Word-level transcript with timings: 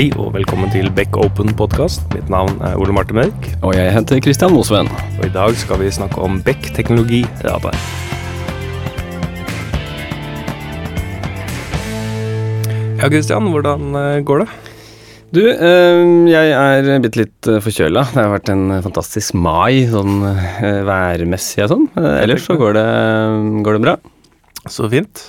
Hei 0.00 0.06
og 0.16 0.30
velkommen 0.32 0.70
til 0.72 0.86
Beck 0.96 1.12
Open 1.20 1.50
podkast. 1.52 2.06
Mitt 2.14 2.30
navn 2.32 2.54
er 2.64 2.78
Ole 2.80 2.94
Marte 2.96 3.12
Mørk. 3.12 3.48
Og 3.60 3.74
jeg 3.76 3.90
heter 3.92 4.22
Kristian 4.24 4.54
Mosven. 4.54 4.86
Og 5.18 5.26
i 5.26 5.32
dag 5.34 5.52
skal 5.60 5.76
vi 5.82 5.90
snakke 5.92 6.22
om 6.24 6.38
Beck 6.40 6.70
teknologi 6.72 7.18
radar. 7.44 7.76
Ja, 12.96 13.10
Kristian, 13.12 13.50
hvordan 13.52 13.92
eh, 14.00 14.22
går 14.24 14.46
det? 14.46 14.48
Du, 15.36 15.42
eh, 15.52 16.06
jeg 16.32 16.56
er 16.56 17.04
bitte 17.04 17.20
litt 17.20 17.50
eh, 17.52 17.60
forkjøla. 17.60 18.06
Det 18.14 18.22
har 18.22 18.32
vært 18.38 18.54
en 18.54 18.78
fantastisk 18.86 19.36
mai, 19.36 19.84
sånn 19.92 20.24
eh, 20.32 20.80
værmessig 20.88 21.66
og 21.66 21.74
sånn. 21.74 21.86
Ellers 22.14 22.48
så 22.48 22.56
går 22.56 22.80
det, 22.80 22.88
går 23.68 23.76
det 23.76 23.84
bra. 23.84 23.98
Så 24.64 24.88
fint. 24.88 25.26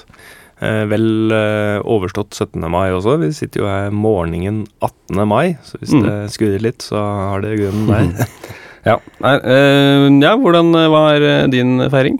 Eh, 0.62 0.84
vel 0.86 1.32
eh, 1.34 1.80
overstått 1.90 2.36
17. 2.38 2.62
mai 2.70 2.92
også. 2.94 3.16
Vi 3.24 3.32
sitter 3.34 3.64
jo 3.64 3.70
her 3.70 3.90
morgenen 3.90 4.60
18. 4.86 5.24
mai, 5.28 5.56
så 5.66 5.80
hvis 5.82 5.94
Mm. 5.98 6.04
det 6.06 6.18
skurrer 6.36 6.62
litt, 6.62 6.82
så 6.86 7.02
har 7.02 7.42
det 7.42 7.58
grunnen 7.60 7.88
der. 7.90 8.28
Ja, 8.82 8.96
eh, 9.22 10.08
ja 10.22 10.32
hvordan 10.42 10.72
var 10.74 11.20
din 11.54 11.76
feiring? 11.94 12.16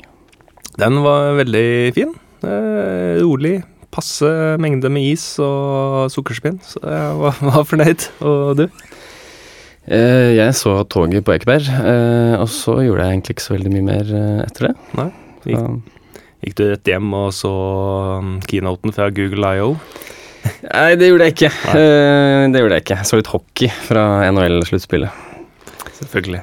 Den 0.78 1.00
var 1.02 1.34
veldig 1.40 1.94
fin. 1.96 2.12
Rolig. 2.44 3.64
Passe 3.92 4.58
mengde 4.62 4.90
med 4.94 5.04
is 5.12 5.24
og 5.42 6.10
sukkerspinn, 6.14 6.60
så 6.64 6.80
jeg 6.86 7.16
var, 7.18 7.40
var 7.50 7.66
fornøyd. 7.66 8.06
Og 8.22 8.58
du? 8.58 8.68
Jeg 9.90 10.54
så 10.54 10.76
toget 10.86 11.26
på 11.26 11.34
Ekeberg, 11.34 11.66
og 12.40 12.48
så 12.54 12.78
gjorde 12.86 13.08
jeg 13.08 13.18
egentlig 13.18 13.36
ikke 13.36 13.48
så 13.48 13.56
veldig 13.58 13.74
mye 13.74 13.88
mer 13.90 14.14
etter 14.46 14.68
det. 14.70 14.76
Nei, 15.02 15.10
Så, 15.44 15.66
Gikk 16.42 16.56
du 16.58 16.64
rett 16.72 16.90
hjem 16.90 17.12
og 17.14 17.30
så 17.38 17.52
um, 18.22 18.32
keynoten 18.50 18.94
fra 18.96 19.10
Google 19.14 19.52
IO? 19.60 19.74
nei, 20.66 20.96
det 20.98 21.12
gjorde 21.12 21.28
jeg 21.28 21.36
ikke. 21.38 21.52
Nei. 21.68 21.84
det 22.54 22.64
gjorde 22.64 22.78
jeg 22.80 22.86
ikke. 22.88 22.98
Jeg 23.04 23.10
så 23.12 23.20
litt 23.20 23.30
hockey 23.30 23.70
fra 23.86 24.06
NHL-sluttspillet. 24.32 25.28
Selvfølgelig. 26.00 26.42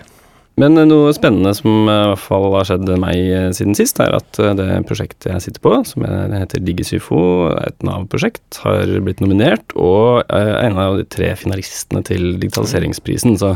Men 0.58 0.74
eh, 0.78 0.86
noe 0.90 1.12
spennende 1.14 1.52
som 1.54 1.70
eh, 1.90 2.00
i 2.04 2.08
hvert 2.12 2.22
fall 2.22 2.48
har 2.56 2.66
skjedd 2.66 2.88
meg 2.98 3.18
eh, 3.30 3.48
siden 3.54 3.76
sist, 3.78 3.98
er 4.02 4.14
at 4.18 4.38
eh, 4.42 4.54
det 4.58 4.66
prosjektet 4.88 5.28
jeg 5.32 5.44
sitter 5.44 5.62
på, 5.62 5.72
som 5.86 6.02
er- 6.06 6.34
heter 6.34 6.62
DigiSyfo, 6.66 7.20
et 7.62 7.86
Nav-prosjekt, 7.86 8.58
har 8.64 8.90
blitt 9.06 9.22
nominert 9.22 9.74
og 9.78 10.24
er 10.34 10.50
en 10.64 10.78
av 10.82 10.98
de 10.98 11.06
tre 11.10 11.30
finalistene 11.38 12.02
til 12.06 12.36
digitaliseringsprisen. 12.42 13.38
Så 13.38 13.52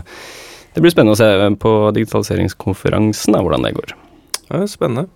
det 0.74 0.82
blir 0.82 0.94
spennende 0.94 1.14
å 1.14 1.20
se 1.22 1.30
på 1.62 1.74
digitaliseringskonferansen 1.98 3.34
hvordan 3.38 3.66
det 3.66 3.74
går. 3.78 3.94
Ja, 4.52 4.62
spennende. 4.70 5.08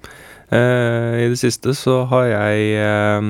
Eh, 0.54 1.24
I 1.24 1.28
det 1.32 1.38
siste 1.40 1.74
så 1.74 2.04
har 2.10 2.28
jeg 2.30 2.66
eh, 2.78 3.28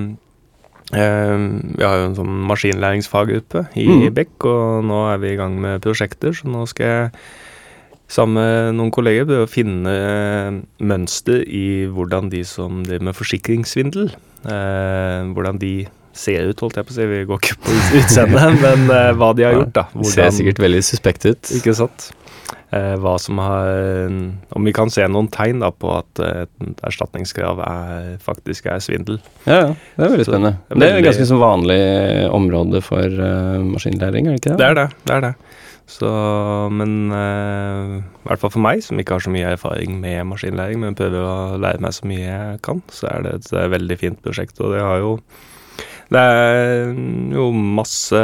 eh, 0.92 1.47
Vi 1.78 1.84
har 1.84 1.97
jo 2.03 2.09
en 2.11 2.19
sånn 2.19 2.36
maskinlæringsfaggruppe 2.50 3.67
i 3.81 3.89
Mm. 3.89 4.14
Bekk, 4.14 4.45
og 4.45 4.84
nå 4.84 5.03
er 5.14 5.19
vi 5.22 5.33
i 5.33 5.41
gang 5.41 5.59
med 5.61 5.81
prosjekter, 5.83 6.34
så 6.37 6.48
nå 6.50 6.67
skal 6.69 6.87
jeg 6.87 7.11
sammen 8.09 8.37
med 8.39 8.77
noen 8.78 8.92
kolleger 8.94 9.27
prøve 9.27 9.47
å 9.48 9.50
finne 9.50 9.91
eh, 9.91 10.59
mønster 10.78 11.42
i 11.42 11.87
hvordan 11.91 12.28
de 12.31 12.44
som 12.47 12.84
driver 12.87 13.09
med 13.09 13.17
forsikringssvindel, 13.19 14.12
eh, 14.47 15.22
hvordan 15.33 15.59
de 15.59 15.87
ser 16.17 16.47
ut, 16.48 16.61
holdt 16.61 16.78
jeg 16.78 16.87
på 16.87 16.94
å 16.94 16.97
si. 16.97 17.06
Vi 17.11 17.25
går 17.28 17.41
ikke 17.42 17.59
på 17.64 17.75
utseendet, 18.00 18.61
men 18.62 18.87
eh, 18.92 19.11
hva 19.19 19.33
de 19.37 19.44
har 19.48 19.56
gjort, 19.59 19.75
da. 19.77 19.89
Hvordan, 19.92 20.12
ser 20.12 20.31
sikkert 20.39 20.62
veldig 20.62 20.84
suspekt 20.87 21.27
ut. 21.27 21.50
Ikke 21.59 21.75
sant? 21.77 22.11
Eh, 22.75 22.94
hva 23.02 23.14
som 23.22 23.39
har 23.39 23.69
Om 24.55 24.66
vi 24.66 24.72
kan 24.75 24.91
se 24.92 25.06
noen 25.08 25.28
tegn 25.33 25.62
da 25.62 25.70
på 25.75 25.92
at 25.97 26.22
eh, 26.22 26.44
et 26.47 26.83
erstatningskrav 26.86 27.62
er, 27.62 28.08
faktisk 28.22 28.66
er 28.70 28.83
svindel. 28.83 29.20
Ja, 29.47 29.61
ja, 29.61 29.69
det 29.97 30.06
er 30.06 30.14
veldig 30.16 30.27
Så 30.27 30.33
spennende. 30.33 30.58
det 30.69 30.77
er 30.77 30.80
Det 30.80 30.91
er 30.91 31.06
ganske 31.11 31.28
så 31.30 31.38
vanlig 31.41 31.80
område 32.36 32.83
for 32.84 33.06
uh, 33.06 33.62
maskinlæring, 33.66 34.27
er 34.27 34.36
det 34.36 34.42
ikke 34.42 34.53
det? 34.55 34.58
Det 34.58 34.66
er 34.66 34.78
det. 34.80 34.88
det 35.06 35.16
er 35.16 35.25
det. 35.28 35.34
Så, 35.86 36.08
men 36.75 37.12
uh, 37.14 37.98
i 38.03 38.26
hvert 38.26 38.43
fall 38.43 38.50
for 38.50 38.62
meg, 38.65 38.82
som 38.82 38.99
ikke 38.99 39.15
har 39.15 39.22
så 39.22 39.31
mye 39.31 39.53
erfaring 39.54 40.00
med 40.03 40.25
maskinlæring, 40.26 40.81
men 40.82 40.99
prøver 40.99 41.22
å 41.22 41.37
lære 41.62 41.82
meg 41.84 41.94
så 41.94 42.09
mye 42.10 42.25
jeg 42.25 42.62
kan, 42.66 42.82
så 42.91 43.06
er 43.12 43.22
det 43.22 43.34
et 43.37 43.53
eh, 43.54 43.69
veldig 43.70 43.99
fint 44.00 44.19
prosjekt. 44.25 44.59
Og 44.59 44.75
det 44.75 44.82
har 44.82 44.99
jo 45.04 45.12
Det 46.06 46.21
er 46.22 46.93
jo 47.34 47.49
masse, 47.53 48.19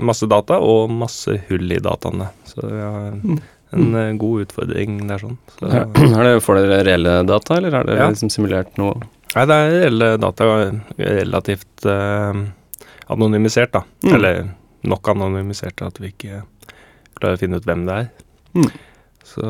masse 0.00 0.28
data 0.30 0.56
og 0.64 0.90
masse 0.96 1.34
hull 1.50 1.74
i 1.74 1.80
dataene. 1.84 2.30
Så 2.48 2.62
vi 2.64 2.78
har 2.80 3.10
en, 3.10 3.40
en 3.76 3.98
eh, 4.00 4.12
god 4.20 4.46
utfordring 4.46 5.00
der 5.10 5.20
sånn. 5.20 5.36
Så, 5.58 5.68
Ja. 5.68 5.82
Har 6.16 6.24
dere- 6.24 6.40
Får 6.44 6.60
dere 6.62 6.78
reelle 6.88 7.18
data, 7.28 7.58
eller 7.60 7.76
er 7.82 7.84
det 7.90 7.98
Ja. 8.00 8.08
liksom 8.14 8.30
simulert 8.32 8.78
noe? 8.80 8.96
Nei, 9.34 9.44
det 9.48 9.58
er 9.58 9.70
reelle 9.76 10.08
data 10.20 10.48
relativt 10.98 11.86
eh, 11.88 12.40
anonymisert, 13.12 13.72
da. 13.76 13.84
Mm. 14.04 14.14
Eller 14.16 14.42
nok 14.88 15.08
anonymisert 15.12 15.76
til 15.78 15.86
at 15.92 16.00
vi 16.02 16.10
ikke 16.14 16.42
klarer 17.20 17.36
å 17.36 17.40
finne 17.44 17.60
ut 17.60 17.68
hvem 17.68 17.84
det 17.86 17.94
er. 18.00 18.08
Mm. 18.56 18.70
Så 19.32 19.44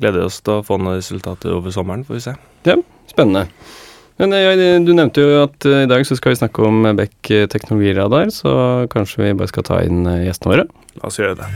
gleder 0.00 0.20
vi 0.20 0.26
oss 0.28 0.40
til 0.44 0.60
å 0.60 0.64
få 0.64 0.76
noen 0.80 1.00
resultater 1.00 1.52
over 1.56 1.72
sommeren, 1.74 2.04
får 2.06 2.16
vi 2.20 2.24
se. 2.28 2.36
Ja, 2.68 2.76
Spennende. 3.10 3.48
Men 4.20 4.34
jeg, 4.36 4.84
du 4.84 4.90
nevnte 4.92 5.22
jo 5.24 5.36
at 5.46 5.64
eh, 5.64 5.86
i 5.86 5.88
dag 5.88 6.02
så 6.04 6.12
skal 6.18 6.34
vi 6.34 6.36
snakke 6.42 6.60
om 6.68 6.84
Beck 6.92 7.30
eh, 7.32 7.46
teknologiradar, 7.48 8.28
så 8.28 8.52
kanskje 8.92 9.22
vi 9.22 9.30
bare 9.38 9.48
skal 9.48 9.64
ta 9.64 9.78
inn 9.80 10.04
eh, 10.04 10.26
gjestene 10.26 10.52
våre. 10.52 10.66
La 11.00 11.08
oss 11.08 11.16
gjøre 11.16 11.38
det. 11.38 11.48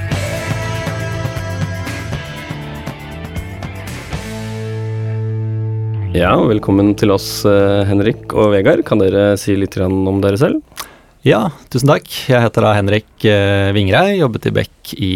Ja, 6.16 6.32
velkommen 6.40 6.94
til 6.96 7.12
oss, 7.12 7.28
eh, 7.44 7.84
Henrik 7.84 8.32
og 8.32 8.54
Vegard. 8.56 8.80
Kan 8.88 9.04
dere 9.04 9.34
si 9.36 9.58
litt 9.60 9.76
om 9.84 10.24
dere 10.24 10.40
selv? 10.40 10.86
Ja, 11.20 11.50
tusen 11.68 11.92
takk. 11.92 12.08
Jeg 12.32 12.46
heter 12.46 12.64
da 12.64 12.72
Henrik 12.78 13.28
eh, 13.28 13.74
Vingrei, 13.76 14.22
jobbet 14.22 14.48
i 14.48 14.54
Beck 14.62 14.96
i 14.96 15.14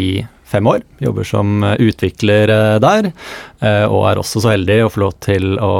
fem 0.48 0.66
år. 0.70 0.84
Jobber 1.02 1.26
som 1.28 1.64
eh, 1.64 1.76
utvikler 1.88 2.52
eh, 2.52 2.76
der, 2.82 3.10
eh, 3.60 3.84
og 3.86 4.06
er 4.10 4.20
også 4.20 4.42
så 4.44 4.54
heldig 4.54 4.80
å 4.84 4.90
få 4.92 5.04
lov 5.04 5.16
til 5.24 5.58
å 5.62 5.72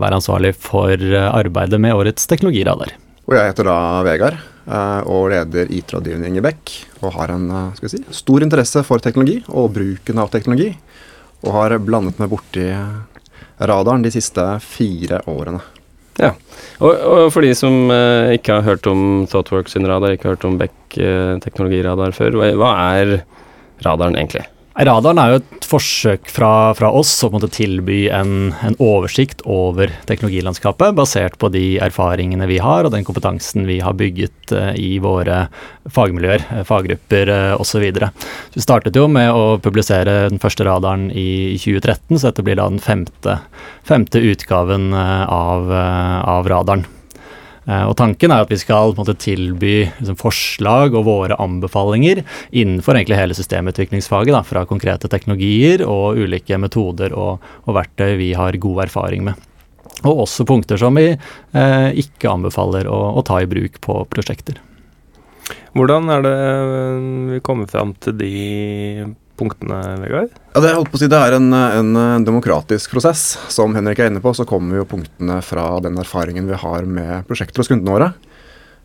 være 0.00 0.20
ansvarlig 0.20 0.54
for 0.58 0.94
arbeidet 1.30 1.80
med 1.82 1.96
årets 1.96 2.26
teknologiradar. 2.30 2.94
Og 3.28 3.36
jeg 3.36 3.52
heter 3.52 3.68
da 3.70 3.78
Vegard 4.06 4.38
eh, 4.40 5.00
og 5.06 5.30
leder 5.32 5.70
IT-rådgivning 5.78 6.40
i 6.40 6.44
Beck. 6.44 6.74
Og 7.00 7.14
har 7.16 7.34
en 7.36 7.46
skal 7.78 7.94
si, 7.94 8.02
stor 8.14 8.44
interesse 8.44 8.82
for 8.86 9.02
teknologi 9.02 9.40
og 9.48 9.72
bruken 9.76 10.20
av 10.22 10.32
teknologi. 10.34 10.72
Og 11.46 11.54
har 11.56 11.78
blandet 11.80 12.18
meg 12.20 12.32
borti 12.32 12.66
radaren 13.60 14.02
de 14.04 14.12
siste 14.12 14.44
fire 14.64 15.22
årene. 15.30 15.60
Ja. 16.20 16.34
Og, 16.80 16.90
og 16.90 17.26
for 17.34 17.44
de 17.44 17.52
som 17.56 17.90
eh, 17.92 18.36
ikke 18.36 18.58
har 18.58 18.66
hørt 18.66 18.88
om 18.90 19.26
ThoughtWorks 19.30 19.76
sin 19.76 19.88
radar, 19.88 20.14
ikke 20.14 20.28
har 20.28 20.36
hørt 20.36 20.48
om 20.48 20.58
Beck 20.60 20.98
eh, 20.98 21.36
teknologiradar 21.44 22.16
før, 22.16 22.40
hva 22.60 22.72
er 22.96 23.20
radaren 23.86 24.18
egentlig? 24.18 24.46
Radaren 24.80 25.18
er 25.18 25.32
jo 25.32 25.38
et 25.40 25.66
forsøk 25.66 26.28
fra, 26.30 26.70
fra 26.78 26.88
oss 26.94 27.10
å 27.26 27.30
tilby 27.50 28.04
en, 28.14 28.52
en 28.64 28.76
oversikt 28.78 29.42
over 29.42 29.90
teknologilandskapet, 30.06 30.94
basert 30.94 31.36
på 31.42 31.50
de 31.52 31.80
erfaringene 31.82 32.46
vi 32.48 32.60
har 32.62 32.86
og 32.86 32.94
den 32.94 33.04
kompetansen 33.04 33.66
vi 33.68 33.80
har 33.82 33.98
bygget 33.98 34.54
eh, 34.54 34.70
i 34.78 34.92
våre 35.02 35.48
fagmiljøer, 35.90 36.46
eh, 36.54 36.62
faggrupper 36.68 37.34
eh, 37.34 37.56
osv. 37.60 37.88
Vi 38.54 38.62
startet 38.62 38.96
jo 38.96 39.08
med 39.10 39.32
å 39.34 39.58
publisere 39.62 40.30
den 40.30 40.40
første 40.42 40.64
radaren 40.68 41.10
i 41.10 41.58
2013, 41.58 42.16
så 42.16 42.30
dette 42.30 42.46
blir 42.46 42.60
da 42.62 42.70
den 42.70 42.80
femte, 42.80 43.40
femte 43.84 44.22
utgaven 44.30 44.94
av, 44.94 45.68
av 45.74 46.48
radaren. 46.48 46.86
Eh, 47.70 47.84
Og 47.86 47.94
Tanken 47.98 48.32
er 48.34 48.44
at 48.44 48.50
vi 48.50 48.58
skal 48.60 48.94
måte 48.98 49.14
tilby 49.20 49.74
liksom, 49.86 50.18
forslag 50.20 50.96
og 50.98 51.06
våre 51.06 51.38
anbefalinger 51.40 52.24
innenfor 52.50 52.98
egentlig 52.98 53.20
hele 53.20 53.36
systemutviklingsfaget, 53.38 54.34
da, 54.34 54.42
fra 54.46 54.64
konkrete 54.68 55.10
teknologier 55.12 55.84
og 55.86 56.18
ulike 56.18 56.58
metoder 56.60 57.14
og, 57.14 57.44
og 57.66 57.78
verktøy 57.78 58.16
vi 58.20 58.32
har 58.38 58.58
god 58.60 58.84
erfaring 58.88 59.24
med. 59.28 59.46
Og 60.00 60.24
også 60.24 60.46
punkter 60.48 60.80
som 60.80 60.96
vi 60.96 61.12
eh, 61.12 61.88
ikke 62.02 62.32
anbefaler 62.32 62.88
å, 62.88 63.00
å 63.20 63.24
ta 63.26 63.40
i 63.42 63.48
bruk 63.50 63.80
på 63.84 64.02
prosjekter. 64.10 64.60
Hvordan 65.76 66.08
er 66.10 66.22
det 66.24 66.36
vi 67.34 67.40
kommer 67.46 67.68
fram 67.70 67.92
til 68.02 68.16
de 68.18 68.30
punktene, 69.40 69.80
Vegard? 70.04 70.32
Ja, 70.52 70.62
det, 70.62 70.74
holdt 70.76 70.92
på 70.92 70.98
å 71.00 71.02
si, 71.02 71.08
det 71.10 71.18
er 71.18 71.36
en, 71.38 71.50
en 71.56 72.24
demokratisk 72.26 72.92
prosess. 72.94 73.24
Som 73.52 73.74
Henrik 73.78 74.02
er 74.02 74.12
inne 74.12 74.22
på, 74.22 74.32
så 74.36 74.46
kommer 74.48 74.80
jo 74.80 74.88
punktene 74.88 75.40
fra 75.44 75.66
den 75.84 75.98
erfaringen 76.00 76.48
vi 76.50 76.58
har 76.60 76.88
med 76.88 77.26
prosjekter 77.28 77.64
hos 77.64 77.70
kundene 77.72 77.96
våre. 77.96 78.10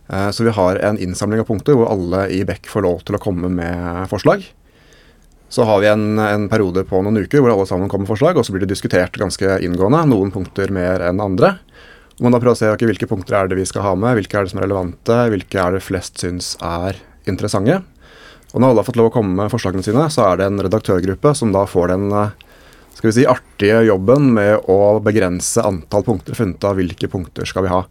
Eh, 0.10 0.30
Så 0.32 0.46
vi 0.48 0.54
har 0.54 0.82
en 0.86 1.00
innsamling 1.02 1.42
av 1.42 1.50
punkter 1.50 1.78
hvor 1.78 1.90
alle 1.92 2.28
i 2.34 2.44
Beck 2.48 2.70
får 2.72 2.86
lov 2.86 3.02
til 3.06 3.18
å 3.18 3.22
komme 3.22 3.50
med 3.52 4.06
forslag. 4.12 4.46
Så 5.50 5.64
har 5.70 5.80
vi 5.84 5.88
en, 5.88 6.18
en 6.20 6.48
periode 6.50 6.84
på 6.90 7.00
noen 7.06 7.22
uker 7.22 7.42
hvor 7.44 7.54
alle 7.54 7.68
sammen 7.70 7.90
kommer 7.90 8.08
med 8.08 8.14
forslag, 8.16 8.38
og 8.38 8.46
så 8.46 8.54
blir 8.56 8.66
det 8.66 8.72
diskutert 8.74 9.18
ganske 9.22 9.60
inngående. 9.64 10.02
Noen 10.10 10.34
punkter 10.34 10.74
mer 10.74 11.06
enn 11.06 11.22
andre. 11.24 11.56
Og 12.16 12.26
man 12.26 12.34
da 12.34 12.40
prøver 12.40 12.56
å 12.56 12.60
se 12.60 12.72
okay, 12.72 12.88
hvilke 12.90 13.10
punkter 13.12 13.38
er 13.38 13.52
det 13.52 13.60
vi 13.60 13.68
skal 13.68 13.84
ha 13.86 13.92
med, 14.00 14.16
hvilke 14.18 14.40
er 14.40 14.46
det 14.48 14.54
som 14.54 14.62
er 14.62 14.66
relevante, 14.70 15.20
hvilke 15.34 15.60
er 15.62 15.76
det 15.76 15.84
flest 15.84 16.22
syns 16.24 16.54
er 16.64 16.98
interessante. 17.30 17.82
Og 18.56 18.62
når 18.64 18.72
alle 18.72 18.82
har 18.82 18.88
fått 18.88 18.98
lov 19.00 19.10
å 19.10 19.14
komme 19.18 19.36
med 19.36 19.52
forslagene 19.52 19.84
sine, 19.84 20.08
så 20.08 20.30
er 20.30 20.40
det 20.40 20.46
en 20.48 20.62
redaktørgruppe 20.64 21.34
som 21.36 21.52
da 21.52 21.66
får 21.68 21.92
den 21.92 22.06
eh, 22.16 22.36
skal 22.96 23.10
vi 23.10 23.16
si, 23.18 23.26
artige 23.28 23.82
jobben 23.90 24.30
med 24.38 24.70
å 24.72 24.98
begrense 25.04 25.60
antall 25.68 26.06
punkter, 26.08 26.38
funnet 26.38 26.64
av 26.64 26.80
hvilke 26.80 27.10
punkter 27.12 27.48
skal 27.50 27.66
vi 27.66 27.74
ha. 27.74 27.84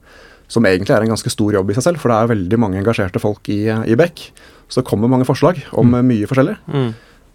som 0.49 0.64
egentlig 0.69 0.94
er 0.94 1.05
en 1.05 1.12
ganske 1.12 1.31
stor 1.32 1.55
jobb 1.56 1.70
i 1.70 1.75
seg 1.76 1.84
selv, 1.87 2.00
for 2.00 2.12
det 2.12 2.16
er 2.16 2.31
veldig 2.32 2.58
mange 2.61 2.78
engasjerte 2.81 3.20
folk 3.20 3.49
i, 3.52 3.66
i 3.69 3.96
Beck. 3.96 4.31
Så 4.69 4.81
det 4.81 4.88
kommer 4.88 5.11
mange 5.12 5.26
forslag 5.28 5.61
om 5.72 5.93
mm. 5.93 6.00
mye 6.08 6.28
forskjellig. 6.31 6.56
Mm. 6.69 6.90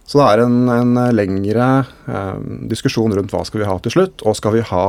Så 0.09 0.17
det 0.17 0.25
er 0.25 0.43
en, 0.47 0.57
en 0.73 0.99
lengre 1.13 1.69
eh, 2.09 2.35
diskusjon 2.71 3.13
rundt 3.13 3.33
hva 3.33 3.43
skal 3.45 3.61
vi 3.61 3.69
ha 3.69 3.77
til 3.85 3.93
slutt, 3.93 4.25
og 4.25 4.37
skal 4.37 4.57
vi 4.57 4.65
ha 4.71 4.85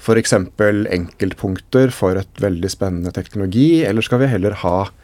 f.eks. 0.00 0.32
enkeltpunkter 0.32 1.92
for 1.92 2.16
et 2.16 2.40
veldig 2.40 2.72
spennende 2.72 3.12
teknologi, 3.12 3.84
eller 3.84 4.04
skal 4.04 4.22
vi 4.22 4.30
heller 4.32 4.56
ha 4.62 4.76
eh, 4.86 4.99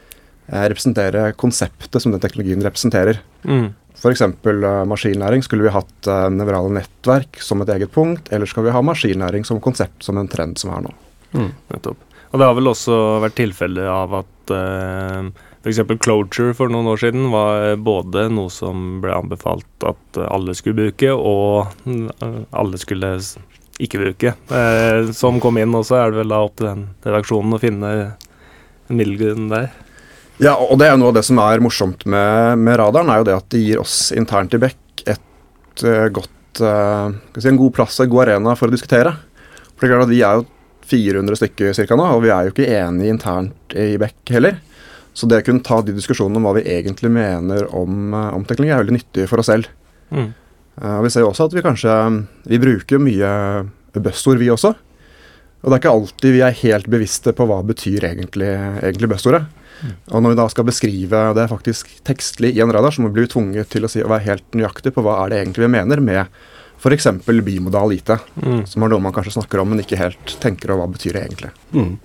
representere 0.47 1.31
konseptet 1.39 2.01
som 2.01 2.13
den 2.13 2.23
teknologien 2.23 2.63
representerer. 2.63 3.19
Mm. 3.43 3.73
F.eks. 3.97 4.21
Uh, 4.21 4.85
maskinlæring. 4.85 5.43
Skulle 5.43 5.67
vi 5.67 5.73
hatt 5.73 6.09
uh, 6.09 6.27
nevrale 6.33 6.71
nettverk 6.75 7.41
som 7.41 7.63
et 7.63 7.71
eget 7.73 7.91
punkt, 7.93 8.31
eller 8.31 8.49
skal 8.49 8.67
vi 8.67 8.75
ha 8.75 8.83
maskinlæring 8.85 9.45
som 9.47 9.61
konsept, 9.63 10.03
som 10.05 10.19
en 10.21 10.29
trend 10.29 10.59
som 10.61 10.73
er 10.75 10.85
nå? 10.85 10.93
Mm. 11.33 11.51
Nettopp. 11.73 12.03
Og 12.27 12.39
det 12.39 12.47
har 12.47 12.57
vel 12.57 12.69
også 12.69 12.95
vært 13.23 13.37
tilfelle 13.39 13.87
av 13.89 14.13
at 14.19 14.53
uh, 14.53 15.29
f.eks. 15.63 15.81
Closure 16.03 16.53
for 16.57 16.71
noen 16.71 16.89
år 16.91 17.01
siden 17.01 17.29
var 17.33 17.73
både 17.81 18.27
noe 18.31 18.51
som 18.53 18.99
ble 19.03 19.15
anbefalt 19.15 19.87
at 19.87 20.21
alle 20.27 20.55
skulle 20.57 20.87
bruke, 20.87 21.13
og 21.15 21.71
uh, 21.87 22.41
alle 22.51 22.79
skulle 22.81 23.15
ikke 23.81 24.01
bruke. 24.01 24.35
Uh, 24.51 25.09
som 25.15 25.41
kom 25.41 25.57
inn, 25.61 25.75
også, 25.77 25.97
er 25.97 26.13
det 26.13 26.21
vel 26.21 26.35
da 26.35 26.43
opp 26.45 26.57
til 26.59 26.69
den 26.69 26.87
redaksjonen 27.05 27.57
å 27.57 27.61
finne 27.61 27.91
en 27.97 29.01
middelgrunn 29.01 29.49
der. 29.51 29.71
Ja, 30.37 30.53
og 30.53 30.77
det 30.77 30.85
er 30.85 30.97
noe 30.99 31.09
av 31.09 31.17
det 31.17 31.25
som 31.25 31.39
er 31.41 31.61
morsomt 31.63 32.03
med, 32.05 32.59
med, 32.61 32.77
radaren, 32.77 33.09
er 33.09 33.21
jo 33.21 33.27
det 33.29 33.37
at 33.39 33.47
det 33.53 33.63
gir 33.63 33.81
oss 33.81 34.11
internt 34.13 34.53
i 34.53 34.59
Beck 34.61 35.01
et 35.09 35.83
uh, 35.83 36.05
godt 36.13 36.61
uh, 36.61 37.09
si, 37.33 37.47
en 37.49 37.57
god 37.57 37.73
plass 37.73 37.97
og 37.97 38.05
en 38.05 38.13
god 38.13 38.27
arena 38.27 38.53
for 38.59 38.69
å 38.69 38.75
diskutere. 38.75 39.15
For 39.73 39.85
det 39.85 39.89
er 39.89 39.95
klart 39.95 40.07
at 40.07 40.13
Vi 40.13 40.21
er 40.21 40.37
jo 40.37 40.45
400 40.87 41.41
stykker 41.41 41.73
cirka 41.75 41.97
nå, 41.97 42.05
og 42.13 42.21
vi 42.23 42.31
er 42.31 42.45
jo 42.45 42.53
ikke 42.53 42.69
enige 42.69 43.15
internt 43.15 43.77
i 43.77 43.89
Beck 43.99 44.33
heller. 44.35 44.61
Så 45.17 45.25
det 45.25 45.41
å 45.41 45.47
kunne 45.47 45.65
ta 45.65 45.81
de 45.81 45.95
diskusjonene 45.97 46.37
om 46.37 46.45
hva 46.45 46.53
vi 46.59 46.67
egentlig 46.69 47.09
mener 47.11 47.65
om, 47.73 48.13
uh, 48.13 48.29
om 48.37 48.45
teknologi, 48.45 48.75
er 48.75 48.83
veldig 48.83 48.99
nyttig 48.99 49.29
for 49.31 49.41
oss 49.41 49.49
selv. 49.49 49.73
Mm. 50.13 50.29
vi 51.03 51.09
ser 51.11 51.25
jo 51.25 51.33
også 51.33 51.49
at 51.49 51.53
vi 51.57 51.61
kanskje 51.65 51.93
Vi 52.47 52.59
bruker 52.63 53.01
mye 53.01 53.31
buzzord, 53.97 54.37
vi 54.37 54.47
også. 54.53 54.69
Og 54.71 55.65
det 55.65 55.73
er 55.73 55.81
ikke 55.81 55.95
alltid 55.97 56.35
vi 56.35 56.43
er 56.45 56.59
helt 56.61 56.87
bevisste 56.87 57.33
på 57.35 57.47
hva 57.49 57.57
betyr 57.65 58.05
egentlig, 58.05 58.53
egentlig 58.85 59.09
buzzordet. 59.09 59.47
Og 60.11 60.23
når 60.23 60.33
vi 60.33 60.39
da 60.39 60.47
skal 60.51 60.67
beskrive 60.67 61.23
det 61.37 61.47
faktisk 61.51 61.91
tekstlig 62.07 62.53
i 62.55 62.61
en 62.63 62.73
radar, 62.73 62.95
så 62.95 63.03
må 63.03 63.11
vi 63.11 63.21
bli 63.21 63.31
tvunget 63.31 63.69
til 63.73 63.85
å, 63.85 63.91
si, 63.91 64.03
å 64.03 64.11
være 64.11 64.27
helt 64.31 64.57
nøyaktig 64.57 64.95
på 64.95 65.03
hva 65.05 65.19
er 65.23 65.33
det 65.33 65.41
egentlig 65.43 65.67
vi 65.67 65.73
mener 65.77 66.03
med 66.03 66.39
f.eks. 66.77 67.07
bimodal 67.25 67.93
IT, 67.95 68.11
mm. 68.37 68.65
som 68.69 68.83
er 68.83 68.91
noe 68.91 69.01
man 69.01 69.15
kanskje 69.15 69.37
snakker 69.39 69.61
om, 69.63 69.71
men 69.73 69.81
ikke 69.81 69.99
helt 69.99 70.35
tenker 70.43 70.73
over 70.73 70.85
hva 70.85 70.93
betyr 70.93 71.17
det 71.17 71.23
egentlig. 71.25 71.53
Mm. 71.73 71.95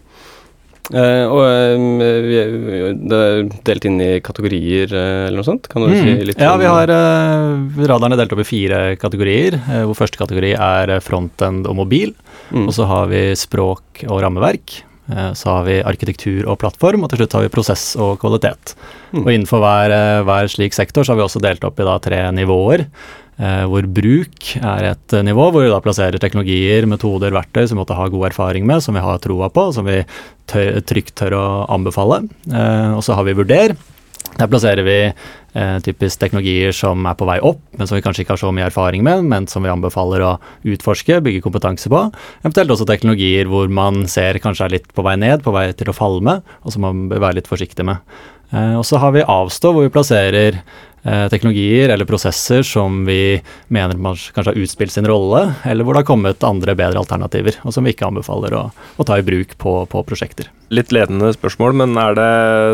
Uh, 0.92 1.24
og 1.30 1.40
uh, 1.46 2.94
det 2.98 3.18
er 3.18 3.44
delt 3.68 3.84
inn 3.86 4.00
i 4.02 4.08
kategorier 4.24 4.90
uh, 4.90 5.28
eller 5.28 5.38
noe 5.38 5.46
sånt? 5.46 5.68
Kan 5.70 5.84
du 5.86 5.92
mm. 5.92 6.00
si 6.00 6.26
litt 6.26 6.42
Ja, 6.42 6.56
vi 6.60 6.66
har 6.66 6.90
radarene 6.90 8.18
delt 8.18 8.34
opp 8.34 8.42
i 8.42 8.48
fire 8.48 8.80
kategorier. 9.00 9.60
hvor 9.86 9.96
første 9.96 10.18
kategori 10.20 10.56
er 10.58 10.96
frontend 11.04 11.68
og 11.70 11.78
mobil. 11.84 12.16
Mm. 12.50 12.66
Og 12.66 12.74
så 12.76 12.88
har 12.90 13.06
vi 13.12 13.28
språk 13.38 14.02
og 14.08 14.24
rammeverk. 14.24 14.82
Eh, 15.12 15.32
så 15.38 15.56
har 15.56 15.66
vi 15.68 15.80
arkitektur 15.84 16.46
og 16.48 16.60
plattform, 16.62 17.04
og 17.04 17.12
til 17.12 17.22
slutt 17.22 17.36
har 17.36 17.46
vi 17.46 17.52
prosess 17.52 17.84
og 18.00 18.16
kvalitet. 18.22 18.74
Mm. 19.12 19.24
Og 19.24 19.32
innenfor 19.34 19.62
hver, 19.62 19.96
eh, 19.96 20.22
hver, 20.26 20.48
slik 20.48 20.76
sektor 20.76 21.04
så 21.04 21.12
har 21.12 21.20
vi 21.20 21.26
også 21.26 21.42
delt 21.44 21.64
opp 21.68 21.80
i 21.80 21.88
da 21.88 21.98
tre 22.02 22.22
nivåer. 22.32 22.86
Eh, 23.42 23.64
hvor 23.64 23.86
bruk 23.88 24.50
er 24.60 24.90
et 24.92 25.14
nivå, 25.24 25.48
hvor 25.50 25.64
vi 25.64 25.72
da 25.72 25.80
plasserer 25.80 26.20
teknologier, 26.20 26.86
metoder, 26.86 27.32
verktøy 27.32 27.64
som 27.66 27.78
vi 27.78 27.82
måtte 27.82 27.96
ha 27.96 28.08
god 28.12 28.28
erfaring 28.30 28.66
med, 28.68 28.82
som 28.84 28.94
vi 28.94 29.04
har 29.04 29.18
troa 29.24 29.48
på, 29.50 29.72
som 29.72 29.88
vi 29.88 30.02
tør, 30.46 30.80
trygt 30.84 31.16
tør 31.16 31.38
å 31.38 31.46
anbefale. 31.72 32.22
Eh, 32.52 32.92
og 32.92 33.02
så 33.04 33.16
har 33.16 33.24
vi 33.24 33.36
vurder. 33.38 33.76
Der 34.38 34.48
plasserer 34.48 34.84
vi 34.86 34.98
typisk 35.84 36.20
teknologier 36.22 36.72
som 36.72 37.04
er 37.04 37.16
på 37.18 37.26
vei 37.28 37.36
opp, 37.44 37.60
men 37.76 37.88
som 37.88 37.98
vi 37.98 38.02
kanskje 38.04 38.24
ikke 38.24 38.32
har 38.32 38.40
så 38.40 38.52
mye 38.56 38.68
erfaring 38.70 39.02
med, 39.04 39.26
men 39.28 39.48
som 39.50 39.64
vi 39.64 39.72
anbefaler 39.72 40.24
å 40.24 40.30
utforske, 40.64 41.20
bygge 41.24 41.42
kompetanse 41.44 41.92
på. 41.92 42.06
Eventuelt 42.40 42.72
også 42.72 42.88
teknologier 42.88 43.50
hvor 43.52 43.68
man 43.68 44.06
ser 44.08 44.40
kanskje 44.40 44.68
er 44.68 44.76
litt 44.78 44.88
på 44.96 45.04
vei 45.04 45.18
ned, 45.20 45.44
på 45.44 45.52
vei 45.52 45.66
til 45.76 45.92
å 45.92 45.96
falle 45.96 46.24
med, 46.24 46.54
og 46.64 46.72
som 46.72 46.86
man 46.86 47.04
bør 47.12 47.26
være 47.26 47.42
litt 47.42 47.52
forsiktig 47.52 47.84
med. 47.84 48.00
Eh, 48.52 48.78
og 48.78 48.86
så 48.88 49.00
har 49.02 49.12
vi 49.12 49.28
avstå, 49.28 49.74
hvor 49.76 49.84
vi 49.84 49.92
plasserer 49.92 50.60
Eh, 50.60 50.91
teknologier 51.02 51.90
eller 51.90 52.06
prosesser 52.06 52.62
som 52.66 53.00
vi 53.06 53.40
mener 53.72 53.98
man 53.98 54.14
kanskje 54.14 54.52
har 54.52 54.60
utspilt 54.62 54.92
sin 54.92 55.06
rolle, 55.08 55.54
eller 55.64 55.84
hvor 55.84 55.96
det 55.96 56.02
har 56.02 56.10
kommet 56.12 56.44
andre, 56.46 56.76
bedre 56.78 57.00
alternativer, 57.00 57.58
og 57.66 57.74
som 57.74 57.86
vi 57.86 57.94
ikke 57.94 58.08
anbefaler 58.08 58.54
å, 58.54 58.64
å 58.72 59.06
ta 59.06 59.18
i 59.18 59.24
bruk 59.26 59.56
på, 59.58 59.74
på, 59.90 60.02
prosjekter. 60.06 60.50
Litt 60.72 60.92
ledende 60.94 61.32
spørsmål, 61.34 61.74
men 61.82 61.96
er 62.00 62.16
det 62.16 62.28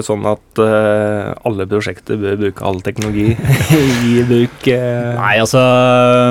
sånn 0.07 0.27
at 0.29 0.61
uh, 0.63 1.35
alle 1.49 1.67
prosjekter 1.71 2.19
bør 2.21 2.37
bruke 2.43 2.67
all 2.69 2.81
teknologi 2.85 3.33
i 4.13 4.23
bruk? 4.29 4.69
Uh... 4.69 5.17
Nei, 5.19 5.35
altså 5.43 5.63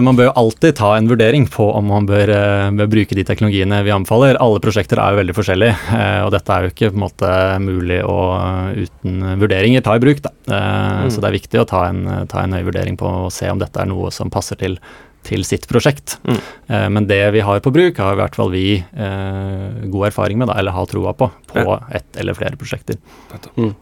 man 0.06 0.20
bør 0.20 0.30
jo 0.30 0.36
alltid 0.44 0.78
ta 0.80 0.94
en 0.96 1.10
vurdering 1.12 1.48
på 1.52 1.68
om 1.76 1.90
man 1.92 2.08
bør, 2.10 2.32
uh, 2.32 2.70
bør, 2.78 2.92
bruke 2.94 3.18
de 3.18 3.26
teknologiene 3.28 3.82
vi 3.88 3.96
anbefaler. 3.96 4.40
Alle 4.44 4.64
prosjekter 4.64 5.02
er 5.02 5.14
jo 5.14 5.22
veldig 5.22 5.38
forskjellige, 5.38 5.76
og 6.24 6.32
dette 6.36 6.54
er 6.54 6.66
jo 6.66 6.74
ikke 6.74 6.92
på 6.94 6.98
en 6.98 7.04
måte 7.04 7.34
mulig 7.64 8.00
å 8.06 8.18
uten 8.78 9.36
vurderinger 9.42 9.84
ta 9.84 9.98
i 9.98 10.04
bruk. 10.04 10.24
Da. 10.24 10.32
Mm. 10.48 11.12
Så 11.12 11.22
det 11.22 11.30
er 11.30 11.38
viktig 11.38 11.62
å 11.62 11.68
ta 11.68 11.87
en, 11.89 12.06
ta 12.30 12.44
en 12.44 12.56
høy 12.56 12.63
vurdering 12.68 12.98
på 13.00 13.10
og 13.25 13.34
se 13.34 13.50
om 13.51 13.62
dette 13.62 13.81
er 13.81 13.89
noe 13.89 14.12
som 14.13 14.31
passer 14.34 14.60
til, 14.60 14.78
til 15.28 15.45
sitt 15.48 15.68
prosjekt. 15.69 16.18
Mm. 16.28 16.42
Eh, 16.74 16.88
men 16.98 17.07
det 17.10 17.22
vi 17.36 17.45
har 17.45 17.63
på 17.63 17.74
bruk, 17.75 18.01
har 18.04 18.18
i 18.18 18.22
hvert 18.22 18.38
fall 18.38 18.54
vi 18.54 18.68
eh, 18.78 19.88
god 19.88 20.10
erfaring 20.12 20.42
med, 20.42 20.51
da, 20.51 20.60
eller 20.62 20.75
har 20.75 20.92
troa 20.92 21.16
på, 21.18 21.31
på 21.54 21.66
ja. 21.66 21.80
ett 22.00 22.22
eller 22.22 22.38
flere 22.38 22.60
prosjekter. 22.60 23.00
Mm. 23.57 23.74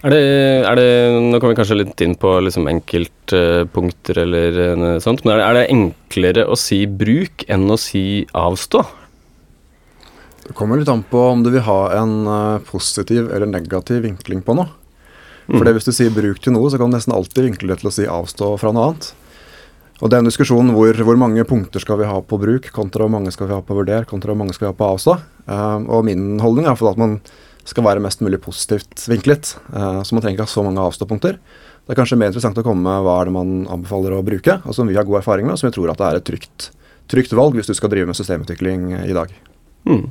Er 0.00 0.14
det, 0.14 0.20
er 0.64 0.78
det, 0.78 0.86
nå 1.28 1.36
kommer 1.36 1.52
vi 1.52 1.58
kanskje 1.58 1.76
litt 1.82 2.00
inn 2.00 2.14
på 2.16 2.30
liksom 2.40 2.70
enkeltpunkter 2.70 4.22
eller 4.22 4.60
noe 4.80 5.02
sånt, 5.04 5.26
men 5.26 5.34
er 5.34 5.42
det, 5.42 5.44
er 5.44 5.58
det 5.58 5.66
enklere 5.74 6.46
å 6.48 6.56
si 6.56 6.86
bruk 6.88 7.44
enn 7.52 7.68
å 7.68 7.76
si 7.80 8.24
avstå? 8.32 8.80
Det 10.46 10.56
kommer 10.56 10.80
litt 10.80 10.88
an 10.90 11.04
på 11.06 11.20
om 11.34 11.44
du 11.44 11.52
vil 11.52 11.62
ha 11.62 11.80
en 12.00 12.14
uh, 12.26 12.62
positiv 12.66 13.28
eller 13.28 13.46
negativ 13.46 14.00
vinkling 14.02 14.40
på 14.42 14.56
noe. 14.58 14.72
For 15.50 15.66
det 15.66 15.74
hvis 15.76 15.88
du 15.88 15.94
sier 15.94 16.12
bruk 16.14 16.38
til 16.42 16.54
noe, 16.54 16.70
så 16.70 16.78
kan 16.78 16.90
du 16.90 16.96
nesten 16.96 17.14
alltid 17.16 17.48
vinkle 17.48 17.72
det 17.72 17.80
til 17.80 17.90
å 17.90 17.94
si 17.94 18.06
avstå 18.06 18.52
fra 18.60 18.72
noe 18.74 18.90
annet. 18.90 19.10
Og 20.00 20.08
det 20.08 20.16
er 20.16 20.22
en 20.22 20.30
diskusjon 20.30 20.72
hvor, 20.72 20.96
hvor 21.04 21.18
mange 21.20 21.44
punkter 21.48 21.82
skal 21.82 21.98
vi 22.00 22.08
ha 22.08 22.16
på 22.24 22.38
bruk, 22.40 22.70
kontra 22.72 23.04
hvor 23.04 23.12
mange 23.12 23.32
skal 23.34 23.50
vi 23.50 23.56
ha 23.56 23.60
på 23.64 23.76
vurder, 23.76 24.06
kontra 24.08 24.32
hvor 24.32 24.40
mange 24.40 24.56
skal 24.56 24.68
vi 24.68 24.72
ha 24.72 24.78
på 24.78 24.88
avstå. 24.94 25.16
Uh, 25.50 25.82
og 25.92 26.06
min 26.08 26.38
holdning 26.40 26.68
er 26.70 26.78
at 26.78 27.00
man 27.00 27.18
skal 27.68 27.84
være 27.84 28.02
mest 28.02 28.22
mulig 28.24 28.40
positivt 28.40 29.04
vinklet. 29.10 29.52
Uh, 29.74 30.00
så 30.06 30.16
man 30.16 30.24
trenger 30.24 30.38
ikke 30.38 30.48
ha 30.48 30.54
så 30.54 30.64
mange 30.64 30.86
avståpunkter. 30.86 31.36
Det 31.36 31.92
er 31.92 31.98
kanskje 31.98 32.16
mer 32.20 32.30
interessant 32.30 32.58
å 32.60 32.64
komme 32.64 32.86
med 32.86 33.04
hva 33.04 33.18
er 33.20 33.28
det 33.28 33.34
man 33.34 33.52
anbefaler 33.76 34.14
å 34.16 34.24
bruke, 34.24 34.60
og 34.62 34.76
som 34.76 34.88
vi 34.88 34.96
har 34.96 35.08
god 35.08 35.20
erfaring 35.20 35.48
med, 35.48 35.56
og 35.56 35.60
som 35.60 35.68
vi 35.68 35.74
tror 35.76 35.92
at 35.92 36.00
det 36.00 36.08
er 36.08 36.20
et 36.20 36.28
trygt, 36.28 36.70
trygt 37.10 37.36
valg 37.36 37.58
hvis 37.58 37.68
du 37.68 37.74
skal 37.76 37.92
drive 37.92 38.08
med 38.08 38.16
systemutvikling 38.16 38.92
i 39.02 39.16
dag. 39.16 39.34
Mm. 39.90 40.06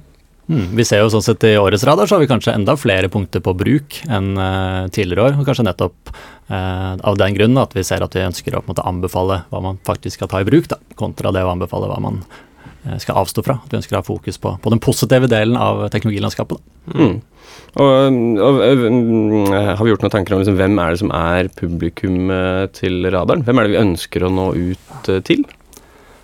Mm, 0.50 0.72
vi 0.74 0.84
ser 0.88 1.04
jo 1.04 1.12
sånn 1.14 1.22
sett 1.22 1.44
I 1.46 1.52
årets 1.62 1.84
radar 1.86 2.10
så 2.10 2.16
har 2.16 2.24
vi 2.24 2.30
kanskje 2.30 2.56
enda 2.58 2.74
flere 2.80 3.10
punkter 3.14 3.42
på 3.46 3.54
bruk 3.54 4.00
enn 4.10 4.32
uh, 4.34 4.90
tidligere 4.90 5.28
år. 5.28 5.36
og 5.38 5.46
Kanskje 5.46 5.66
nettopp 5.68 6.10
uh, 6.50 6.96
av 6.98 7.18
den 7.22 7.36
grunn 7.38 7.58
at 7.62 7.76
vi 7.78 7.84
ser 7.86 8.02
at 8.02 8.16
vi 8.18 8.26
ønsker 8.26 8.58
å 8.58 8.64
måte, 8.66 8.82
anbefale 8.82 9.44
hva 9.52 9.62
man 9.62 9.78
faktisk 9.86 10.18
skal 10.18 10.32
ta 10.32 10.42
i 10.42 10.48
bruk, 10.48 10.66
da, 10.72 10.80
kontra 10.98 11.30
det 11.36 11.44
å 11.46 11.52
anbefale 11.52 11.92
hva 11.92 12.00
man 12.02 12.18
uh, 12.26 12.96
skal 12.98 13.20
avstå 13.22 13.44
fra. 13.46 13.60
At 13.62 13.76
vi 13.76 13.78
ønsker 13.78 13.94
å 13.94 14.02
ha 14.02 14.08
fokus 14.08 14.42
på, 14.42 14.56
på 14.64 14.74
den 14.74 14.82
positive 14.82 15.30
delen 15.30 15.60
av 15.60 15.84
teknologilandskapet. 15.94 16.64
Mm. 16.96 17.20
Og, 17.78 18.18
og, 18.42 18.58
Har 19.54 19.84
vi 19.84 19.92
gjort 19.92 20.06
noen 20.06 20.14
tanker 20.16 20.34
om 20.34 20.42
liksom, 20.42 20.58
hvem 20.58 20.82
er 20.82 20.96
det 20.96 21.02
som 21.04 21.14
er 21.14 21.52
publikum 21.60 22.34
til 22.74 23.06
radaren? 23.14 23.46
Hvem 23.46 23.62
er 23.62 23.68
det 23.68 23.76
vi 23.76 23.84
ønsker 23.84 24.26
å 24.26 24.32
nå 24.34 24.48
ut 24.58 25.12
til? 25.30 25.46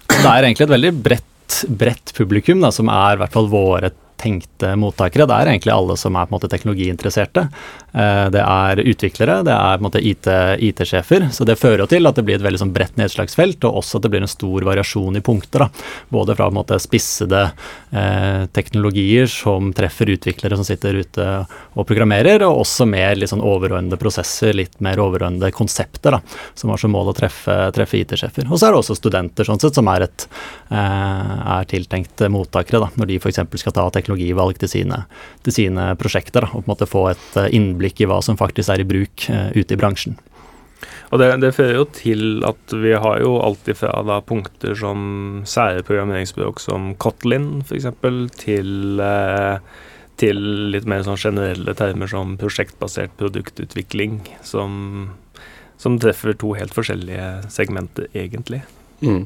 Det 0.10 0.26
er 0.26 0.48
egentlig 0.48 0.66
et 0.66 0.74
veldig 0.74 0.92
bredt, 1.06 1.60
bredt 1.70 2.16
publikum 2.18 2.66
da, 2.66 2.74
som 2.74 2.90
er 2.90 3.20
i 3.20 3.22
hvert 3.22 3.38
fall 3.38 3.52
våre 3.54 3.94
tenkte 4.22 4.74
mottakere. 4.80 5.28
Det 5.28 5.36
er 5.36 5.52
egentlig 5.52 5.74
alle 5.74 5.98
som 6.00 6.16
er 6.16 6.28
på 6.28 6.34
en 6.34 6.38
måte 6.38 6.50
teknologiinteresserte. 6.52 7.48
Eh, 7.96 8.26
det 8.34 8.42
er 8.42 8.82
utviklere, 8.84 9.38
det 9.48 9.54
er 9.56 9.78
på 9.78 9.84
en 9.84 9.88
måte 9.88 10.02
IT-sjefer. 10.04 11.30
så 11.32 11.46
det 11.48 11.58
fører 11.60 11.84
jo 11.84 11.90
til 11.92 12.08
at 12.08 12.18
det 12.18 12.26
blir 12.28 12.40
et 12.40 12.46
veldig 12.46 12.62
sånn 12.64 12.74
bredt 12.76 12.98
nedslagsfelt, 13.00 13.64
og 13.68 13.82
også 13.82 14.00
at 14.00 14.06
det 14.06 14.12
blir 14.14 14.26
en 14.26 14.32
stor 14.32 14.66
variasjon 14.68 15.20
i 15.20 15.24
punkter. 15.24 15.66
Da. 15.66 15.86
Både 16.12 16.36
fra 16.36 16.50
på 16.50 16.54
en 16.54 16.60
måte 16.60 16.80
spissede 16.84 17.44
eh, 17.92 18.46
teknologier 18.56 19.30
som 19.32 19.72
treffer 19.76 20.12
utviklere 20.16 20.60
som 20.60 20.68
sitter 20.68 21.00
ute 21.00 21.28
og 21.76 21.88
programmerer, 21.88 22.44
og 22.48 22.64
også 22.66 22.88
mer 22.90 23.16
litt 23.20 23.32
sånn 23.32 23.44
overordnede 23.44 24.00
prosesser, 24.02 24.56
litt 24.56 24.80
mer 24.84 25.00
overordnede 25.04 25.52
konsepter, 25.56 26.18
da, 26.18 26.40
som 26.56 26.74
har 26.74 26.82
som 26.82 26.94
mål 26.96 27.14
å 27.14 27.18
treffe, 27.18 27.56
treffe 27.76 28.02
IT-sjefer. 28.02 28.50
Og 28.50 28.60
så 28.60 28.70
er 28.70 28.76
det 28.76 28.82
også 28.84 28.98
studenter 29.00 29.48
sånn 29.48 29.62
sett, 29.62 29.76
som 29.78 29.88
er, 29.92 30.08
et, 30.08 30.28
eh, 30.72 31.34
er 31.56 31.72
tiltenkt 31.72 32.26
mottakere, 32.32 32.84
da, 32.84 32.92
når 33.00 33.14
de 33.14 33.20
f.eks. 33.22 33.44
skal 33.62 33.76
ta 33.76 33.88
teknologi 33.94 34.15
teknologivalg 34.16 34.60
til 34.60 34.70
sine, 34.72 35.06
til 35.44 35.54
sine 35.54 35.96
prosjekter. 36.00 36.46
Da, 36.46 36.52
og 36.54 36.64
på 36.64 36.70
en 36.70 36.74
måte 36.74 36.88
få 36.90 37.10
et 37.12 37.38
eh, 37.38 37.52
innblikk 37.56 38.02
i 38.02 38.08
hva 38.08 38.22
som 38.22 38.38
faktisk 38.38 38.70
er 38.70 38.82
i 38.82 38.88
bruk 38.88 39.28
uh, 39.30 39.52
ute 39.56 39.74
i 39.74 39.78
bransjen. 39.78 40.18
Og 41.12 41.20
det, 41.20 41.30
det, 41.40 41.54
fører 41.56 41.78
jo 41.78 41.86
til 41.94 42.44
at 42.46 42.74
vi 42.74 42.94
har 42.94 43.20
jo 43.22 43.38
alltid 43.40 43.78
fra 43.78 44.02
da, 44.06 44.20
punkter 44.22 44.76
som 44.76 45.44
sære 45.48 45.86
programmeringsspråk 45.86 46.60
som 46.60 46.94
Kotlin 46.98 47.62
f.eks., 47.64 47.88
til, 48.42 49.00
uh, 49.00 49.60
til 50.18 50.42
litt 50.74 50.88
mer 50.90 51.06
sånn 51.06 51.20
generelle 51.20 51.76
termer 51.78 52.10
som 52.12 52.36
prosjektbasert 52.42 53.16
produktutvikling, 53.20 54.24
som, 54.44 55.14
som 55.78 56.00
treffer 56.02 56.36
to 56.36 56.56
helt 56.58 56.76
forskjellige 56.76 57.52
segmenter, 57.54 58.10
egentlig. 58.16 58.64
Mm. 59.02 59.26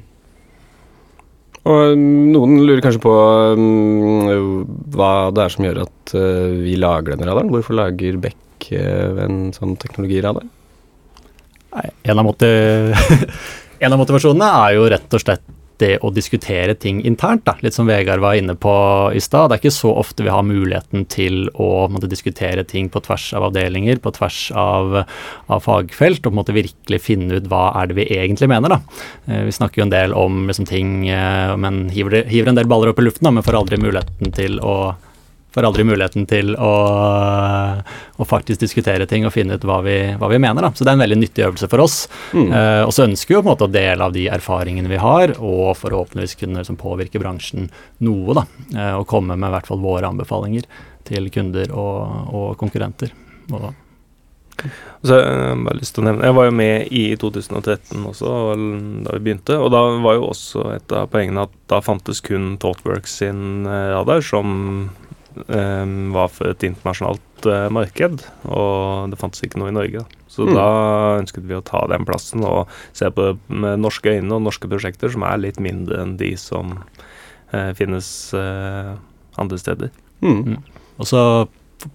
Og 1.69 1.99
noen 1.99 2.55
lurer 2.63 2.81
kanskje 2.81 3.01
på 3.03 3.13
um, 3.59 4.63
hva 4.95 5.29
det 5.35 5.43
er 5.43 5.53
som 5.53 5.67
gjør 5.67 5.83
at 5.83 6.13
uh, 6.17 6.55
vi 6.63 6.73
lager 6.79 7.13
denne 7.13 7.27
radaren. 7.29 7.51
Hvorfor 7.53 7.77
lager 7.77 8.17
Beck 8.23 8.71
uh, 8.73 9.19
en 9.25 9.51
sånn 9.53 9.75
teknologiradar? 9.81 10.47
Nei, 11.69 11.85
en 12.09 12.21
av, 12.23 12.31
en 13.85 13.93
av 13.93 14.01
motivasjonene 14.01 14.49
er 14.65 14.77
jo 14.79 14.89
rett 14.95 15.13
og 15.13 15.21
slett 15.21 15.45
det 15.79 15.95
å 16.03 16.12
diskutere 16.13 16.75
ting 16.75 17.01
internt, 17.07 17.45
da. 17.48 17.55
litt 17.63 17.75
som 17.75 17.88
Vegard 17.89 18.21
var 18.24 18.38
inne 18.39 18.55
på 18.59 18.74
i 19.15 19.21
stad. 19.24 19.50
Det 19.50 19.57
er 19.57 19.63
ikke 19.63 19.75
så 19.75 19.93
ofte 20.01 20.25
vi 20.25 20.33
har 20.33 20.45
muligheten 20.45 21.05
til 21.12 21.48
å 21.55 21.88
måtte, 21.91 22.09
diskutere 22.09 22.65
ting 22.67 22.89
på 22.91 23.01
tvers 23.05 23.29
av 23.38 23.48
avdelinger, 23.50 24.00
på 24.03 24.13
tvers 24.15 24.39
av, 24.57 25.01
av, 25.48 25.59
fagfelt, 25.65 26.24
og 26.24 26.29
på 26.29 26.33
en 26.33 26.39
måte 26.41 26.55
virkelig 26.57 27.01
finne 27.05 27.39
ut 27.39 27.50
hva 27.51 27.69
er 27.79 27.91
det 27.91 28.00
vi 28.00 28.07
egentlig 28.17 28.50
mener. 28.51 28.75
da. 28.75 29.03
Eh, 29.27 29.45
vi 29.48 29.55
snakker 29.55 29.81
jo 29.81 29.88
en 29.88 29.93
del 29.93 30.15
om 30.17 30.48
liksom, 30.50 30.67
ting, 30.69 31.07
eh, 31.09 31.55
men 31.59 31.86
hiver, 31.93 32.24
hiver, 32.29 32.51
en 32.51 32.59
del 32.59 32.69
baller 32.71 32.91
opp 32.91 33.03
i 33.03 33.07
luften, 33.07 33.27
da, 33.27 33.36
men 33.36 33.45
får 33.45 33.62
aldri 33.62 33.81
muligheten 33.81 34.36
til 34.36 34.59
å 34.59 34.75
får 35.53 35.65
aldri 35.65 35.85
muligheten 35.87 36.27
til 36.29 36.53
å, 36.55 36.73
å, 38.15 38.27
faktisk 38.27 38.61
diskutere 38.61 39.07
ting 39.09 39.25
og 39.25 39.33
finne 39.33 39.57
ut 39.57 39.65
hva 39.65 39.79
vi, 39.85 39.97
hva 40.19 40.29
vi 40.31 40.39
mener. 40.41 40.67
Da. 40.67 40.71
Så 40.75 40.85
det 40.85 40.93
er 40.93 40.99
en 40.99 41.05
veldig 41.05 41.19
nyttig 41.23 41.45
øvelse 41.47 41.69
for 41.71 41.85
oss. 41.85 41.97
Mm. 42.33 42.51
Uh, 42.53 42.83
og 42.85 42.93
så 42.95 43.07
ønsker 43.07 43.33
vi 43.33 43.37
jo 43.37 43.41
på 43.41 43.49
en 43.49 43.53
måte 43.55 43.69
å 43.69 43.73
dele 43.73 44.05
av 44.05 44.15
de 44.15 44.27
erfaringene 44.29 44.91
vi 44.91 45.01
har, 45.01 45.35
og 45.37 45.73
forhåpentligvis 45.79 46.37
kunne 46.39 46.61
liksom, 46.61 46.79
påvirke 46.79 47.21
bransjen 47.21 47.69
noe. 48.05 48.37
da, 48.37 48.45
uh, 48.77 48.95
Og 49.01 49.09
komme 49.09 49.37
med 49.37 49.49
i 49.49 49.57
hvert 49.57 49.69
fall 49.69 49.83
våre 49.83 50.09
anbefalinger 50.09 50.69
til 51.09 51.29
kunder 51.33 51.73
og, 51.73 52.33
og 52.35 52.49
konkurrenter. 52.61 53.15
Og, 53.49 53.71
så 55.01 55.15
jeg, 55.15 55.59
bare 55.63 55.79
lyst 55.79 55.95
til 55.95 56.03
å 56.03 56.09
nevne, 56.09 56.27
jeg 56.27 56.35
var 56.35 56.47
jo 56.49 56.55
med 56.59 56.93
i 56.95 57.03
2013 57.19 58.07
også, 58.09 58.31
da 59.05 59.15
vi 59.15 59.23
begynte. 59.23 59.55
Og 59.55 59.71
da 59.73 59.83
var 60.03 60.17
jo 60.17 60.25
også 60.33 60.65
et 60.75 60.95
av 60.95 61.07
poengene 61.13 61.45
at 61.47 61.53
da 61.71 61.79
fantes 61.83 62.19
kun 62.25 62.51
Thoughtworks 62.59 63.19
sin 63.21 63.63
eh, 63.63 63.91
radar, 63.93 64.21
som 64.25 64.89
um, 65.48 66.12
var 66.15 66.31
for 66.34 66.51
et 66.51 66.63
internasjonalt 66.67 67.48
uh, 67.48 67.67
marked, 67.74 68.24
og 68.50 69.12
det 69.12 69.19
fantes 69.22 69.43
ikke 69.46 69.62
noe 69.62 69.72
i 69.72 69.75
Norge. 69.75 70.03
Så 70.29 70.46
mm. 70.46 70.53
da 70.55 70.67
ønsket 71.19 71.48
vi 71.50 71.58
å 71.58 71.63
ta 71.65 71.84
den 71.89 72.05
plassen 72.08 72.46
og 72.46 72.69
se 72.98 73.10
på 73.12 73.29
det 73.29 73.62
med 73.63 73.81
norske 73.81 74.17
øyne 74.17 74.36
og 74.36 74.46
norske 74.46 74.69
prosjekter 74.69 75.12
som 75.13 75.25
er 75.27 75.41
litt 75.41 75.62
mindre 75.63 76.03
enn 76.03 76.17
de 76.19 76.34
som 76.39 76.75
uh, 76.77 77.72
finnes 77.79 78.10
uh, 78.38 78.98
andre 79.41 79.62
steder. 79.62 79.96
Mm. 80.22 80.41
Mm. 80.43 80.84
Og 81.00 81.10
så 81.10 81.24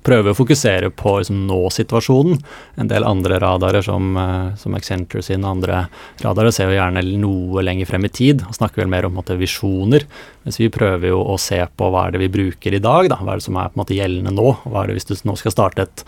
prøve 0.06 0.32
å 0.32 0.36
fokusere 0.36 0.90
på 0.96 1.16
liksom, 1.20 1.42
nå-situasjonen. 1.48 2.38
En 2.80 2.90
del 2.90 3.04
andre 3.06 3.38
radarer, 3.42 3.84
som, 3.84 4.14
uh, 4.16 4.54
som 4.60 4.76
Accenture 4.76 5.24
sine 5.24 5.48
andre 5.48 5.84
radarer, 6.22 6.52
ser 6.54 6.70
jo 6.70 6.78
gjerne 6.78 7.02
noe 7.20 7.64
lenger 7.64 7.90
frem 7.90 8.06
i 8.08 8.12
tid 8.12 8.46
og 8.46 8.56
snakker 8.56 8.82
vel 8.82 8.92
mer 8.92 9.08
om 9.08 9.20
visjoner. 9.40 10.06
Mens 10.44 10.60
vi 10.60 10.70
prøver 10.72 11.10
jo 11.12 11.20
å 11.20 11.36
se 11.40 11.60
på 11.76 11.90
hva 11.92 12.06
er 12.06 12.16
det 12.16 12.24
vi 12.24 12.32
bruker 12.32 12.76
i 12.76 12.82
dag, 12.82 13.10
da. 13.12 13.20
hva 13.20 13.34
er 13.34 13.42
det 13.42 13.46
som 13.46 13.60
er 13.60 13.70
på 13.70 13.78
en 13.78 13.84
måte 13.84 13.98
gjeldende 13.98 14.34
nå. 14.34 14.56
hva 14.64 14.82
er 14.82 14.90
det 14.90 14.98
Hvis 14.98 15.10
du 15.10 15.14
nå 15.28 15.36
skal 15.40 15.54
starte 15.54 15.86
et, 15.86 16.04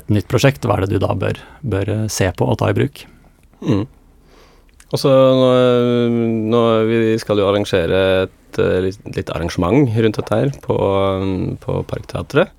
et 0.00 0.10
nytt 0.12 0.28
prosjekt, 0.30 0.64
hva 0.64 0.78
er 0.78 0.86
det 0.86 0.96
du 0.96 1.04
da 1.04 1.14
bør, 1.18 1.40
bør 1.62 1.94
eh, 1.94 2.08
se 2.12 2.28
på 2.32 2.48
og 2.48 2.58
ta 2.60 2.72
i 2.72 2.76
bruk? 2.76 3.04
Mm. 3.64 3.86
Og 4.88 5.00
så 5.00 5.10
nå, 5.12 5.48
nå, 6.48 6.60
Vi 6.88 7.16
skal 7.20 7.40
jo 7.40 7.48
arrangere 7.48 8.04
et 8.24 8.60
eh, 8.60 8.78
litt, 8.86 9.00
litt 9.16 9.32
arrangement 9.34 9.88
rundt 9.88 10.20
dette 10.20 10.38
her 10.38 10.54
på, 10.64 10.78
på 11.64 11.82
Parkteatret 11.90 12.54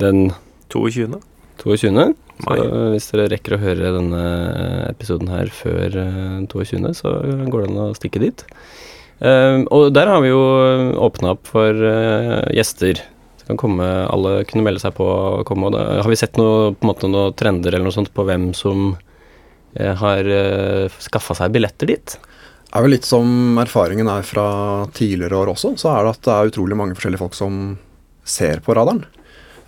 den 0.00 0.30
22. 0.72 1.20
22. 1.62 2.14
Så 2.42 2.56
hvis 2.92 3.08
dere 3.12 3.28
rekker 3.30 3.56
å 3.56 3.60
høre 3.62 3.92
denne 3.94 4.22
episoden 4.88 5.30
her 5.30 5.52
før 5.54 5.94
22., 6.50 6.80
eh, 6.80 6.96
så 6.96 7.12
går 7.22 7.62
det 7.62 7.68
an 7.70 7.82
å 7.84 7.92
stikke 7.98 8.22
dit. 8.22 8.44
Uh, 9.22 9.62
og 9.70 9.92
der 9.94 10.08
har 10.10 10.22
vi 10.24 10.32
jo 10.32 10.40
åpna 10.98 11.36
opp 11.36 11.46
for 11.52 11.70
uh, 11.70 12.42
gjester. 12.50 12.98
Så 13.38 13.46
kan 13.46 13.60
komme, 13.60 13.86
alle 14.10 14.42
kunne 14.48 14.64
melde 14.66 14.82
seg 14.82 14.96
på 14.96 15.06
og 15.06 15.44
komme. 15.46 15.68
Og 15.68 15.76
da, 15.76 15.84
har 16.02 16.10
vi 16.10 16.18
sett 16.18 16.40
noe, 16.40 16.72
på 16.74 16.86
en 16.86 16.90
måte, 16.90 17.10
noen 17.10 17.36
trender 17.38 17.74
eller 17.74 17.86
noe 17.86 17.94
sånt 17.94 18.10
på 18.14 18.26
hvem 18.26 18.50
som 18.58 18.92
uh, 18.96 19.94
har 20.02 20.26
uh, 20.26 21.00
skaffa 21.04 21.38
seg 21.38 21.54
billetter 21.54 21.92
dit? 21.94 22.16
Det 22.72 22.80
er 22.80 22.86
vel 22.86 22.94
litt 22.96 23.06
som 23.06 23.60
erfaringen 23.60 24.08
er 24.08 24.24
fra 24.24 24.46
tidligere 24.96 25.42
år 25.42 25.52
også, 25.52 25.74
så 25.78 25.92
er 25.92 26.06
det 26.06 26.14
at 26.16 26.22
det 26.24 26.34
er 26.34 26.52
utrolig 26.54 26.78
mange 26.80 26.96
forskjellige 26.96 27.20
folk 27.20 27.36
som 27.36 27.58
ser 28.24 28.62
på 28.64 28.74
radaren. 28.78 29.04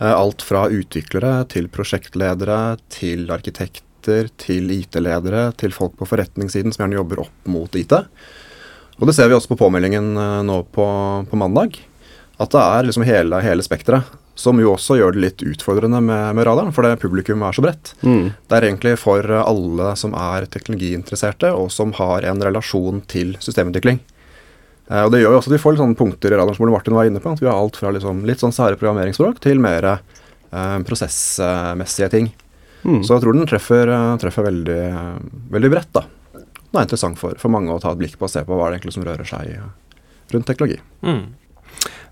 Eh, 0.04 0.12
alt 0.12 0.42
fra 0.42 0.66
utviklere 0.68 1.44
til 1.48 1.70
prosjektledere 1.72 2.76
til 2.92 3.30
arkitekter 3.32 4.28
til 4.36 4.68
IT-ledere 4.74 5.46
til 5.56 5.72
folk 5.72 5.94
på 5.96 6.08
forretningssiden 6.10 6.74
som 6.74 6.84
gjerne 6.84 6.98
jobber 6.98 7.22
opp 7.24 7.48
mot 7.48 7.78
IT. 7.78 7.94
Og 9.00 9.08
det 9.08 9.14
ser 9.16 9.30
vi 9.30 9.36
også 9.36 9.54
på 9.54 9.60
påmeldingen 9.62 10.12
eh, 10.12 10.42
nå 10.44 10.60
på, 10.74 10.88
på 11.30 11.40
mandag. 11.40 11.80
At 12.36 12.52
det 12.52 12.60
er 12.60 12.88
liksom 12.88 13.06
hele, 13.08 13.40
hele 13.46 13.64
spekteret. 13.64 14.12
Som 14.34 14.58
jo 14.58 14.72
også 14.74 14.96
gjør 14.98 15.14
det 15.14 15.20
litt 15.22 15.42
utfordrende 15.46 16.00
med, 16.02 16.34
med 16.34 16.48
radaren, 16.48 16.72
for 16.74 16.82
det 16.82 16.98
publikum 16.98 17.44
er 17.46 17.54
så 17.54 17.62
bredt. 17.62 17.92
Mm. 18.02 18.32
Det 18.34 18.56
er 18.56 18.66
egentlig 18.66 18.96
for 18.98 19.30
alle 19.38 19.92
som 19.96 20.16
er 20.18 20.48
teknologiinteresserte, 20.50 21.52
og 21.54 21.70
som 21.70 21.94
har 21.94 22.26
en 22.26 22.42
relasjon 22.42 22.98
til 23.08 23.36
systemutvikling. 23.38 24.02
Eh, 24.90 25.04
og 25.04 25.12
Det 25.12 25.22
gjør 25.22 25.34
jo 25.34 25.40
også 25.40 25.52
at 25.52 25.56
vi 25.56 25.62
får 25.62 25.74
litt 25.74 25.82
sånne 25.82 25.98
punkter 25.98 26.32
i 26.34 26.38
radaren 26.38 26.56
som 26.58 26.72
Martin 26.72 26.96
var 26.96 27.08
inne 27.08 27.22
på. 27.22 27.32
At 27.32 27.42
vi 27.42 27.48
har 27.50 27.58
alt 27.58 27.78
fra 27.80 27.92
liksom 27.94 28.24
litt 28.28 28.42
sånn 28.42 28.54
sære 28.54 28.78
programmeringsspråk 28.80 29.40
til 29.44 29.62
mer 29.62 29.90
eh, 29.94 30.78
prosessmessige 30.88 32.10
ting. 32.12 32.32
Mm. 32.84 33.00
Så 33.04 33.16
jeg 33.16 33.24
tror 33.24 33.36
den 33.36 33.48
treffer, 33.48 33.88
eh, 33.88 34.10
treffer 34.20 34.48
veldig, 34.50 34.82
veldig, 35.54 35.70
bredt. 35.72 35.92
da. 35.96 36.04
Den 36.34 36.80
er 36.80 36.88
interessant 36.88 37.20
for, 37.20 37.38
for, 37.40 37.52
mange 37.54 37.72
å 37.72 37.80
ta 37.80 37.94
et 37.94 38.02
blikk 38.02 38.18
på 38.18 38.28
og 38.28 38.34
se 38.34 38.44
på 38.44 38.58
hva 38.58 38.68
det 38.68 38.78
egentlig 38.78 38.96
som 38.96 39.06
rører 39.06 39.28
seg 39.28 39.56
rundt 40.34 40.46
teknologi. 40.48 40.80
Mm. 41.06 41.24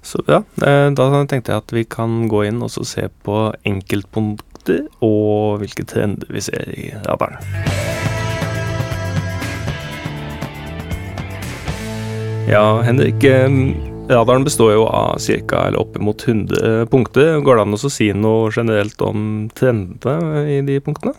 Så 0.02 0.22
ja, 0.26 0.42
eh, 0.66 0.90
Da 0.90 1.24
tenkte 1.26 1.52
jeg 1.52 1.62
at 1.62 1.74
vi 1.74 1.84
kan 1.84 2.26
gå 2.28 2.46
inn 2.48 2.62
og 2.62 2.72
se 2.72 3.08
på 3.22 3.42
enkeltpunkter 3.68 4.86
og 5.02 5.62
hvilke 5.62 5.86
trender 5.86 6.30
vi 6.32 6.42
ser 6.42 6.72
i 6.74 6.90
radaren. 7.06 8.01
Ja, 12.48 12.80
Henrik. 12.82 13.24
Radaren 14.08 14.44
består 14.44 14.72
jo 14.72 14.86
av 14.86 15.18
ca. 15.48 15.70
oppimot 15.78 16.28
100 16.28 16.86
punkter. 16.86 17.40
Går 17.40 17.56
det 17.56 17.62
an 17.62 17.76
å 17.78 17.90
si 17.90 18.10
noe 18.12 18.50
generelt 18.52 19.00
om 19.02 19.48
trendene 19.54 20.42
i 20.50 20.60
de 20.66 20.80
punktene? 20.82 21.14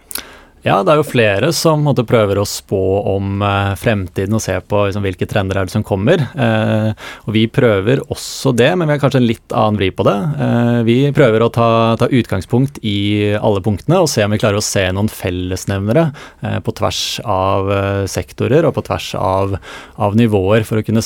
Ja, 0.64 0.78
det 0.80 0.94
er 0.94 1.00
jo 1.02 1.04
flere 1.04 1.50
som 1.56 1.82
måtte, 1.84 2.06
prøver 2.08 2.40
å 2.40 2.46
spå 2.48 2.80
om 3.12 3.42
eh, 3.44 3.74
fremtiden 3.80 4.38
og 4.38 4.42
se 4.46 4.56
på 4.64 4.86
liksom, 4.88 5.04
hvilke 5.04 5.28
trender 5.28 5.58
er 5.60 5.68
det 5.68 5.74
som 5.74 5.84
kommer. 5.84 6.22
Eh, 6.40 6.94
og 7.28 7.34
Vi 7.36 7.44
prøver 7.52 8.00
også 8.08 8.54
det, 8.56 8.70
men 8.80 8.88
vi 8.88 8.96
har 8.96 9.02
kanskje 9.02 9.20
en 9.20 9.28
litt 9.28 9.52
annen 9.52 9.80
vri 9.82 9.90
på 9.92 10.06
det. 10.08 10.16
Eh, 10.46 10.78
vi 10.88 10.96
prøver 11.16 11.44
å 11.44 11.50
ta, 11.52 11.68
ta, 12.00 12.08
utgangspunkt 12.08 12.80
i 12.80 13.34
alle 13.36 13.64
punktene 13.66 14.00
og 14.06 14.08
se 14.12 14.24
om 14.24 14.32
vi 14.32 14.40
klarer 14.40 14.62
å 14.62 14.64
se 14.64 14.86
noen 14.96 15.12
fellesnevnere 15.12 16.06
eh, 16.46 16.56
på 16.64 16.76
tvers 16.80 17.02
av 17.28 17.74
eh, 17.76 18.06
sektorer 18.16 18.64
og 18.64 18.78
på 18.78 18.86
tvers 18.88 19.12
av, 19.20 19.58
av, 20.00 20.16
nivåer, 20.16 20.64
for 20.64 20.80
å 20.80 20.88
kunne 20.88 21.04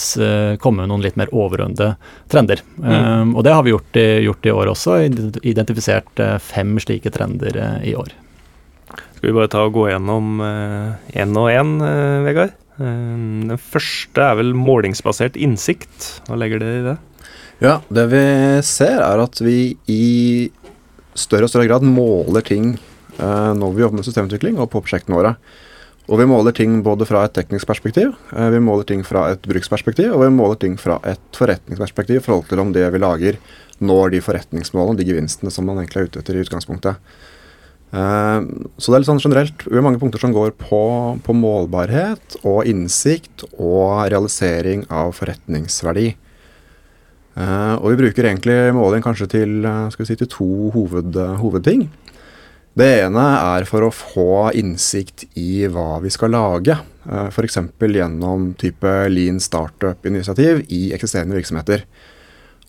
komme 0.62 0.84
med 0.84 0.94
noen 0.94 1.08
litt 1.08 1.18
mer 1.18 1.34
overordnede 1.34 1.96
trender. 2.30 2.62
Mm. 2.78 2.94
Eh, 2.94 3.34
og 3.34 3.42
det 3.50 3.58
har 3.58 3.66
vi 3.66 3.74
gjort 3.74 4.02
i, 4.06 4.08
gjort 4.28 4.46
i 4.46 4.56
år 4.60 4.74
også, 4.76 5.02
identifisert 5.42 6.26
fem 6.46 6.78
slike 6.84 7.10
trender 7.18 7.58
i 7.82 7.98
år. 7.98 8.14
Skal 8.88 9.30
vi 9.30 9.36
bare 9.36 9.52
ta 9.52 9.66
og 9.66 9.76
gå 9.76 9.90
gjennom 9.90 10.40
én 10.42 11.38
og 11.42 11.52
én, 11.52 11.76
Vegard? 12.26 12.56
Eh, 12.78 13.44
den 13.50 13.58
første 13.58 14.24
er 14.24 14.38
vel 14.40 14.54
målingsbasert 14.58 15.38
innsikt. 15.40 16.22
Hva 16.28 16.38
legger 16.40 16.62
dere 16.62 16.80
i 16.80 16.88
det? 16.92 16.98
Ja, 17.64 17.80
det 17.90 18.06
vi 18.12 18.24
ser 18.66 19.02
er 19.02 19.24
at 19.24 19.42
vi 19.42 19.76
i 19.90 20.50
større 21.18 21.48
og 21.48 21.52
større 21.54 21.70
grad 21.70 21.86
måler 21.86 22.46
ting 22.46 22.76
eh, 22.76 23.54
når 23.58 23.74
vi 23.74 23.82
jobber 23.82 24.00
med 24.00 24.06
systemutvikling 24.06 24.60
og 24.62 24.70
på 24.74 24.84
prosjektene 24.84 25.18
våre. 25.18 25.34
Og 26.08 26.22
vi 26.22 26.28
måler 26.30 26.54
ting 26.56 26.78
både 26.86 27.04
fra 27.10 27.26
et 27.26 27.34
teknisk 27.36 27.68
perspektiv, 27.68 28.14
eh, 28.32 28.52
vi 28.54 28.62
måler 28.64 28.86
ting 28.88 29.02
fra 29.04 29.26
et 29.34 29.42
bruksperspektiv, 29.50 30.14
og 30.14 30.22
vi 30.24 30.36
måler 30.36 30.60
ting 30.62 30.78
fra 30.80 31.02
et 31.10 31.24
forretningsperspektiv 31.36 32.22
i 32.22 32.24
forhold 32.24 32.46
til 32.52 32.62
om 32.64 32.76
det 32.76 32.86
vi 32.94 33.02
lager, 33.02 33.42
når 33.82 34.14
de 34.14 34.22
forretningsmålene, 34.24 35.02
de 35.02 35.10
gevinstene 35.10 35.52
som 35.54 35.68
man 35.68 35.82
egentlig 35.82 36.06
er 36.06 36.12
ute 36.12 36.22
etter 36.22 36.38
i 36.38 36.46
utgangspunktet. 36.46 37.02
Eh, 37.88 38.40
så 38.78 38.92
det 38.92 38.98
er 38.98 39.04
litt 39.04 39.08
sånn 39.08 39.24
generelt 39.24 39.64
vi 39.64 39.78
har 39.78 39.86
mange 39.86 40.00
punkter 40.02 40.20
som 40.20 40.34
går 40.36 40.52
på, 40.60 40.82
på, 41.24 41.36
målbarhet 41.38 42.40
og 42.44 42.68
innsikt 42.68 43.46
og 43.54 44.10
realisering 44.12 44.84
av 44.92 45.14
forretningsverdi. 45.18 46.12
Uh, 47.38 47.78
og 47.78 47.92
vi 47.94 48.00
bruker 48.00 48.26
egentlig 48.26 48.56
måling 48.74 49.04
kanskje 49.06 49.28
til, 49.30 49.52
eh, 49.62 49.94
si, 49.94 50.16
til 50.18 50.30
to 50.34 50.72
hoved, 50.74 51.14
hovedting. 51.38 51.84
Det 52.78 52.88
ene 53.04 53.26
er 53.38 53.66
for 53.70 53.86
å 53.86 53.94
få 53.94 54.50
innsikt 54.58 55.28
i 55.38 55.68
hva 55.70 56.00
vi 56.02 56.10
skal 56.14 56.34
lage. 56.34 56.80
F.eks. 57.06 57.60
gjennom 57.78 58.52
type 58.58 58.92
lean 59.10 59.38
startup-initiativ 59.42 60.66
i 60.74 60.92
eksisterende 60.98 61.38
virksomheter. 61.38 61.86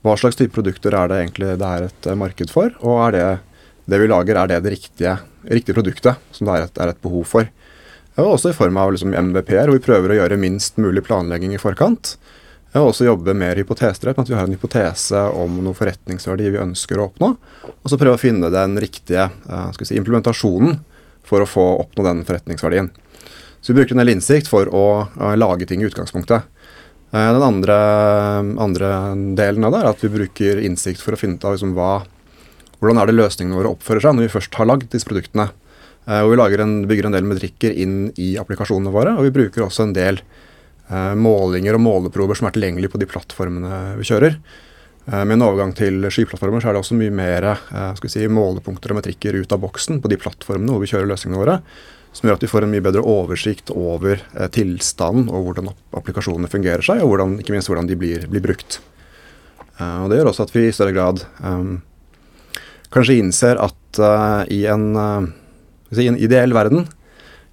hva 0.05 0.15
slags 0.17 0.37
type 0.37 0.55
produkter 0.55 0.95
er 0.95 1.09
det 1.09 1.17
egentlig 1.19 1.59
det 1.59 1.69
er 1.69 1.89
et 1.89 2.07
marked 2.17 2.53
for, 2.53 2.71
og 2.81 3.01
er 3.09 3.17
det 3.17 3.41
det 3.89 4.01
vi 4.03 4.09
lager, 4.11 4.37
er 4.37 4.51
det 4.51 4.63
det 4.65 4.75
riktige, 4.77 5.15
riktige 5.49 5.77
produktet 5.77 6.21
som 6.35 6.49
det 6.49 6.57
er 6.57 6.67
et, 6.67 6.81
er 6.83 6.93
et 6.93 7.01
behov 7.05 7.25
for. 7.29 7.49
Og 8.19 8.35
også 8.35 8.51
i 8.51 8.57
form 8.57 8.77
av 8.81 8.93
liksom 8.93 9.15
MVP-er, 9.15 9.69
hvor 9.69 9.79
vi 9.79 9.85
prøver 9.85 10.13
å 10.13 10.19
gjøre 10.21 10.41
minst 10.41 10.81
mulig 10.83 11.05
planlegging 11.07 11.55
i 11.55 11.63
forkant. 11.63 12.17
Og 12.77 12.91
også 12.91 13.07
jobbe 13.07 13.33
mer 13.39 13.57
hypotesdrevet, 13.57 14.21
at 14.21 14.29
vi 14.29 14.37
har 14.37 14.49
en 14.49 14.57
hypotese 14.57 15.23
om 15.39 15.61
noen 15.63 15.77
forretningsverdi 15.79 16.51
vi 16.53 16.61
ønsker 16.61 16.99
å 16.99 17.09
oppnå. 17.09 17.31
Og 17.71 17.89
så 17.89 17.99
prøve 18.01 18.19
å 18.19 18.21
finne 18.21 18.51
den 18.53 18.77
riktige 18.83 19.31
si, 19.81 19.97
implementasjonen 19.97 20.81
for 21.29 21.45
å 21.45 21.49
få 21.49 21.65
oppnå 21.85 22.05
den 22.05 22.25
forretningsverdien. 22.29 22.91
Så 23.61 23.73
vi 23.73 23.81
bruker 23.81 23.97
en 23.97 24.03
del 24.03 24.13
innsikt 24.13 24.51
for 24.51 24.69
å 24.69 24.85
lage 25.39 25.67
ting 25.69 25.81
i 25.83 25.89
utgangspunktet. 25.89 26.45
Eh, 27.11 27.33
den 27.33 27.43
andre, 27.43 27.77
andre, 28.61 28.93
delen 29.39 29.65
av 29.65 29.73
det 29.73 29.81
er 29.81 29.91
at 29.95 30.05
vi 30.05 30.13
bruker 30.13 30.61
innsikt 30.61 31.01
for 31.01 31.17
å 31.17 31.21
finne 31.21 31.41
ut 31.41 31.47
av 31.49 31.57
liksom 31.57 31.73
hva, 31.79 32.03
hvordan 32.79 33.01
er 33.01 33.11
det 33.11 33.17
løsningene 33.19 33.59
våre 33.59 33.73
oppfører 33.75 34.05
seg 34.05 34.15
når 34.15 34.29
vi 34.29 34.35
først 34.37 34.59
har 34.61 34.69
lagd 34.69 34.87
disse 34.93 35.09
produktene. 35.09 35.51
Eh, 36.09 36.23
og 36.23 36.33
Vi 36.33 36.63
en, 36.63 36.87
bygger 36.89 37.09
en 37.09 37.17
del 37.17 37.27
metrikker 37.29 37.75
inn 37.75 38.13
i 38.17 38.37
applikasjonene 38.41 38.95
våre, 38.95 39.17
og 39.19 39.27
vi 39.27 39.35
bruker 39.35 39.67
også 39.67 39.89
en 39.89 39.97
del 39.97 40.23
eh, 40.89 41.15
målinger 41.19 41.77
og 41.77 41.85
måleprover 41.85 42.39
som 42.39 42.49
er 42.49 42.57
tilgjengelige 42.57 42.95
på 42.95 43.03
de 43.03 43.11
plattformene 43.11 43.99
vi 43.99 44.09
kjører. 44.09 44.39
Eh, 45.09 45.25
med 45.25 45.37
en 45.37 45.47
overgang 45.51 45.75
til 45.77 46.09
skyplattformer 46.09 46.63
så 46.63 46.71
er 46.71 46.79
det 46.79 46.85
også 46.85 46.99
mye 46.99 47.13
mer 47.13 47.51
si, 48.09 48.27
målepunkter 48.31 48.95
og 48.95 49.03
metrikker 49.03 49.37
ut 49.37 49.53
av 49.53 49.63
boksen 49.63 50.03
på 50.03 50.11
de 50.13 50.21
plattformene 50.21 50.73
hvor 50.73 50.85
vi 50.85 50.91
kjører 50.93 51.11
løsningene 51.11 51.43
våre 51.43 51.61
som 52.17 52.25
gjør 52.25 52.39
at 52.39 52.45
vi 52.47 52.49
får 52.51 52.65
en 52.65 52.71
mye 52.73 52.83
bedre 52.83 53.03
oversikt 53.05 53.69
over 53.71 54.23
tilstanden 54.51 55.27
og 55.29 55.43
hvordan 55.45 55.69
applikasjonene 55.95 56.49
fungerer 56.51 56.83
seg, 56.83 57.03
og 57.05 57.13
hvordan, 57.13 57.35
ikke 57.39 57.53
minst 57.53 57.69
hvordan 57.69 57.87
de 57.87 57.99
blir, 58.01 58.25
blir 58.33 58.43
brukt. 58.43 58.79
Og 59.77 60.09
Det 60.11 60.17
gjør 60.17 60.31
også 60.33 60.47
at 60.49 60.55
vi 60.57 60.65
i 60.67 60.73
større 60.75 60.95
grad 60.97 61.21
um, 61.45 61.77
kanskje 62.95 63.19
innser 63.23 63.61
at 63.63 64.01
uh, 64.03 64.45
i, 64.53 64.63
en, 64.71 64.87
uh, 64.97 65.27
i, 65.95 66.07
en, 66.07 66.19
ideell 66.19 66.55
verden, 66.57 66.87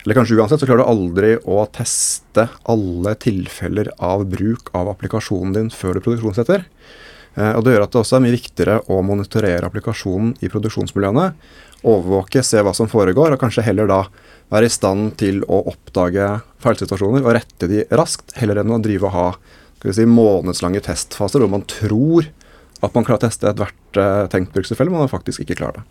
eller 0.03 0.19
kanskje 0.19 0.37
uansett, 0.37 0.61
så 0.61 0.69
klarer 0.69 0.83
du 0.83 0.91
aldri 0.91 1.31
å 1.49 1.63
teste 1.73 2.47
alle 2.69 3.15
tilfeller 3.17 3.89
av 3.97 4.27
bruk 4.29 4.69
av 4.77 4.91
applikasjonen 4.91 5.55
din 5.55 5.71
før 5.73 5.97
du 5.97 6.03
produksjonssetter. 6.05 6.61
og 7.41 7.63
Det 7.65 7.73
gjør 7.73 7.85
at 7.87 7.95
det 7.95 8.01
også 8.03 8.19
er 8.19 8.21
mye 8.21 8.35
viktigere 8.35 8.75
å 8.93 8.99
monitorere 9.01 9.65
applikasjonen 9.65 10.35
i 10.45 10.51
produksjonsmiljøene. 10.53 11.25
Overvåke, 11.89 12.43
se 12.45 12.61
hva 12.61 12.75
som 12.77 12.91
foregår, 12.91 13.33
og 13.33 13.41
kanskje 13.41 13.65
heller 13.65 13.89
da 13.89 14.03
være 14.53 14.69
i 14.69 14.75
stand 14.75 15.15
til 15.17 15.41
å 15.49 15.63
oppdage 15.73 16.29
feilsituasjoner 16.61 17.25
og 17.25 17.33
rette 17.39 17.69
de 17.71 17.81
raskt, 17.97 18.37
heller 18.37 18.61
enn 18.61 18.77
å 18.77 18.81
drive 18.85 19.09
og 19.09 19.15
ha 19.17 19.27
skal 19.85 19.91
vi 19.91 19.97
si, 19.99 20.05
månedslange 20.09 20.81
testfaser 20.81 21.43
hvor 21.43 21.51
man 21.51 21.65
tror 21.69 22.25
at 22.81 22.95
man 22.95 23.05
klarer 23.05 23.19
å 23.19 23.25
teste 23.27 23.49
ethvert 23.51 23.77
tenkt 24.31 24.53
brukstilfelle, 24.55 24.91
men 24.93 25.05
man 25.05 25.11
faktisk 25.11 25.43
ikke 25.43 25.57
klarer 25.61 25.81
det. 25.81 25.85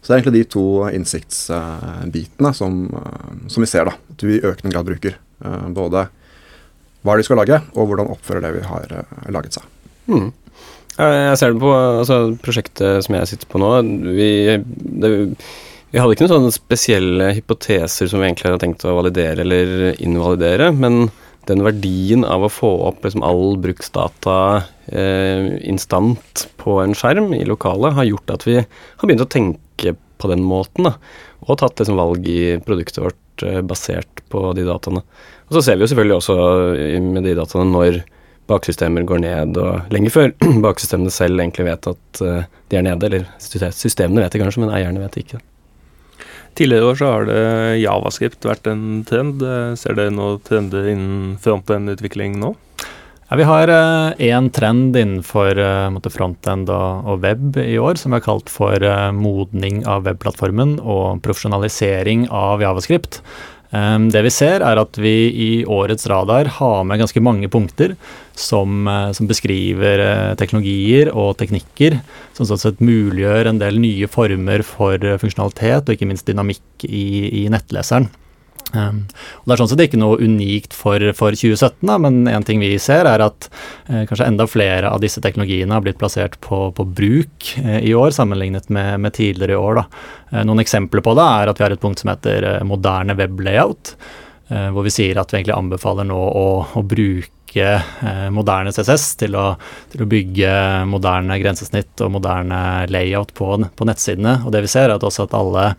Så 0.00 0.10
det 0.10 0.14
er 0.14 0.20
egentlig 0.20 0.40
de 0.40 0.50
to 0.54 0.64
innsiktsbitene 0.94 2.52
som, 2.54 2.82
uh, 2.94 3.36
som, 3.50 3.64
vi 3.64 3.70
ser 3.70 3.88
da, 3.88 3.96
at 3.96 4.24
vi 4.26 4.38
i 4.38 4.44
økende 4.44 4.72
grad 4.74 4.88
bruker. 4.88 5.16
Uh, 5.42 5.66
både 5.74 6.06
hva 7.06 7.16
de 7.18 7.26
skal 7.26 7.40
lage, 7.40 7.60
og 7.74 7.88
hvordan 7.90 8.10
oppfører 8.14 8.44
det 8.44 8.52
vi 8.58 8.66
har 8.66 8.92
laget 9.34 9.58
seg. 9.58 9.66
Mm. 10.10 10.28
Jeg 10.96 11.38
ser 11.38 11.52
det 11.52 11.60
på 11.60 11.72
altså, 11.76 12.18
prosjektet 12.42 13.04
som 13.04 13.18
jeg 13.18 13.28
sitter 13.30 13.50
på 13.50 13.60
nå. 13.60 13.70
Vi, 14.16 14.30
det, 15.02 15.10
vi 15.92 16.00
hadde 16.00 16.16
ikke 16.16 16.26
noen 16.26 16.32
sånne 16.32 16.54
spesielle 16.54 17.28
hypoteser 17.36 18.08
som 18.10 18.22
vi 18.22 18.30
egentlig 18.30 18.50
hadde 18.50 18.62
tenkt 18.64 18.86
å 18.88 18.96
validere 18.96 19.44
eller 19.44 20.00
invalidere, 20.02 20.70
men 20.74 21.06
den 21.46 21.62
verdien 21.66 22.24
av 22.26 22.46
å 22.46 22.52
få 22.52 22.70
opp 22.88 23.04
liksom 23.06 23.24
all 23.26 23.56
bruksdata 23.62 24.38
eh, 24.86 25.52
instant 25.68 26.46
på 26.60 26.80
en 26.82 26.96
skjerm 26.96 27.32
i 27.36 27.44
lokalet, 27.48 27.96
har 27.96 28.08
gjort 28.08 28.34
at 28.34 28.46
vi 28.48 28.58
har 28.62 29.06
begynt 29.06 29.24
å 29.24 29.30
tenke 29.30 29.94
på 30.16 30.30
den 30.32 30.42
måten, 30.46 30.88
da, 30.88 30.96
og 31.46 31.60
tatt 31.60 31.78
liksom 31.80 32.00
valg 32.00 32.26
i 32.30 32.56
produktet 32.66 33.02
vårt 33.04 33.46
eh, 33.46 33.62
basert 33.62 34.24
på 34.32 34.42
de 34.56 34.66
dataene. 34.66 35.04
Og 35.46 35.58
så 35.58 35.62
ser 35.62 35.78
vi 35.78 35.86
jo 35.86 35.90
selvfølgelig 35.92 36.18
også 36.18 36.36
med 37.06 37.26
de 37.26 37.36
dataene 37.38 37.70
når 37.70 38.02
baksystemer 38.50 39.06
går 39.06 39.22
ned, 39.24 39.58
og 39.58 39.92
lenge 39.94 40.12
før 40.14 40.32
baksystemene 40.66 41.12
selv 41.14 41.42
egentlig 41.42 41.68
vet 41.68 41.90
at 41.92 42.22
eh, 42.24 42.48
de 42.70 42.78
er 42.78 42.86
nede, 42.86 43.10
eller 43.10 43.28
systemene 43.74 44.24
vet 44.24 44.34
det 44.34 44.42
kanskje, 44.42 44.64
men 44.64 44.74
eierne 44.74 45.02
vet 45.02 45.16
det 45.16 45.26
ikke. 45.26 45.42
Tidligere 46.56 46.90
år 46.90 46.96
så 46.96 47.08
har 47.12 47.26
det 47.28 47.40
javascript 47.82 48.46
vært 48.48 48.68
en 48.70 49.02
trend. 49.08 49.42
Ser 49.76 49.96
dere 49.98 50.14
noen 50.14 50.40
trender 50.46 50.88
innen 50.88 51.34
frontend-utvikling 51.42 52.38
nå? 52.40 52.54
Ja, 53.26 53.36
vi 53.40 53.42
har 53.42 53.70
én 54.22 54.46
uh, 54.46 54.52
trend 54.54 54.94
innenfor 54.94 55.58
uh, 55.58 56.10
frontend 56.14 56.70
og, 56.70 57.16
web 57.24 57.56
i 57.58 57.74
år 57.74 57.98
som 57.98 58.12
vi 58.12 58.20
har 58.20 58.22
kalt 58.22 58.52
for 58.52 58.78
uh, 58.78 59.10
modning 59.10 59.80
av 59.82 60.04
webplattformen 60.06 60.76
og 60.78 61.24
profesjonalisering 61.26 62.28
av 62.30 62.62
javascript. 62.62 63.18
Um, 63.76 64.06
det 64.14 64.22
vi 64.24 64.30
ser, 64.32 64.62
er 64.64 64.78
at 64.80 64.96
vi 65.00 65.14
i 65.28 65.50
årets 65.68 66.06
radar 66.10 66.48
har 66.58 66.84
med 66.86 67.00
ganske 67.02 67.20
mange 67.24 67.48
punkter 67.52 67.96
som, 68.38 68.86
uh, 68.88 69.10
som 69.16 69.28
beskriver 69.28 70.02
uh, 70.02 70.34
teknologier 70.38 71.10
og 71.12 71.34
teknikker 71.40 71.98
som 72.36 72.48
sånn 72.48 72.62
sett 72.62 72.84
muliggjør 72.84 73.50
en 73.50 73.60
del 73.60 73.80
nye 73.82 74.08
former 74.10 74.64
for 74.66 75.02
uh, 75.02 75.18
funksjonalitet 75.20 75.88
og 75.88 75.96
ikke 75.96 76.08
minst 76.08 76.28
dynamikk 76.30 76.86
i, 76.86 77.06
i 77.42 77.48
nettleseren. 77.52 78.08
Um, 78.74 79.04
og 79.44 79.46
Det 79.46 79.54
er 79.54 79.60
sånn 79.60 79.68
sett 79.70 79.82
ikke 79.84 80.00
noe 80.00 80.18
unikt 80.18 80.74
for, 80.74 81.02
for 81.16 81.36
2017, 81.38 81.86
da, 81.86 81.98
men 82.02 82.26
en 82.30 82.46
ting 82.46 82.58
vi 82.62 82.72
ser 82.82 83.06
er 83.06 83.22
at 83.22 83.46
eh, 83.86 84.02
kanskje 84.08 84.26
enda 84.26 84.48
flere 84.50 84.90
av 84.90 85.02
disse 85.04 85.22
teknologiene 85.22 85.76
har 85.76 85.84
blitt 85.84 86.00
plassert 86.00 86.34
på, 86.42 86.58
på 86.74 86.86
bruk 86.98 87.52
eh, 87.62 87.78
i 87.86 87.94
år, 87.94 88.10
sammenlignet 88.16 88.66
med, 88.74 88.98
med, 89.04 89.14
tidligere 89.16 89.54
i 89.54 89.60
år. 89.60 89.82
Eh, 90.32 90.42
noen 90.48 90.64
eksempler 90.64 91.04
på 91.06 91.14
det 91.18 91.28
er 91.38 91.52
at 91.52 91.60
vi 91.60 91.66
har 91.66 91.76
et 91.76 91.82
punkt 91.82 92.02
som 92.02 92.10
heter 92.10 92.48
eh, 92.50 92.66
moderne 92.66 93.14
weblayout, 93.18 93.94
eh, 94.50 94.68
hvor 94.74 94.86
vi 94.88 94.94
sier 94.96 95.22
at 95.22 95.30
vi 95.30 95.40
egentlig 95.40 95.56
anbefaler 95.56 96.10
nå 96.10 96.18
å, 96.18 96.48
å 96.74 96.82
bruke 96.82 97.68
eh, 97.70 98.26
moderne 98.34 98.74
CSS 98.74 99.06
til 99.22 99.38
å, 99.38 99.46
til 99.94 100.02
å, 100.02 100.10
bygge 100.10 100.50
moderne 100.90 101.38
grensesnitt 101.38 102.02
og 102.02 102.16
moderne 102.18 102.58
layout 102.90 103.30
på, 103.38 103.54
på 103.78 103.88
nettsidene. 103.88 104.40
Og 104.42 104.50
det 104.52 104.66
vi 104.66 104.74
ser 104.74 104.90
er 104.90 104.98
at 104.98 105.06
også 105.06 105.30
at 105.30 105.38
alle 105.38 105.70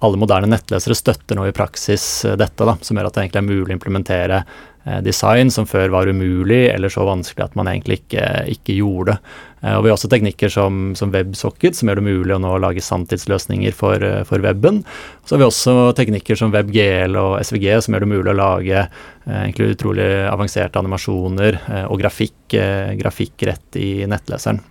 alle 0.00 0.20
moderne 0.20 0.48
nettlesere 0.50 0.96
støtter 0.96 1.36
nå 1.36 1.46
i 1.48 1.54
praksis 1.56 2.24
eh, 2.24 2.36
dette, 2.40 2.66
da, 2.66 2.76
som 2.80 2.96
gjør 2.96 3.10
at 3.10 3.16
det 3.16 3.26
egentlig 3.26 3.42
er 3.42 3.48
mulig 3.50 3.68
å 3.68 3.76
implementere 3.76 4.38
eh, 4.40 5.00
design 5.04 5.52
som 5.52 5.68
før 5.68 5.92
var 5.92 6.08
umulig 6.08 6.62
eller 6.70 6.92
så 6.92 7.04
vanskelig 7.08 7.44
at 7.44 7.58
man 7.58 7.68
egentlig 7.68 8.00
ikke, 8.02 8.24
ikke 8.54 8.78
gjorde 8.78 9.12
det. 9.12 9.34
Eh, 9.60 9.76
og 9.76 9.84
vi 9.84 9.92
har 9.92 9.98
også 9.98 10.10
teknikker 10.12 10.52
som, 10.52 10.80
som 10.96 11.12
WebSocket, 11.12 11.76
som 11.76 11.90
gjør 11.90 12.00
det 12.00 12.06
mulig 12.08 12.36
å 12.36 12.40
nå 12.40 12.56
lage 12.64 12.84
sanntidsløsninger 12.84 13.76
for, 13.76 14.06
for 14.28 14.46
weben. 14.46 14.82
Så 15.24 15.36
har 15.36 15.44
vi 15.44 15.48
også 15.50 15.76
teknikker 16.00 16.40
som 16.40 16.54
WebGL 16.54 17.20
og 17.20 17.36
SVG, 17.44 17.68
som 17.84 17.96
gjør 17.96 18.06
det 18.06 18.12
mulig 18.14 18.32
å 18.32 18.38
lage 18.40 18.88
egentlig 19.30 19.74
utrolig 19.76 20.08
avanserte 20.26 20.80
animasjoner 20.80 21.60
og 21.84 22.00
grafikk, 22.00 22.56
grafikk 22.98 23.44
rett 23.46 23.78
i 23.78 23.90
nettleseren. 24.10 24.62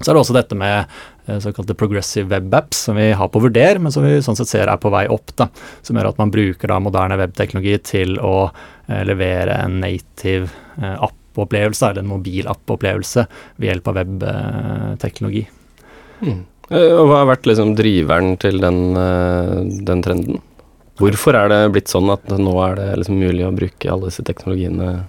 Så 0.00 0.10
er 0.10 0.16
det 0.16 0.22
også 0.22 0.34
dette 0.34 0.56
med 0.58 0.88
såkalte 1.26 1.74
progressive 1.78 2.28
web 2.28 2.54
apps, 2.54 2.84
som 2.88 2.96
vi 2.96 3.12
har 3.12 3.28
på 3.28 3.40
vurder, 3.42 3.78
men 3.78 3.92
som 3.94 4.04
vi 4.06 4.16
sånn 4.22 4.36
sett 4.38 4.50
ser 4.50 4.70
er 4.70 4.80
på 4.82 4.90
vei 4.92 5.04
opp. 5.12 5.34
da, 5.38 5.48
Som 5.82 5.98
gjør 5.98 6.10
at 6.12 6.20
man 6.20 6.32
bruker 6.34 6.72
da 6.72 6.80
moderne 6.82 7.18
webteknologi 7.20 7.76
til 7.86 8.16
å 8.18 8.36
eh, 8.48 9.02
levere 9.06 9.60
en 9.62 9.80
native 9.82 10.50
eh, 10.80 10.96
app-opplevelse, 10.96 11.90
eller 11.90 12.02
en 12.02 12.10
mobilapp-opplevelse, 12.10 13.26
ved 13.56 13.70
hjelp 13.70 13.92
av 13.92 14.00
webteknologi. 14.00 15.46
Mm. 16.22 16.40
Og 16.72 17.04
hva 17.04 17.20
har 17.20 17.28
vært 17.28 17.46
liksom 17.50 17.74
driveren 17.76 18.36
til 18.40 18.56
den, 18.62 18.94
den, 19.84 20.02
trenden? 20.04 20.38
Hvorfor 20.96 21.36
er 21.36 21.50
det 21.50 21.58
blitt 21.74 21.90
sånn 21.92 22.08
at 22.14 22.30
nå 22.32 22.54
er 22.64 22.78
det 22.78 22.86
liksom 23.00 23.18
mulig 23.20 23.44
å 23.44 23.52
bruke 23.52 23.90
alle 23.92 24.08
disse 24.08 24.24
teknologiene 24.24 25.02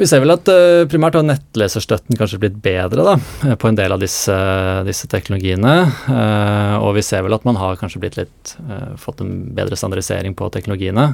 vi 0.00 0.06
ser 0.08 0.22
vel 0.22 0.32
at 0.32 0.48
uh, 0.48 0.84
primært 0.88 1.18
har 1.18 1.24
nettleserstøtten 1.26 2.16
kanskje 2.16 2.38
blitt 2.40 2.54
bedre 2.64 3.04
da, 3.04 3.16
eh, 3.44 3.56
på 3.60 3.68
en 3.68 3.76
del 3.76 3.92
av 3.92 4.00
disse, 4.00 4.36
disse 4.88 5.08
teknologiene. 5.12 5.74
Uh, 6.06 6.78
og 6.80 6.94
vi 6.96 7.02
ser 7.04 7.24
vel 7.26 7.36
at 7.36 7.44
man 7.44 7.58
har 7.60 7.76
kanskje 7.80 8.00
blitt 8.00 8.16
litt, 8.16 8.54
fått 9.00 9.20
en 9.20 9.34
bedre 9.56 9.76
standardisering 9.76 10.36
på 10.38 10.48
teknologiene. 10.54 11.04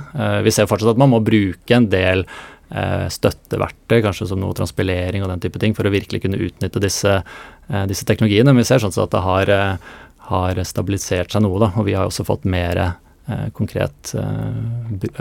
vi 0.45 0.53
ser 0.55 0.69
fortsatt 0.71 0.95
at 0.95 1.01
man 1.01 1.11
må 1.11 1.21
bruke 1.25 1.75
en 1.75 1.89
del 1.91 2.25
støtteverktøy, 2.69 4.03
kanskje 4.05 4.27
som 4.29 4.41
noe 4.43 4.57
transpilering 4.57 5.23
og 5.25 5.31
den 5.33 5.43
type 5.43 5.61
ting, 5.61 5.75
for 5.77 5.89
å 5.89 5.93
virkelig 5.93 6.21
kunne 6.25 6.41
utnytte 6.45 6.83
disse, 6.85 7.15
disse 7.89 8.05
teknologiene. 8.09 8.53
Men 8.53 8.61
vi 8.61 8.69
ser 8.69 8.83
sånn 8.83 8.93
at 8.93 9.15
det 9.15 9.23
har, 9.25 9.53
har, 10.29 10.61
stabilisert 10.69 11.33
seg 11.33 11.47
noe, 11.47 11.63
da, 11.65 11.71
og 11.75 11.89
vi 11.89 11.97
har 11.97 12.11
også 12.11 12.27
fått 12.29 12.45
mer 12.45 12.83
konkret 13.57 14.13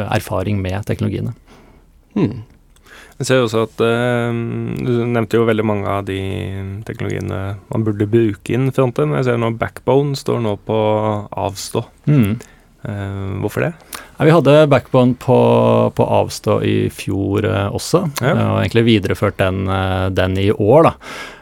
erfaring 0.10 0.60
med 0.64 0.84
teknologiene. 0.90 1.34
Hmm. 2.18 2.44
Jeg 3.18 3.30
ser 3.30 3.44
også 3.44 3.64
at 3.66 3.80
eh, 3.82 4.42
Du 4.86 4.92
nevnte 5.10 5.40
jo 5.40 5.48
veldig 5.48 5.66
mange 5.66 5.90
av 5.90 6.06
de 6.06 6.20
teknologiene 6.86 7.40
man 7.72 7.86
burde 7.88 8.10
bruke 8.10 8.54
inn 8.54 8.70
fronten. 8.76 9.16
Jeg 9.18 9.30
ser 9.30 9.42
nå 9.42 9.56
Backbone 9.58 10.18
står 10.18 10.44
nå 10.46 10.54
på 10.68 10.78
avstå. 11.34 11.84
Mm. 12.06 12.38
Eh, 12.88 13.32
hvorfor 13.42 13.66
det? 13.66 13.72
Ja, 14.18 14.28
vi 14.28 14.36
hadde 14.36 14.68
Backbone 14.70 15.18
på, 15.20 15.40
på 15.98 16.12
avstå 16.22 16.60
i 16.66 16.76
fjor 16.94 17.48
eh, 17.50 17.66
også, 17.74 18.06
ja. 18.22 18.36
og 18.36 18.62
egentlig 18.62 18.86
videreført 18.92 19.42
den, 19.42 19.66
den, 20.18 20.38
i 20.38 20.52
år. 20.54 20.92
da. 20.92 20.94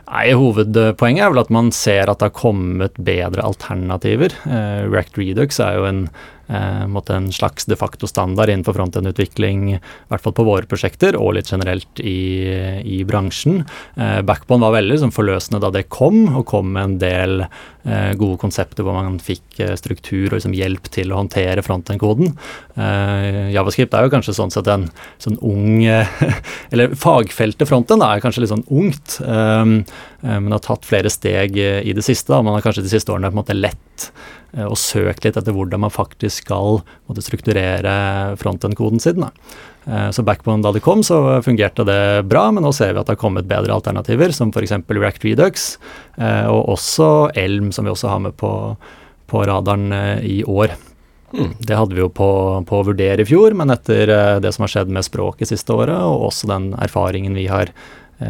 Nei, 0.05 0.29
Hovedpoenget 0.37 1.25
er 1.25 1.33
vel 1.33 1.41
at 1.41 1.51
man 1.53 1.71
ser 1.73 2.11
at 2.11 2.21
det 2.21 2.29
har 2.29 2.37
kommet 2.37 2.97
bedre 3.01 3.43
alternativer. 3.45 4.35
Eh, 4.45 4.85
React 4.85 5.17
Redux 5.19 5.59
er 5.63 5.79
jo 5.79 5.87
en 5.89 6.03
eh, 6.05 6.25
en 6.47 7.31
slags 7.31 7.65
de 7.65 7.75
facto 7.75 8.07
standard 8.07 8.49
innenfor 8.49 8.73
frontend-utvikling, 8.73 9.75
i 9.75 9.79
hvert 10.09 10.21
fall 10.21 10.35
på 10.35 10.45
våre 10.45 10.69
prosjekter, 10.69 11.17
og 11.17 11.35
litt 11.37 11.51
generelt 11.51 11.99
i, 11.99 12.49
i 12.83 13.03
bransjen. 13.07 13.63
Eh, 13.95 14.21
Backbone 14.25 14.65
var 14.65 14.75
veldig 14.77 14.95
liksom, 14.95 15.13
forløsende 15.15 15.61
da 15.63 15.71
det 15.73 15.87
kom, 15.89 16.27
og 16.35 16.45
kom 16.49 16.73
med 16.75 16.83
en 16.83 16.97
del 17.01 17.45
eh, 17.45 18.13
gode 18.19 18.37
konsepter 18.41 18.85
hvor 18.85 18.97
man 18.97 19.19
fikk 19.23 19.59
eh, 19.63 19.73
struktur 19.79 20.29
og 20.29 20.37
liksom, 20.37 20.55
hjelp 20.57 20.89
til 20.93 21.13
å 21.13 21.19
håndtere 21.21 21.65
frontend-koden. 21.65 22.35
Eh, 22.75 23.41
Javascript 23.55 23.95
er 23.97 24.05
jo 24.05 24.13
kanskje 24.13 24.37
sånn 24.37 24.53
sett 24.53 24.69
en 24.71 24.87
sånn 25.21 25.39
ung 25.45 25.83
Eller 26.73 26.93
fagfeltet 26.99 27.67
frontend 27.67 28.03
er 28.05 28.21
kanskje 28.23 28.43
litt 28.43 28.51
sånn 28.51 28.65
ungt, 28.73 29.17
men 29.25 30.53
har 30.53 30.63
tatt 30.63 30.87
flere 30.87 31.11
steg 31.13 31.57
i 31.57 31.93
det 31.95 32.03
siste. 32.05 32.33
og 32.33 32.45
Man 32.45 32.55
har 32.57 32.63
kanskje 32.65 32.83
de 32.85 32.91
siste 32.91 33.13
årene 33.13 33.29
på 33.31 33.35
en 33.35 33.41
måte 33.41 33.57
lett 33.57 34.09
Eh, 34.44 34.44
og 34.63 34.77
søkt 34.79 35.25
litt 35.25 35.35
etter 35.35 35.55
hvordan 35.55 35.81
man 35.83 35.93
faktisk 35.93 36.45
skal 36.45 36.79
måtte, 37.07 37.23
strukturere 37.25 38.35
frontend-koden 38.39 39.01
sin. 39.03 39.19
Da. 39.25 39.31
Eh, 39.85 40.09
så 40.11 40.23
backbone 40.23 40.63
da 40.63 40.71
det 40.71 40.83
kom, 40.85 41.03
så 41.03 41.41
fungerte 41.45 41.85
det 41.87 42.25
bra, 42.29 42.47
men 42.51 42.65
nå 42.65 42.71
ser 42.73 42.93
vi 42.93 43.01
at 43.01 43.09
det 43.09 43.17
har 43.17 43.21
kommet 43.21 43.49
bedre 43.49 43.75
alternativer, 43.75 44.33
som 44.35 44.53
f.eks. 44.53 44.77
React 44.87 45.27
Redux, 45.27 45.67
eh, 46.17 46.45
og 46.49 46.71
også 46.77 47.11
Elm, 47.37 47.71
som 47.75 47.85
vi 47.85 47.93
også 47.93 48.11
har 48.13 48.23
med 48.25 48.37
på, 48.39 48.51
på 49.29 49.45
radaren 49.45 49.91
i 50.23 50.41
år. 50.47 50.73
Mm. 51.35 51.51
Det 51.59 51.75
hadde 51.75 51.97
vi 51.97 52.01
jo 52.01 52.09
på, 52.13 52.31
på 52.65 52.79
å 52.79 52.87
vurdere 52.87 53.21
i 53.25 53.27
fjor, 53.27 53.57
men 53.57 53.73
etter 53.73 54.39
det 54.39 54.55
som 54.55 54.63
har 54.63 54.71
skjedd 54.71 54.91
med 54.93 55.05
språket 55.05 55.51
siste 55.51 55.73
året, 55.75 55.97
og 55.99 56.29
også 56.29 56.49
den 56.49 56.69
erfaringen 56.79 57.35
vi 57.35 57.49
har, 57.51 57.73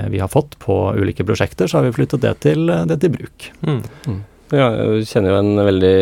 vi 0.10 0.18
har 0.18 0.32
fått 0.32 0.56
på 0.64 0.96
ulike 0.98 1.28
prosjekter, 1.28 1.70
så 1.70 1.78
har 1.78 1.86
vi 1.86 1.94
flyttet 1.94 2.24
det 2.24 2.34
til, 2.48 2.72
det 2.90 2.98
til 3.04 3.14
bruk. 3.14 3.52
Mm. 3.68 4.24
Ja, 4.54 4.68
jeg 4.78 5.08
kjenner 5.10 5.34
jo 5.34 5.38
en 5.42 5.62
veldig 5.66 6.00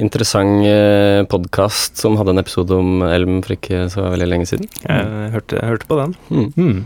interessant 0.00 0.62
eh, 0.64 1.24
podkast 1.28 1.98
som 2.00 2.16
hadde 2.16 2.32
en 2.32 2.40
episode 2.40 2.76
om 2.78 3.02
Elm 3.04 3.42
for 3.44 3.56
ikke 3.58 3.88
så 3.92 4.06
veldig 4.14 4.28
lenge 4.30 4.48
siden. 4.48 4.70
Jeg 4.84 5.34
hørte, 5.34 5.58
jeg 5.58 5.72
hørte 5.74 5.90
på 5.90 5.98
den. 5.98 6.14
Mm. 6.30 6.48
Mm. 6.56 6.78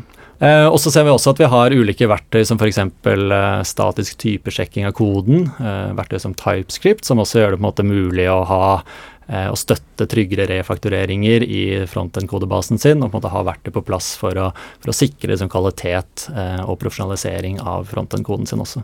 Eh, 0.42 0.66
og 0.66 0.80
så 0.82 0.90
ser 0.90 1.06
vi 1.06 1.12
også 1.12 1.36
at 1.36 1.42
vi 1.44 1.50
har 1.52 1.76
ulike 1.76 2.08
verktøy 2.10 2.42
som 2.48 2.58
f.eks. 2.58 2.80
Eh, 2.82 3.62
statisk 3.68 4.18
typesjekking 4.18 4.88
av 4.88 4.96
koden. 4.98 5.46
Eh, 5.62 5.92
verktøy 5.98 6.18
som 6.24 6.34
TypeScript, 6.34 7.06
som 7.06 7.22
også 7.22 7.42
gjør 7.42 7.54
det 7.54 7.60
på 7.60 7.62
en 7.62 7.68
måte 7.68 7.86
mulig 7.86 8.26
å 8.32 8.40
ha 8.50 8.64
eh, 9.28 9.46
å 9.46 9.60
støtte 9.60 10.08
tryggere 10.10 10.48
refaktureringer 10.50 11.46
i 11.46 11.62
frontend-kodebasen 11.86 12.82
sin, 12.82 13.04
og 13.04 13.12
på 13.12 13.20
en 13.20 13.20
måte 13.20 13.34
ha 13.36 13.44
verktøy 13.52 13.76
på 13.76 13.84
plass 13.92 14.16
for 14.18 14.40
å, 14.40 14.50
for 14.82 14.90
å 14.90 14.96
sikre 14.96 15.36
liksom, 15.36 15.52
kvalitet 15.52 16.26
eh, 16.34 16.64
og 16.64 16.80
profesjonalisering 16.82 17.62
av 17.62 17.86
frontend-koden 17.92 18.50
sin 18.50 18.66
også. 18.66 18.82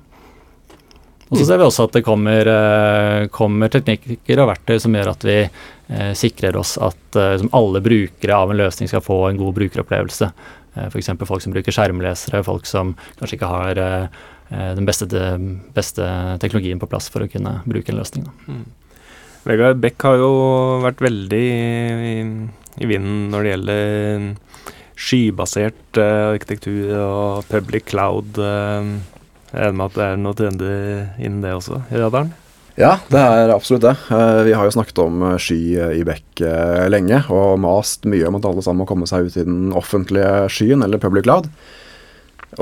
Og 1.29 1.37
så 1.37 1.45
ser 1.45 1.59
vi 1.61 1.67
også 1.67 1.89
at 1.89 1.97
det 1.99 2.05
kommer, 2.07 2.49
eh, 2.49 3.27
kommer 3.33 3.69
teknikker 3.73 4.41
og 4.41 4.49
verktøy 4.55 4.79
som 4.81 4.95
gjør 4.97 5.11
at 5.13 5.27
vi 5.29 5.37
eh, 5.45 6.13
sikrer 6.17 6.57
oss 6.57 6.79
at 6.81 7.19
eh, 7.21 7.45
alle 7.53 7.83
brukere 7.85 8.39
av 8.39 8.53
en 8.53 8.61
løsning 8.63 8.89
skal 8.89 9.05
få 9.05 9.27
en 9.29 9.41
god 9.41 9.57
brukeropplevelse. 9.59 10.31
Eh, 10.79 10.87
F.eks. 10.89 11.11
folk 11.29 11.45
som 11.45 11.55
bruker 11.55 11.75
skjermlesere, 11.75 12.45
folk 12.47 12.69
som 12.69 12.95
kanskje 13.19 13.39
ikke 13.39 13.51
har 13.53 13.83
eh, 13.83 14.23
eh, 14.51 14.73
den 14.79 14.89
beste, 14.89 15.09
beste, 15.77 16.09
teknologien 16.43 16.81
på 16.81 16.89
plass 16.91 17.11
for 17.13 17.25
å 17.25 17.31
kunne 17.31 17.59
bruke 17.69 17.93
en 17.93 18.01
løsning. 18.01 18.29
Mm. 18.49 18.65
Vegard 19.49 19.85
Beck 19.85 20.03
har 20.05 20.19
jo 20.21 20.33
vært 20.85 21.05
veldig 21.05 21.45
i, 21.45 22.17
i 22.83 22.89
vinden 22.89 23.29
når 23.33 23.45
det 23.45 23.53
gjelder 23.55 24.27
skybasert 24.99 26.01
arkitektur 26.03 26.91
og 26.99 27.47
public 27.47 27.87
cloud. 27.93 28.41
Uh, 28.43 28.99
jeg 29.53 29.63
er 29.63 29.71
enig 29.71 29.81
med 29.81 29.89
at 29.89 29.97
det 29.97 30.05
er 30.07 30.21
noe 30.21 30.37
trendy 30.37 30.75
innen 31.19 31.41
det 31.45 31.57
også, 31.57 31.83
i 31.89 32.01
radaren? 32.01 32.35
Ja, 32.79 32.93
det 33.11 33.19
er 33.19 33.51
absolutt 33.51 33.83
det. 33.83 33.97
Eh, 34.15 34.41
vi 34.47 34.53
har 34.55 34.69
jo 34.69 34.75
snakket 34.77 35.01
om 35.03 35.23
eh, 35.33 35.41
sky 35.43 35.59
eh, 35.75 35.97
i 35.99 36.05
bekk 36.07 36.45
lenge, 36.93 37.25
og 37.35 37.59
mast 37.59 38.07
mye 38.07 38.29
om 38.29 38.39
at 38.39 38.47
alle 38.47 38.63
sammen 38.63 38.85
må 38.85 38.87
komme 38.87 39.09
seg 39.11 39.27
ut 39.27 39.39
i 39.41 39.47
den 39.49 39.73
offentlige 39.75 40.47
skyen, 40.55 40.85
eller 40.87 41.03
public 41.03 41.27
cloud. 41.27 41.49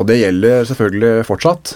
Og 0.01 0.09
det 0.09 0.17
gjelder 0.19 0.65
selvfølgelig 0.67 1.27
fortsatt. 1.29 1.75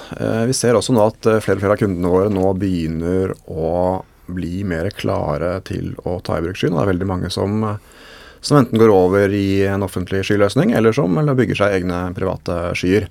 Vi 0.49 0.55
ser 0.57 0.75
også 0.75 0.93
nå 0.97 1.05
at 1.05 1.29
flere 1.45 1.61
og 1.61 1.63
flere 1.63 1.77
av 1.77 1.79
kundene 1.79 2.11
våre 2.11 2.33
nå 2.33 2.49
begynner 2.59 3.37
å 3.47 4.01
bli 4.27 4.65
mer 4.67 4.89
klare 4.97 5.53
til 5.69 5.93
å 6.09 6.17
ta 6.25 6.41
i 6.41 6.43
bruk 6.43 6.59
skyen. 6.59 6.75
Det 6.75 6.83
er 6.83 6.91
veldig 6.91 7.09
mange 7.13 7.31
som, 7.31 7.63
som 8.43 8.59
enten 8.59 8.81
går 8.83 8.91
over 8.91 9.37
i 9.37 9.63
en 9.69 9.87
offentlig 9.87 10.25
skyløsning, 10.27 10.75
eller 10.75 10.97
som 10.97 11.21
eller 11.23 11.39
bygger 11.39 11.61
seg 11.61 11.77
egne 11.79 12.03
private 12.17 12.59
skyer. 12.81 13.07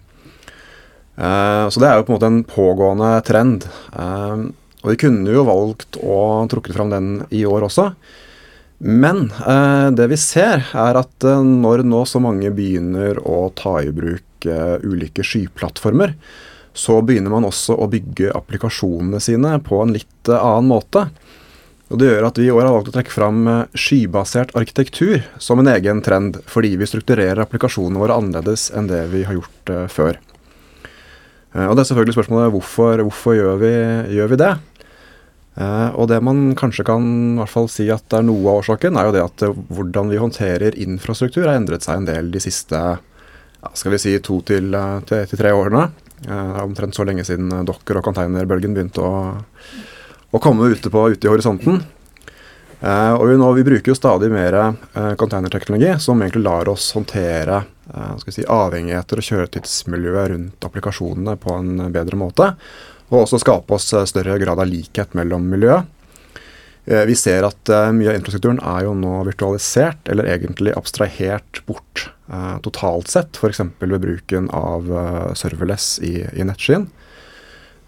Eh, 1.19 1.69
så 1.69 1.81
det 1.81 1.89
er 1.89 1.99
jo 1.99 2.07
på 2.07 2.13
en 2.13 2.17
måte 2.17 2.31
en 2.31 2.43
pågående 2.47 3.11
trend. 3.27 3.67
Eh, 3.91 4.47
og 4.79 4.91
vi 4.93 4.99
kunne 5.01 5.35
jo 5.35 5.47
valgt 5.47 5.99
å 5.99 6.47
trukket 6.51 6.77
fram 6.77 6.93
den 6.93 7.09
i 7.35 7.43
år 7.47 7.67
også. 7.67 7.89
Men 8.79 9.25
eh, 9.43 9.89
det 9.95 10.07
vi 10.13 10.19
ser, 10.19 10.63
er 10.71 10.99
at 11.01 11.25
når 11.43 11.83
nå 11.87 12.05
så 12.07 12.21
mange 12.23 12.51
begynner 12.55 13.19
å 13.27 13.49
ta 13.55 13.81
i 13.83 13.91
bruk 13.91 14.23
ulike 14.39 15.19
skyplattformer, 15.19 16.13
så 16.71 17.01
begynner 17.03 17.33
man 17.33 17.43
også 17.49 17.75
å 17.75 17.89
bygge 17.91 18.31
applikasjonene 18.37 19.19
sine 19.19 19.57
på 19.65 19.81
en 19.83 19.91
litt 19.91 20.31
annen 20.31 20.69
måte. 20.69 21.09
Og 21.89 21.99
Det 21.99 22.07
gjør 22.07 22.29
at 22.29 22.39
vi 22.39 22.45
i 22.47 22.53
år 22.53 22.69
har 22.69 22.71
valgt 22.77 22.93
å 22.93 22.95
trekke 22.95 23.11
fram 23.11 23.49
skybasert 23.73 24.55
arkitektur 24.55 25.25
som 25.43 25.59
en 25.59 25.73
egen 25.73 25.99
trend, 26.05 26.39
fordi 26.47 26.77
vi 26.79 26.87
strukturerer 26.87 27.43
applikasjonene 27.43 27.99
våre 27.99 28.15
annerledes 28.21 28.69
enn 28.71 28.87
det 28.87 29.09
vi 29.11 29.25
har 29.27 29.41
gjort 29.41 29.75
før. 29.91 30.21
Eh, 31.55 31.65
og 31.65 31.75
det 31.75 31.83
er 31.83 31.89
selvfølgelig 31.91 32.17
spørsmålet 32.17 32.53
hvorfor, 32.53 33.03
hvorfor 33.07 33.37
gjør, 33.37 33.61
vi, 33.61 33.73
gjør, 34.15 34.31
vi, 34.33 34.39
det? 34.41 34.51
Eh, 35.59 35.89
og 35.95 36.09
det 36.11 36.21
man 36.25 36.53
kanskje 36.59 36.85
kan 36.87 37.05
i 37.05 37.39
hvert 37.41 37.53
fall 37.53 37.69
si 37.71 37.89
at 37.93 38.05
det 38.11 38.21
er 38.21 38.27
noe 38.27 38.43
av 38.45 38.61
årsaken, 38.63 38.97
er 38.99 39.09
jo 39.09 39.15
det 39.15 39.25
at 39.25 39.45
eh, 39.47 39.61
hvordan 39.77 40.13
vi 40.13 40.21
håndterer 40.21 40.77
infrastruktur 40.85 41.47
har 41.47 41.57
endret 41.57 41.85
seg 41.85 42.01
en 42.01 42.09
del 42.09 42.33
de 42.33 42.43
siste 42.43 42.83
skal 43.75 43.91
vi 43.91 43.99
si 43.99 44.13
to 44.23 44.37
til, 44.47 44.71
til, 45.03 45.25
til 45.27 45.39
tre 45.39 45.49
årene. 45.51 45.89
Det 46.19 46.31
er 46.31 46.61
omtrent 46.63 46.95
så 46.95 47.03
lenge 47.07 47.25
siden 47.27 47.51
dokker- 47.67 47.99
og 47.99 48.05
containerbølgen 48.05 48.75
begynte 48.75 49.03
å, 49.03 49.33
å 50.31 50.39
komme 50.39 50.69
ute, 50.71 50.91
på, 50.91 51.01
ute 51.11 51.27
i 51.27 51.31
horisonten. 51.31 51.81
Uh, 52.79 53.13
og 53.19 53.25
vi, 53.27 53.35
nå, 53.35 53.47
vi, 53.57 53.63
bruker 53.67 53.91
jo 53.91 53.97
stadig 53.97 54.29
mer 54.31 54.55
uh, 54.55 55.13
containerteknologi 55.19 55.97
som 55.99 56.21
egentlig 56.23 56.45
lar 56.45 56.69
oss 56.71 56.93
håndtere 56.95 57.57
uh, 57.91 58.13
si, 58.31 58.45
avhengigheter 58.47 59.19
og 59.19 59.27
kjøretidsmiljøet 59.27 60.31
rundt 60.31 60.67
applikasjonene 60.67 61.35
på 61.43 61.57
en 61.57 61.89
bedre 61.91 62.19
måte. 62.19 62.53
Og 63.09 63.25
også 63.25 63.41
skape 63.43 63.75
oss 63.75 63.89
større 63.91 64.37
grad 64.39 64.61
av 64.61 64.69
likhet 64.69 65.15
mellom 65.17 65.47
miljø. 65.49 65.81
vi 66.85 67.15
ser 67.17 67.43
at 67.45 67.69
mye 67.93 68.11
av 68.11 68.19
infrastrukturen 68.19 68.59
er 68.61 68.83
jo 68.85 68.93
nå 68.97 69.23
virtualisert, 69.25 70.07
eller 70.09 70.29
egentlig 70.29 70.75
abstrahert 70.77 71.63
bort 71.65 72.05
totalt 72.61 73.09
sett. 73.09 73.33
F.eks. 73.33 73.63
ved 73.81 73.97
bruken 74.03 74.51
av 74.53 74.85
serverless 75.33 75.97
i, 76.05 76.21
i 76.37 76.45
nettskyen. 76.45 76.85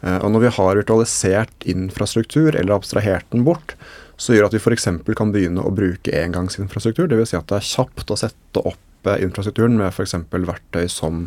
og 0.02 0.28
når 0.34 0.48
vi 0.48 0.54
har 0.58 0.82
virtualisert 0.82 1.70
infrastruktur, 1.70 2.56
eller 2.56 2.80
abstrahert 2.80 3.30
den 3.30 3.46
bort, 3.46 3.78
så 4.22 4.36
gjør 4.36 4.48
at 4.48 4.54
vi 4.54 4.62
f.eks. 4.62 4.88
kan 5.18 5.32
begynne 5.34 5.64
å 5.66 5.74
bruke 5.74 6.14
engangsinfrastruktur. 6.14 7.10
Dvs. 7.10 7.32
Si 7.32 7.40
at 7.40 7.50
det 7.50 7.58
er 7.58 7.70
kjapt 7.72 8.14
å 8.14 8.20
sette 8.20 8.62
opp 8.62 9.10
eh, 9.10 9.24
infrastrukturen 9.26 9.80
med 9.80 9.90
f.eks. 9.90 10.14
verktøy 10.30 10.86
som 10.94 11.26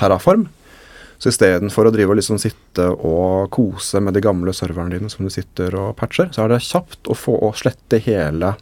Terraform. 0.00 0.48
Så 1.22 1.30
istedenfor 1.30 1.86
å 1.86 1.92
drive 1.94 2.10
og 2.10 2.18
liksom 2.18 2.40
sitte 2.42 2.88
og 2.90 3.46
kose 3.54 4.00
med 4.02 4.16
de 4.16 4.24
gamle 4.24 4.50
serverne 4.58 4.96
dine 4.96 5.10
som 5.12 5.22
du 5.22 5.30
sitter 5.30 5.76
og 5.78 5.92
patcher, 6.00 6.32
så 6.34 6.42
er 6.42 6.50
det 6.50 6.64
kjapt 6.66 7.06
å 7.06 7.14
få 7.14 7.36
å 7.46 7.52
slette 7.54 8.00
hele 8.02 8.56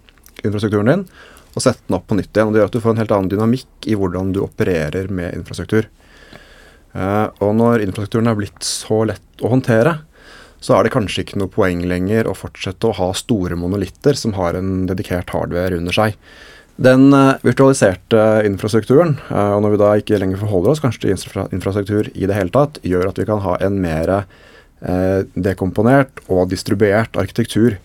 infrastrukturen 0.45 0.91
din 0.93 1.07
og 1.51 1.65
sette 1.65 1.81
den 1.87 1.97
opp 1.97 2.05
på 2.11 2.19
nytt 2.19 2.37
igjen. 2.37 2.51
og 2.51 2.53
Det 2.53 2.61
gjør 2.61 2.69
at 2.69 2.77
du 2.77 2.83
får 2.85 2.93
en 2.93 3.01
helt 3.01 3.15
annen 3.17 3.33
dynamikk 3.33 3.89
i 3.89 3.97
hvordan 3.97 4.35
du 4.37 4.43
opererer 4.45 5.09
med 5.09 5.39
infrastruktur. 5.39 5.89
Uh, 6.93 7.33
og 7.41 7.57
når 7.57 7.87
infrastrukturen 7.87 8.29
er 8.29 8.37
blitt 8.39 8.67
så 8.67 9.01
lett 9.09 9.43
å 9.43 9.51
håndtere, 9.55 9.97
så 10.61 10.77
er 10.77 10.85
det 10.85 10.93
kanskje 10.95 11.25
ikke 11.25 11.41
noe 11.41 11.53
poeng 11.53 11.83
lenger 11.89 12.29
å 12.29 12.37
fortsette 12.37 12.89
å 12.89 12.97
ha 12.99 13.11
store 13.17 13.57
monolitter 13.57 14.19
som 14.19 14.37
har 14.37 14.59
en 14.59 14.85
dedikert 14.91 15.33
hardware 15.33 15.79
under 15.81 15.97
seg. 15.97 16.17
Den 16.81 17.11
uh, 17.13 17.37
virtualiserte 17.45 18.21
infrastrukturen, 18.49 19.19
uh, 19.29 19.57
og 19.57 19.65
når 19.65 19.75
vi 19.75 19.81
da 19.83 19.91
ikke 20.01 20.21
lenger 20.21 20.41
forholder 20.41 20.73
oss 20.73 20.81
kanskje 20.81 21.03
til 21.03 21.13
infra 21.13 21.45
infrastruktur 21.53 22.09
i 22.15 22.29
det 22.29 22.37
hele 22.37 22.53
tatt, 22.55 22.79
gjør 22.87 23.11
at 23.11 23.21
vi 23.21 23.27
kan 23.29 23.43
ha 23.45 23.59
en 23.61 23.77
mer 23.83 24.13
uh, 24.17 25.21
dekomponert 25.37 26.23
og 26.29 26.49
distribuert 26.53 27.21
arkitektur. 27.21 27.81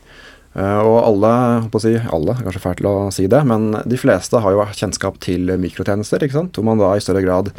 og 0.56 0.98
alle, 1.04 1.30
håper 1.66 1.76
å 1.76 1.84
si 1.84 1.98
alle, 2.00 2.34
kanskje 2.40 2.62
fælt 2.64 2.78
til 2.80 2.88
å 2.88 3.10
si 3.12 3.26
det, 3.28 3.42
men 3.44 3.74
de 3.84 3.98
fleste 4.00 4.40
har 4.40 4.54
jo 4.56 4.64
kjennskap 4.72 5.18
til 5.20 5.52
mikrotjenester, 5.60 6.24
ikke 6.24 6.38
sant? 6.38 6.56
hvor 6.56 6.64
man 6.64 6.80
da 6.80 6.94
i 6.96 7.04
større 7.04 7.26
grad 7.26 7.52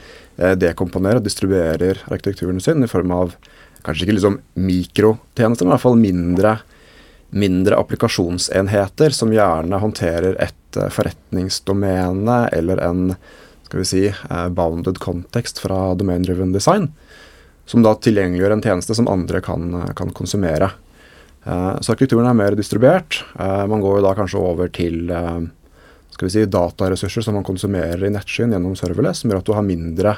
dekomponerer 0.57 1.20
og 1.20 1.26
distribuerer 1.26 2.00
arkitekturen 2.09 2.62
sin 2.64 2.81
i 2.81 2.88
form 2.88 3.12
av 3.12 3.37
kanskje 3.87 4.07
ikke 4.07 4.16
liksom 4.18 4.38
mikrotjenester, 4.59 5.66
men 5.66 5.72
i 5.72 5.77
hvert 5.77 5.85
fall 5.85 6.01
mindre, 6.01 6.53
mindre 7.37 7.81
applikasjonsenheter 7.81 9.14
som 9.14 9.35
gjerne 9.35 9.83
håndterer 9.83 10.38
et 10.42 10.81
uh, 10.81 10.88
forretningsdomene 10.92 12.40
eller 12.57 12.83
en 12.85 13.12
skal 13.66 13.83
vi 13.83 13.88
si, 13.88 14.03
uh, 14.11 14.49
bounded 14.55 15.01
context 15.03 15.62
fra 15.62 15.94
domain-driven 15.99 16.55
design. 16.55 16.92
som 17.66 17.83
da 17.83 17.96
tilgjengeliggjør 17.99 18.53
en 18.55 18.61
tjeneste 18.62 18.94
som 18.94 19.09
andre 19.11 19.40
kan, 19.42 19.72
kan 19.99 20.12
konsumere. 20.14 20.68
Så 21.42 21.96
arkitekturen 21.96 22.29
er 22.31 22.37
mer 22.38 22.55
distribuert. 22.55 23.25
Man 23.35 23.83
går 23.83 23.96
jo 23.96 24.05
da 24.05 24.12
kanskje 24.14 24.38
over 24.38 24.70
til 24.70 25.11
skal 26.16 26.29
vi 26.29 26.33
si, 26.33 26.44
dataressurser 26.49 27.27
som 27.27 27.37
man 27.37 27.44
konsumerer 27.44 28.07
i 28.07 28.12
nettskyen 28.12 28.55
gjennom 28.55 28.77
serverless, 28.79 29.20
som 29.20 29.33
gjør 29.33 29.42
at 29.42 29.49
du 29.51 29.53
har 29.57 29.66
mindre 29.66 30.14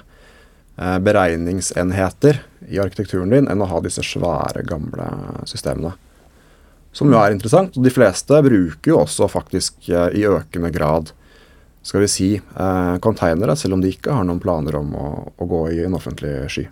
beregningsenheter 0.78 2.38
i 2.70 2.78
arkitekturen 2.78 3.32
din 3.32 3.48
enn 3.50 3.62
å 3.64 3.66
ha 3.66 3.80
disse 3.82 4.04
svære, 4.06 4.62
gamle 4.68 5.08
systemene. 5.50 5.96
Som 6.94 7.10
jo 7.12 7.18
er 7.18 7.34
interessant. 7.34 7.76
Og 7.76 7.84
de 7.84 7.92
fleste 7.92 8.38
bruker 8.44 8.92
jo 8.92 9.00
også 9.02 9.28
faktisk 9.30 9.90
i 9.90 10.22
økende 10.28 10.70
grad 10.74 11.12
skal 11.88 12.02
vi 12.02 12.08
si, 12.08 12.34
eh, 12.36 12.96
containere, 13.00 13.56
selv 13.56 13.78
om 13.78 13.80
de 13.80 13.92
ikke 13.94 14.12
har 14.12 14.26
noen 14.26 14.40
planer 14.42 14.76
om 14.76 14.90
å, 14.98 15.06
å 15.38 15.48
gå 15.48 15.62
i 15.72 15.84
en 15.86 15.96
offentlig 15.96 16.34
sky. 16.52 16.66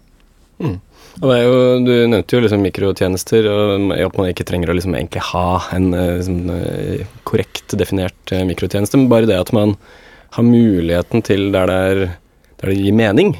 Mm. 0.61 0.77
Og 1.23 1.33
jo, 1.37 1.55
Du 1.85 1.92
nevnte 2.11 2.37
jo 2.37 2.42
liksom 2.45 2.64
mikrotjenester, 2.64 3.49
og 3.49 3.92
at 3.97 4.19
man 4.19 4.29
ikke 4.29 4.45
trenger 4.49 4.73
å 4.73 4.77
liksom 4.77 4.97
egentlig 4.97 5.23
ha 5.31 5.62
en 5.77 5.90
liksom, 5.92 6.42
korrekt 7.29 7.77
definert 7.81 8.35
mikrotjeneste, 8.49 9.01
men 9.01 9.09
bare 9.12 9.29
det 9.31 9.40
at 9.40 9.53
man 9.57 9.77
har 10.37 10.45
muligheten 10.45 11.25
til 11.25 11.49
der 11.55 11.71
det, 11.71 11.81
er, 11.90 12.03
der 12.61 12.73
det 12.73 12.79
gir 12.81 12.97
mening, 12.97 13.37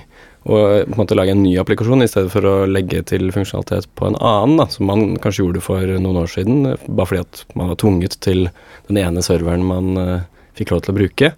og 0.47 0.87
på 0.87 0.95
en 0.95 1.01
måte 1.01 1.17
lage 1.19 1.35
en 1.35 1.43
ny 1.43 1.57
applikasjon 1.59 2.05
i 2.05 2.09
stedet 2.11 2.31
for 2.31 2.47
å 2.47 2.55
legge 2.71 3.03
til 3.11 3.29
funksjonalitet 3.35 3.89
på 3.99 4.09
en 4.09 4.19
annen, 4.21 4.61
da, 4.63 4.69
som 4.71 4.87
man 4.91 5.17
kanskje 5.23 5.43
gjorde 5.43 5.65
for 5.65 5.97
noen 5.99 6.21
år 6.23 6.31
siden, 6.31 6.77
bare 6.87 7.11
fordi 7.11 7.25
at 7.25 7.43
man 7.59 7.73
var 7.73 7.81
tvunget 7.83 8.19
til 8.23 8.47
den 8.87 9.01
ene 9.03 9.25
serveren 9.27 9.67
man 9.67 10.23
fikk 10.57 10.73
lov 10.73 10.85
til 10.85 10.95
å 10.95 10.99
bruke, 11.01 11.33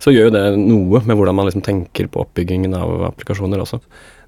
så 0.00 0.12
gjør 0.14 0.30
jo 0.30 0.34
det 0.34 0.44
noe 0.56 1.02
med 1.04 1.18
hvordan 1.18 1.36
man 1.36 1.48
liksom 1.48 1.64
tenker 1.64 2.08
på 2.10 2.24
oppbyggingen 2.24 2.74
av 2.76 3.04
applikasjoner 3.10 3.60
også. 3.62 3.80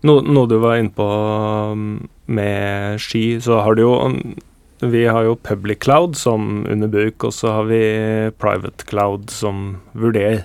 No, 0.05 0.19
noe 0.21 0.51
du 0.51 0.59
var 0.61 0.81
inne 0.81 0.93
på 0.95 1.07
um, 1.07 1.85
med 2.27 3.01
Ski, 3.01 3.39
så 3.43 3.63
har 3.63 3.79
du 3.79 3.85
jo 3.85 3.93
um, 4.03 4.19
Vi 4.83 5.05
har 5.07 5.23
jo 5.23 5.39
public 5.39 5.85
cloud 5.85 6.17
som 6.19 6.65
under 6.67 6.91
bruk, 6.91 7.23
og 7.25 7.33
så 7.37 7.55
har 7.57 7.69
vi 7.71 7.83
private 8.43 8.89
cloud 8.89 9.31
som 9.31 9.79
vurderer. 9.95 10.43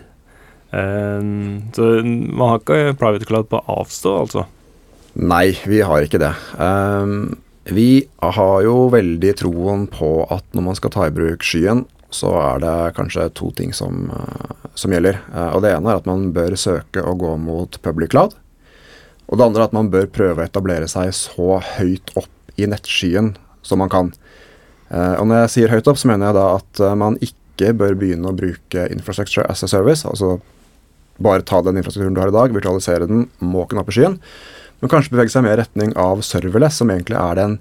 Um, 0.72 1.72
så 1.76 2.02
man 2.04 2.50
har 2.50 2.62
ikke 2.62 2.96
private 3.00 3.28
cloud 3.28 3.50
på 3.52 3.62
avstå, 3.72 4.14
altså? 4.26 4.48
Nei, 5.18 5.56
vi 5.66 5.80
har 5.82 6.04
ikke 6.06 6.22
det. 6.22 6.34
Um, 6.60 7.38
vi 7.68 8.08
har 8.22 8.58
jo 8.64 8.88
veldig 8.94 9.34
troen 9.42 9.88
på 9.92 10.12
at 10.32 10.46
når 10.56 10.66
man 10.70 10.78
skal 10.78 10.94
ta 10.94 11.08
i 11.08 11.14
bruk 11.16 11.44
skyen, 11.44 11.86
så 12.14 12.32
er 12.40 12.62
det 12.64 12.76
kanskje 12.96 13.26
to 13.36 13.50
ting 13.52 13.74
som, 13.76 14.08
eh, 14.14 14.68
som, 14.76 14.92
gjelder. 14.92 15.20
Eh, 15.34 15.50
og 15.56 15.62
Det 15.62 15.74
ene 15.76 15.92
er 15.92 16.00
at 16.00 16.06
man 16.08 16.32
bør 16.32 16.56
søke 16.56 17.04
å 17.04 17.18
gå 17.18 17.36
mot 17.38 17.82
public 17.82 18.12
cloud. 18.12 18.36
Og 19.28 19.38
det 19.38 19.44
andre 19.44 19.62
er 19.62 19.68
at 19.68 19.76
man 19.76 19.90
bør 19.92 20.08
prøve 20.08 20.40
å 20.40 20.48
etablere 20.48 20.88
seg 20.88 21.12
så 21.12 21.60
høyt 21.60 22.16
opp 22.16 22.32
i 22.56 22.66
nettskyen 22.66 23.36
som 23.62 23.80
man 23.80 23.90
kan. 23.90 24.14
Eh, 24.90 25.16
og 25.20 25.28
når 25.28 25.44
jeg 25.44 25.50
sier 25.50 25.70
høyt 25.76 25.88
opp, 25.88 25.98
så 25.98 26.08
mener 26.08 26.28
jeg 26.28 26.40
da 26.40 26.48
at 26.56 26.96
man 26.96 27.18
ikke 27.20 27.74
bør 27.76 27.98
begynne 28.00 28.30
å 28.30 28.38
bruke 28.38 28.88
infrastructure 28.88 29.44
as 29.50 29.64
a 29.64 29.68
service. 29.68 30.06
Altså 30.06 30.40
bare 31.24 31.46
ta 31.48 31.62
den 31.66 31.80
infrastrukturen 31.80 32.16
du 32.16 32.22
har 32.22 32.32
i 32.32 32.36
dag, 32.36 32.54
virtualisere 32.56 33.10
den, 33.10 33.28
måke 33.40 33.76
den 33.76 33.82
opp 33.84 33.92
i 33.92 33.98
skyen. 33.98 34.20
Men 34.82 34.92
kanskje 34.94 35.16
bevege 35.16 35.34
seg 35.34 35.46
mer 35.46 35.58
i 35.58 35.62
retning 35.64 35.96
av 35.98 36.22
serverless, 36.26 36.78
som 36.82 36.92
egentlig 36.94 37.18
er 37.20 37.40
den 37.40 37.58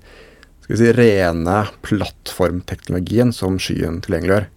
skal 0.67 0.75
vi 0.75 0.81
si, 0.83 0.93
rene 0.99 1.57
plattformteknologien 1.87 3.33
som 3.35 3.59
skyen 3.63 4.01
tilgjengeliggjør. 4.05 4.49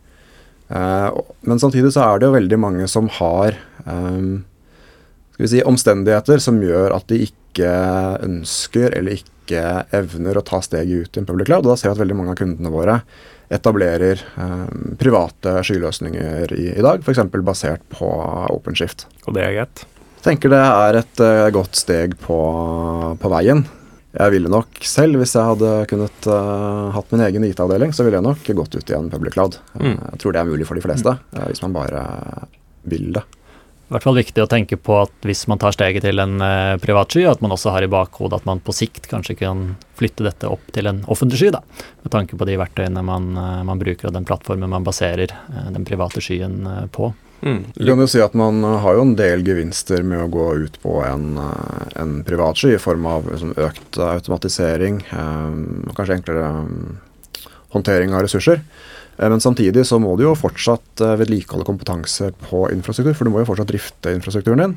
Uh, 0.69 1.09
men 1.47 1.61
samtidig 1.61 1.93
så 1.95 2.05
er 2.05 2.19
det 2.19 2.29
jo 2.29 2.35
veldig 2.35 2.57
mange 2.61 2.87
som 2.89 3.07
har 3.15 3.55
um, 3.85 4.43
skal 5.33 5.45
vi 5.45 5.51
si, 5.53 5.61
omstendigheter 5.65 6.41
som 6.43 6.59
gjør 6.61 6.93
at 6.97 7.07
de 7.09 7.23
ikke 7.29 7.69
ønsker 8.25 8.91
eller 8.97 9.21
ikke 9.21 9.63
evner 9.95 10.37
å 10.37 10.45
ta 10.45 10.59
steget 10.61 11.07
ut 11.07 11.17
i 11.17 11.21
en 11.21 11.29
public 11.29 11.49
cloud. 11.49 11.63
Og 11.63 11.71
da 11.71 11.77
ser 11.79 11.89
vi 11.89 11.95
at 11.95 12.01
veldig 12.03 12.17
mange 12.19 12.33
av 12.35 12.41
kundene 12.41 12.73
våre 12.73 12.99
etablerer 13.49 14.21
eh, 14.37 14.65
private 14.99 15.59
skyløsninger 15.65 16.53
i, 16.53 16.67
i 16.75 16.85
dag, 16.85 17.01
f.eks. 17.01 17.23
basert 17.45 17.85
på 17.93 18.09
OpenShift. 18.53 19.07
Og 19.25 19.35
det 19.37 19.45
er 19.45 19.55
greit? 19.57 19.85
Tenker 20.23 20.51
det 20.51 20.59
er 20.59 20.99
et 20.99 21.21
uh, 21.23 21.47
godt 21.55 21.79
steg 21.79 22.17
på, 22.19 22.37
på 23.21 23.31
veien. 23.31 23.63
Jeg 24.09 24.33
ville 24.33 24.51
nok 24.51 24.81
selv, 24.83 25.19
hvis 25.21 25.35
jeg 25.37 25.47
hadde 25.47 25.69
kunnet 25.87 26.27
uh, 26.27 26.89
hatt 26.91 27.13
min 27.13 27.23
egen 27.23 27.45
IT-avdeling, 27.47 27.93
så 27.95 28.03
ville 28.03 28.19
jeg 28.19 28.27
nok 28.27 28.49
gått 28.57 28.75
ut 28.75 28.91
i 28.91 28.97
en 28.97 29.07
public 29.13 29.37
cloud. 29.37 29.59
Mm. 29.79 29.95
Jeg 29.95 30.21
tror 30.21 30.35
det 30.35 30.41
er 30.41 30.49
mulig 30.49 30.67
for 30.67 30.79
de 30.79 30.83
fleste, 30.83 31.15
uh, 31.15 31.45
hvis 31.47 31.63
man 31.63 31.77
bare 31.77 32.03
vil 32.89 33.13
det. 33.15 33.23
I 33.89 33.95
hvert 33.95 34.05
fall 34.05 34.19
viktig 34.19 34.43
å 34.43 34.49
tenke 34.49 34.77
på 34.77 34.99
at 35.01 35.25
hvis 35.25 35.47
man 35.49 35.57
tar 35.57 35.73
steget 35.73 36.03
til 36.05 36.21
en 36.21 36.35
uh, 36.43 36.77
privat 36.77 37.09
sky, 37.09 37.23
at 37.25 37.39
man 37.41 37.55
også 37.55 37.71
har 37.73 37.81
i 37.81 37.89
bakhodet 37.89 38.37
at 38.37 38.45
man 38.45 38.59
på 38.61 38.75
sikt 38.77 39.07
kanskje 39.09 39.33
kan 39.39 39.63
flytte 39.97 40.27
dette 40.27 40.45
opp 40.45 40.67
til 40.75 40.85
en 40.85 40.99
offentlig 41.09 41.39
sky, 41.41 41.49
da, 41.55 41.63
med 42.03 42.13
tanke 42.13 42.37
på 42.37 42.45
de 42.45 42.59
verktøyene 42.61 43.01
man, 43.01 43.31
uh, 43.33 43.63
man 43.65 43.81
bruker 43.81 44.11
og 44.11 44.13
den 44.13 44.27
plattformen 44.29 44.69
man 44.69 44.85
baserer 44.85 45.33
uh, 45.33 45.71
den 45.73 45.87
private 45.89 46.21
skyen 46.21 46.61
på. 46.93 47.09
Mm. 47.41 47.63
Du 47.73 47.81
kan 47.87 48.03
jo 48.03 48.07
si 48.11 48.21
at 48.21 48.33
Man 48.35 48.61
har 48.61 48.97
jo 48.97 49.03
en 49.07 49.13
del 49.15 49.45
gevinster 49.47 50.03
med 50.03 50.25
å 50.25 50.29
gå 50.29 50.47
ut 50.67 50.75
på 50.83 50.97
en, 51.07 51.39
en 51.95 52.17
privatsky 52.27 52.73
i 52.75 52.81
form 52.83 53.07
av 53.09 53.29
liksom, 53.31 53.53
økt 53.57 53.97
automatisering, 54.03 55.01
um, 55.15 55.87
kanskje 55.97 56.19
enklere 56.19 56.49
um, 56.59 56.99
håndtering 57.73 58.13
av 58.13 58.27
ressurser. 58.27 58.61
Men 59.19 59.41
samtidig 59.43 59.83
så 59.87 59.97
må 59.99 60.13
du 60.15 60.23
jo 60.23 60.35
fortsatt 60.37 61.01
vedlikeholde 61.19 61.67
kompetanse 61.67 62.29
på 62.45 62.61
infrastruktur, 62.71 63.17
for 63.17 63.27
du 63.27 63.33
må 63.33 63.41
jo 63.41 63.49
fortsatt 63.49 63.67
drifte 63.67 64.13
infrastrukturen 64.15 64.63
din. 64.63 64.75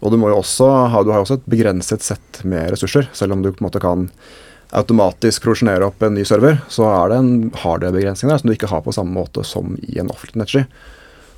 Og 0.00 0.12
du, 0.12 0.18
må 0.20 0.30
jo 0.30 0.38
også 0.40 0.68
ha, 0.92 1.02
du 1.04 1.12
har 1.12 1.20
jo 1.20 1.26
også 1.26 1.38
et 1.40 1.50
begrenset 1.52 2.04
sett 2.04 2.40
med 2.48 2.70
ressurser. 2.72 3.08
Selv 3.16 3.36
om 3.36 3.42
du 3.44 3.50
på 3.50 3.60
en 3.60 3.68
måte 3.68 3.82
kan 3.82 4.06
automatisk 4.76 5.44
prosjonere 5.44 5.88
opp 5.88 6.02
en 6.06 6.14
ny 6.14 6.24
server, 6.28 6.60
så 6.72 6.86
er 6.88 7.10
det 7.10 7.18
en 7.20 7.32
hardware-begrensning 7.62 8.30
der 8.30 8.40
som 8.40 8.48
du 8.50 8.54
ikke 8.54 8.70
har 8.70 8.84
på 8.84 8.94
samme 8.94 9.12
måte 9.16 9.44
som 9.46 9.74
i 9.82 9.98
en 10.00 10.12
offentlig 10.12 10.44
nettsky. 10.44 10.64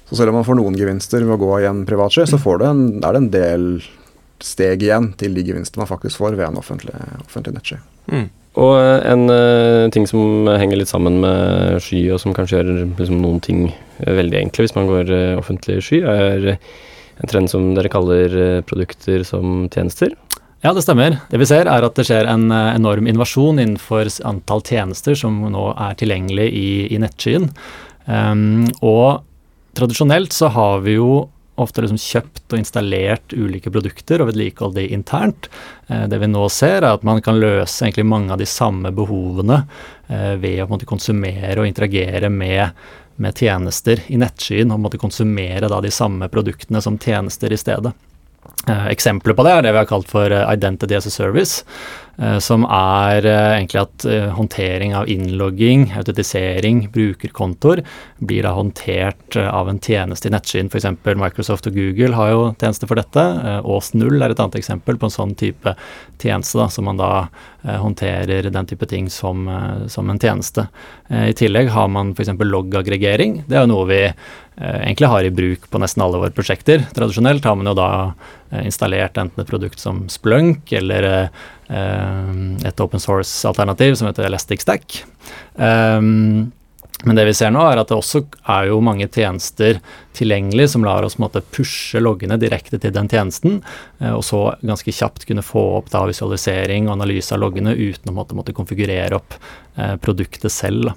Så 0.09 0.19
selv 0.19 0.31
om 0.31 0.39
man 0.41 0.47
får 0.47 0.59
noen 0.59 0.77
gevinster 0.77 1.25
ved 1.25 1.35
å 1.39 1.41
gå 1.41 1.51
i 1.63 1.67
en 1.71 1.87
privatsky, 1.89 2.27
så 2.29 2.39
en, 2.67 2.85
er 3.01 3.17
det 3.17 3.23
en 3.23 3.33
del 3.33 3.67
steg 4.43 4.83
igjen 4.85 5.13
til 5.19 5.35
de 5.39 5.45
gevinstene 5.47 5.85
man 5.85 5.91
faktisk 5.91 6.21
får 6.21 6.37
ved 6.37 6.51
en 6.51 6.61
offentlig, 6.61 6.95
offentlig 7.25 7.57
nettsky. 7.57 7.79
Mm. 8.13 8.29
Og 8.61 8.73
eh, 8.77 9.01
en 9.09 9.25
uh, 9.33 9.89
ting 9.95 10.05
som 10.09 10.49
henger 10.51 10.83
litt 10.83 10.91
sammen 10.91 11.21
med 11.23 11.79
sky, 11.85 12.03
og 12.13 12.21
som 12.21 12.35
kanskje 12.37 12.61
gjør 12.61 12.73
liksom, 12.99 13.23
noen 13.23 13.41
ting 13.45 13.63
veldig 14.03 14.41
enkle 14.43 14.67
hvis 14.67 14.77
man 14.77 14.91
går 14.91 15.13
uh, 15.13 15.41
offentlig 15.41 15.79
sky, 15.87 16.03
er 16.05 16.53
en 16.53 17.31
trend 17.31 17.53
som 17.53 17.71
dere 17.77 17.93
kaller 17.93 18.37
uh, 18.37 18.61
produkter 18.69 19.25
som 19.29 19.71
tjenester. 19.73 20.13
Ja, 20.63 20.75
det 20.77 20.85
stemmer. 20.85 21.17
Det 21.33 21.41
vi 21.41 21.49
ser 21.49 21.67
er 21.67 21.83
at 21.83 21.97
det 21.99 22.05
skjer 22.07 22.29
en 22.31 22.53
enorm 22.53 23.09
innovasjon 23.11 23.59
innenfor 23.59 24.07
antall 24.29 24.61
tjenester 24.63 25.17
som 25.19 25.41
nå 25.51 25.65
er 25.73 25.97
tilgjengelig 25.99 26.47
i, 26.55 26.69
i 26.95 27.01
nettskyen. 27.03 27.49
Um, 28.07 28.69
og 28.79 29.25
Tradisjonelt 29.73 30.35
så 30.37 30.51
har 30.53 30.83
vi 30.85 30.99
jo 30.99 31.31
ofte 31.61 31.83
liksom 31.85 32.01
kjøpt 32.01 32.55
og 32.55 32.61
installert 32.61 33.35
ulike 33.37 33.71
produkter 33.73 34.23
og 34.23 34.31
vedlikeholdt 34.31 34.79
de 34.79 34.87
internt. 34.95 35.49
Eh, 35.89 36.07
det 36.09 36.21
vi 36.23 36.31
nå 36.31 36.47
ser, 36.53 36.81
er 36.81 36.95
at 36.95 37.05
man 37.07 37.21
kan 37.25 37.41
løse 37.41 37.85
egentlig 37.85 38.07
mange 38.09 38.33
av 38.33 38.41
de 38.41 38.49
samme 38.49 38.93
behovene 38.97 39.63
eh, 40.09 40.35
ved 40.41 40.63
å 40.65 40.81
konsumere 40.89 41.61
og 41.61 41.69
interagere 41.69 42.33
med, 42.33 42.73
med 43.21 43.37
tjenester 43.37 44.01
i 44.09 44.21
nettskyen, 44.21 44.73
og 44.73 44.97
konsumere 45.01 45.69
de 45.69 45.93
samme 45.93 46.31
produktene 46.33 46.83
som 46.85 46.99
tjenester 46.99 47.53
i 47.53 47.61
stedet. 47.61 47.93
Eh, 48.69 48.89
eksempler 48.95 49.37
på 49.37 49.45
det 49.45 49.53
er 49.59 49.67
det 49.67 49.75
vi 49.75 49.83
har 49.83 49.91
kalt 49.91 50.09
for 50.11 50.33
Identity 50.33 50.97
as 50.97 51.07
a 51.07 51.13
Service. 51.13 51.67
Eh, 52.19 52.39
som 52.45 52.67
er 52.69 53.25
eh, 53.25 53.55
egentlig 53.57 53.81
at 53.81 54.05
eh, 54.05 54.29
håndtering 54.37 54.93
av 54.95 55.09
innlogging, 55.09 55.87
autentisering, 55.97 56.85
brukerkontoer 56.93 57.81
blir 58.21 58.45
da 58.45 58.53
håndtert 58.53 59.39
av 59.41 59.71
en 59.71 59.81
tjeneste 59.81 60.29
i 60.29 60.35
nettskyen. 60.35 60.69
F.eks. 60.69 60.91
Microsoft 61.17 61.71
og 61.71 61.79
Google 61.79 62.13
har 62.19 62.35
jo 62.35 62.43
tjenester 62.61 62.91
for 62.91 63.01
dette. 63.01 63.25
Ås 63.65 63.93
Null 63.97 64.21
er 64.21 64.35
et 64.35 64.43
annet 64.43 64.61
eksempel 64.61 65.01
på 65.01 65.09
en 65.09 65.15
sånn 65.15 65.33
type 65.41 65.75
tjeneste, 66.21 66.61
da, 66.61 66.69
som 66.71 66.87
man 66.87 67.01
da 67.01 67.11
håndterer 67.63 68.47
den 68.53 68.69
type 68.69 68.87
ting 68.91 69.09
som, 69.11 69.49
som 69.91 70.11
en 70.11 70.21
tjeneste. 70.23 70.69
I 71.11 71.35
tillegg 71.39 71.73
har 71.75 71.91
man 71.91 72.13
f.eks. 72.15 72.31
loggaggregering. 72.39 73.41
Det 73.49 73.59
er 73.59 73.67
jo 73.67 73.73
noe 73.73 73.89
vi 73.91 74.01
egentlig 74.61 75.11
har 75.11 75.27
i 75.27 75.35
bruk 75.35 75.67
på 75.71 75.83
nesten 75.83 76.05
alle 76.05 76.23
våre 76.23 76.35
prosjekter. 76.35 76.87
Tradisjonelt 76.95 77.47
har 77.49 77.59
man 77.59 77.73
jo 77.73 77.77
da 77.79 77.91
installert 78.61 79.17
enten 79.17 79.41
et 79.41 79.49
produkt 79.49 79.81
som 79.81 80.03
Splunk 80.13 80.73
eller 80.77 81.31
Eh, 81.73 82.67
et 82.69 82.81
open 82.81 83.01
source-alternativ 83.01 83.95
som 83.95 84.07
heter 84.07 84.25
Elastic 84.25 84.61
Stack. 84.61 85.05
Um, 85.55 86.53
men 87.05 87.17
det 87.17 87.25
vi 87.27 87.35
ser 87.35 87.51
nå, 87.51 87.63
er 87.67 87.81
at 87.81 87.89
det 87.91 87.97
også 87.97 88.21
er 88.53 88.69
jo 88.69 88.83
mange 88.85 89.09
tjenester 89.11 89.81
tilgjengelig 90.15 90.69
som 90.75 90.85
lar 90.87 91.03
oss 91.07 91.17
måtte 91.23 91.43
pushe 91.55 91.99
loggene 92.03 92.37
direkte 92.39 92.79
til 92.83 92.93
den 92.95 93.09
tjenesten, 93.11 93.63
eh, 94.03 94.13
og 94.13 94.23
så 94.27 94.43
ganske 94.61 94.95
kjapt 94.95 95.27
kunne 95.31 95.47
få 95.47 95.65
opp 95.81 95.89
da 95.95 96.05
visualisering 96.11 96.91
og 96.91 96.99
analyse 96.99 97.33
av 97.35 97.41
loggene 97.43 97.75
uten 97.75 98.13
å 98.13 98.17
måtte, 98.21 98.55
konfigurere 98.55 99.17
opp 99.19 99.39
produktet 100.05 100.53
selv. 100.53 100.91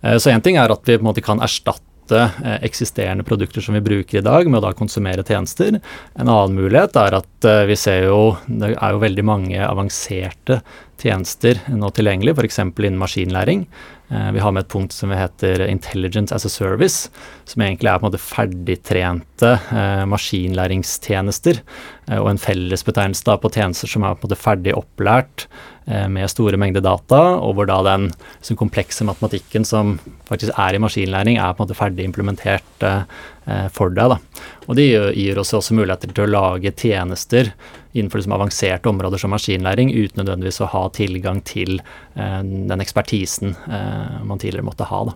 Så 0.00 0.30
én 0.32 0.40
ting 0.40 0.56
er 0.56 0.72
at 0.72 0.86
vi 0.88 0.94
måte 1.04 1.20
kan 1.20 1.42
erstatte 1.44 1.87
erstatte 2.08 2.44
eh, 2.44 2.64
eksisterende 2.64 3.24
produkter 3.24 3.60
som 3.60 3.74
vi 3.74 3.80
bruker 3.80 4.18
i 4.18 4.22
dag, 4.22 4.48
med 4.48 4.58
å 4.58 4.68
da 4.68 4.72
konsumere 4.72 5.24
tjenester. 5.24 5.80
En 6.14 6.28
annen 6.28 6.54
mulighet 6.56 6.96
er 6.96 7.18
at 7.18 7.44
eh, 7.44 7.66
vi 7.66 7.76
ser 7.76 8.08
jo 8.08 8.36
det 8.46 8.76
er 8.76 8.92
jo 8.92 9.02
veldig 9.02 9.24
mange 9.24 9.58
avanserte 9.60 10.60
tjenester 10.98 11.60
nå 11.68 11.90
tilgjengelig, 11.90 12.34
f.eks. 12.34 12.58
innen 12.58 12.98
maskinlæring. 12.98 13.66
Eh, 14.10 14.30
vi 14.32 14.40
har 14.40 14.52
med 14.52 14.64
et 14.64 14.72
punkt 14.72 14.92
som 14.92 15.10
heter 15.10 15.66
Intelligence 15.68 16.34
as 16.34 16.44
a 16.44 16.48
Service, 16.48 17.10
som 17.48 17.64
egentlig 17.64 17.90
er 17.90 18.00
på 18.00 18.06
en 18.06 18.10
måte 18.10 18.20
ferdigtrente 18.22 19.54
eh, 19.72 20.04
maskinlæringstjenester. 20.10 21.62
Eh, 22.08 22.18
og 22.18 22.32
en 22.32 22.42
fellesbetegnelse 22.42 23.38
på 23.42 23.52
tjenester 23.54 23.90
som 23.90 24.04
er 24.04 24.14
på 24.14 24.26
en 24.26 24.28
måte 24.28 24.40
ferdig 24.40 24.76
opplært 24.76 25.46
eh, 25.86 26.06
med 26.12 26.28
store 26.32 26.60
mengder 26.60 26.84
data, 26.84 27.22
og 27.40 27.56
hvor 27.56 27.70
da 27.70 27.80
den 27.86 28.10
liksom, 28.10 28.60
komplekse 28.60 29.06
matematikken 29.08 29.66
som 29.68 29.96
faktisk 30.28 30.52
er 30.54 30.76
i 30.76 30.82
maskinlæring, 30.84 31.40
er 31.40 31.56
på 31.56 31.64
en 31.64 31.68
måte 31.68 31.78
ferdig 31.78 32.06
implementert 32.08 32.86
eh, 32.86 33.66
for 33.74 33.94
deg. 33.96 34.14
Da. 34.14 34.46
Og 34.68 34.76
det 34.76 34.88
gir 34.90 35.40
oss 35.40 35.54
også 35.56 35.76
muligheter 35.78 36.12
til 36.12 36.26
å 36.26 36.32
lage 36.32 36.74
tjenester 36.76 37.54
innenfor 37.96 38.20
liksom 38.20 38.34
avanserte 38.36 38.90
områder 38.90 39.20
som 39.20 39.32
maskinlæring, 39.32 39.90
uten 39.94 40.22
nødvendigvis 40.22 40.60
å 40.62 40.72
ha 40.74 40.84
tilgang 40.94 41.40
til 41.48 41.78
eh, 41.80 42.40
den 42.44 42.84
ekspertisen 42.84 43.56
eh, 43.68 44.18
man 44.28 44.40
tidligere 44.40 44.68
måtte 44.68 44.88
ha. 44.90 45.06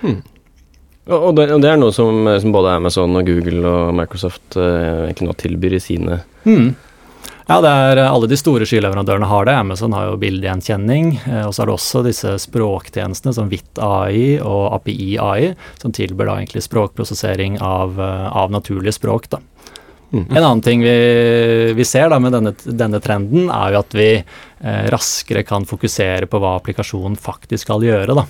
Hmm. 0.00 0.22
Og, 1.04 1.34
det, 1.36 1.50
og, 1.52 1.60
det, 1.60 1.68
er 1.68 1.76
noe 1.76 1.92
som, 1.92 2.24
som, 2.40 2.52
både 2.54 2.78
Amazon 2.78 3.18
og 3.18 3.26
Google 3.28 3.68
og 3.68 3.92
Microsoft 3.96 4.56
eh, 4.56 5.04
egentlig 5.10 5.28
nå 5.28 5.36
tilbyr 5.36 5.76
i 5.76 5.80
sine 5.84 6.22
mm. 6.48 6.68
Ja, 7.44 7.58
det 7.60 7.68
er 7.68 7.98
alle 8.06 8.28
de 8.30 8.38
store 8.40 8.64
skyleverandørene 8.64 9.28
har 9.28 9.44
det. 9.44 9.52
Amazon 9.60 9.92
har 9.92 10.06
jo 10.08 10.20
bildegjenkjenning. 10.22 11.10
Eh, 11.28 11.42
og 11.44 11.52
så 11.52 11.62
er 11.62 11.68
det 11.68 11.74
også 11.74 12.00
disse 12.06 12.30
språktjenestene 12.46 13.36
som 13.36 13.50
VIT 13.52 13.82
AI 13.84 14.38
og 14.40 14.78
API 14.78 15.10
AI, 15.20 15.50
som 15.76 15.92
tilbyr 15.92 16.30
da 16.30 16.38
egentlig 16.38 16.64
språkprosessering 16.64 17.60
av, 17.60 18.00
eh, 18.00 18.28
av 18.32 18.54
naturlige 18.54 18.96
språk. 18.96 19.28
da. 19.36 19.42
Mm. 20.12 20.26
En 20.30 20.44
annen 20.44 20.60
ting 20.62 20.82
vi, 20.82 21.72
vi 21.74 21.84
ser 21.84 22.10
da 22.10 22.20
med 22.22 22.34
denne, 22.34 22.52
denne, 22.64 23.00
trenden, 23.02 23.48
er 23.50 23.74
jo 23.74 23.80
at 23.80 23.94
vi 23.96 24.08
eh, 24.14 24.84
raskere 24.92 25.42
kan 25.46 25.66
fokusere 25.66 26.28
på 26.30 26.40
hva 26.42 26.54
applikasjonen 26.58 27.16
faktisk 27.18 27.66
skal 27.66 27.82
gjøre. 27.82 28.14
da, 28.14 28.24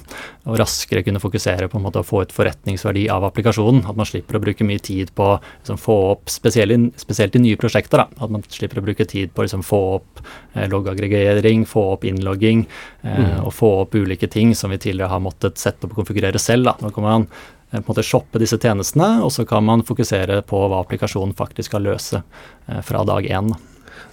Og 0.48 0.58
raskere 0.60 1.02
kunne 1.04 1.22
fokusere 1.22 1.68
på 1.68 1.78
en 1.78 1.84
måte 1.84 2.00
å 2.00 2.06
få 2.06 2.22
ut 2.24 2.32
forretningsverdi 2.32 3.06
av 3.12 3.26
applikasjonen. 3.28 3.84
At 3.90 3.98
man 4.00 4.08
slipper 4.08 4.38
å 4.38 4.44
bruke 4.46 4.66
mye 4.66 4.80
tid 4.80 5.12
på 5.16 5.28
å 5.34 5.38
liksom, 5.42 5.80
få 5.80 5.98
opp, 6.14 6.32
spesielt, 6.32 7.36
i 7.36 7.42
nye 7.42 7.60
prosjekter, 7.60 8.04
da, 8.04 8.24
at 8.24 8.32
man 8.32 8.46
slipper 8.48 8.80
å 8.80 8.86
bruke 8.86 9.08
tid 9.10 9.34
på 9.34 9.44
å 9.44 9.48
liksom, 9.48 9.64
få 9.66 9.82
opp 9.98 10.22
eh, 10.54 10.68
loggaggregering, 10.70 11.66
få 11.68 11.88
opp 11.96 12.08
innlogging 12.08 12.64
eh, 13.02 13.18
mm. 13.18 13.34
og 13.44 13.52
få 13.56 13.74
opp 13.82 13.98
ulike 13.98 14.30
ting 14.32 14.54
som 14.56 14.72
vi 14.72 14.80
tidligere 14.80 15.12
har 15.12 15.24
måttet 15.24 15.60
sette 15.60 15.84
opp 15.84 15.92
og 15.92 16.04
konfigurere 16.04 16.40
selv. 16.40 16.70
da. 16.70 16.78
Nå 16.80 16.94
kommer 16.94 17.18
man 17.18 17.28
på 17.82 17.90
en 17.90 17.94
måte 17.94 18.06
shoppe 18.06 18.40
disse 18.42 18.58
tjenestene, 18.60 19.18
og 19.24 19.32
så 19.34 19.44
kan 19.48 19.64
man 19.66 19.84
fokusere 19.86 20.42
på 20.46 20.64
hva 20.68 20.82
applikasjonen 20.84 21.34
faktisk 21.38 21.72
skal 21.72 21.86
løse 21.88 22.20
eh, 22.20 22.80
fra 22.86 23.04
dag 23.08 23.26
én. 23.26 23.54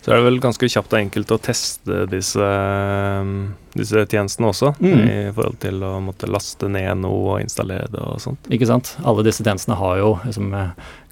Så 0.02 0.10
er 0.10 0.18
det 0.18 0.26
vel 0.26 0.40
ganske 0.42 0.70
kjapt 0.74 0.96
og 0.96 0.98
enkelt 0.98 1.32
å 1.36 1.38
teste 1.46 2.06
disse, 2.10 2.42
eh, 2.42 3.34
disse 3.76 4.06
tjenestene 4.10 4.50
også, 4.50 4.72
mm. 4.82 5.02
i 5.06 5.18
forhold 5.36 5.60
til 5.62 5.84
å 5.86 5.92
måtte 6.02 6.30
laste 6.32 6.70
ned 6.74 7.04
noe 7.04 7.36
og 7.36 7.44
installere 7.44 7.86
det 7.94 8.02
og 8.02 8.18
sånt. 8.24 8.50
Ikke 8.50 8.70
sant. 8.70 8.96
Alle 9.06 9.26
disse 9.28 9.46
tjenestene 9.46 9.78
har 9.78 10.00
jo 10.02 10.16
liksom, 10.24 10.56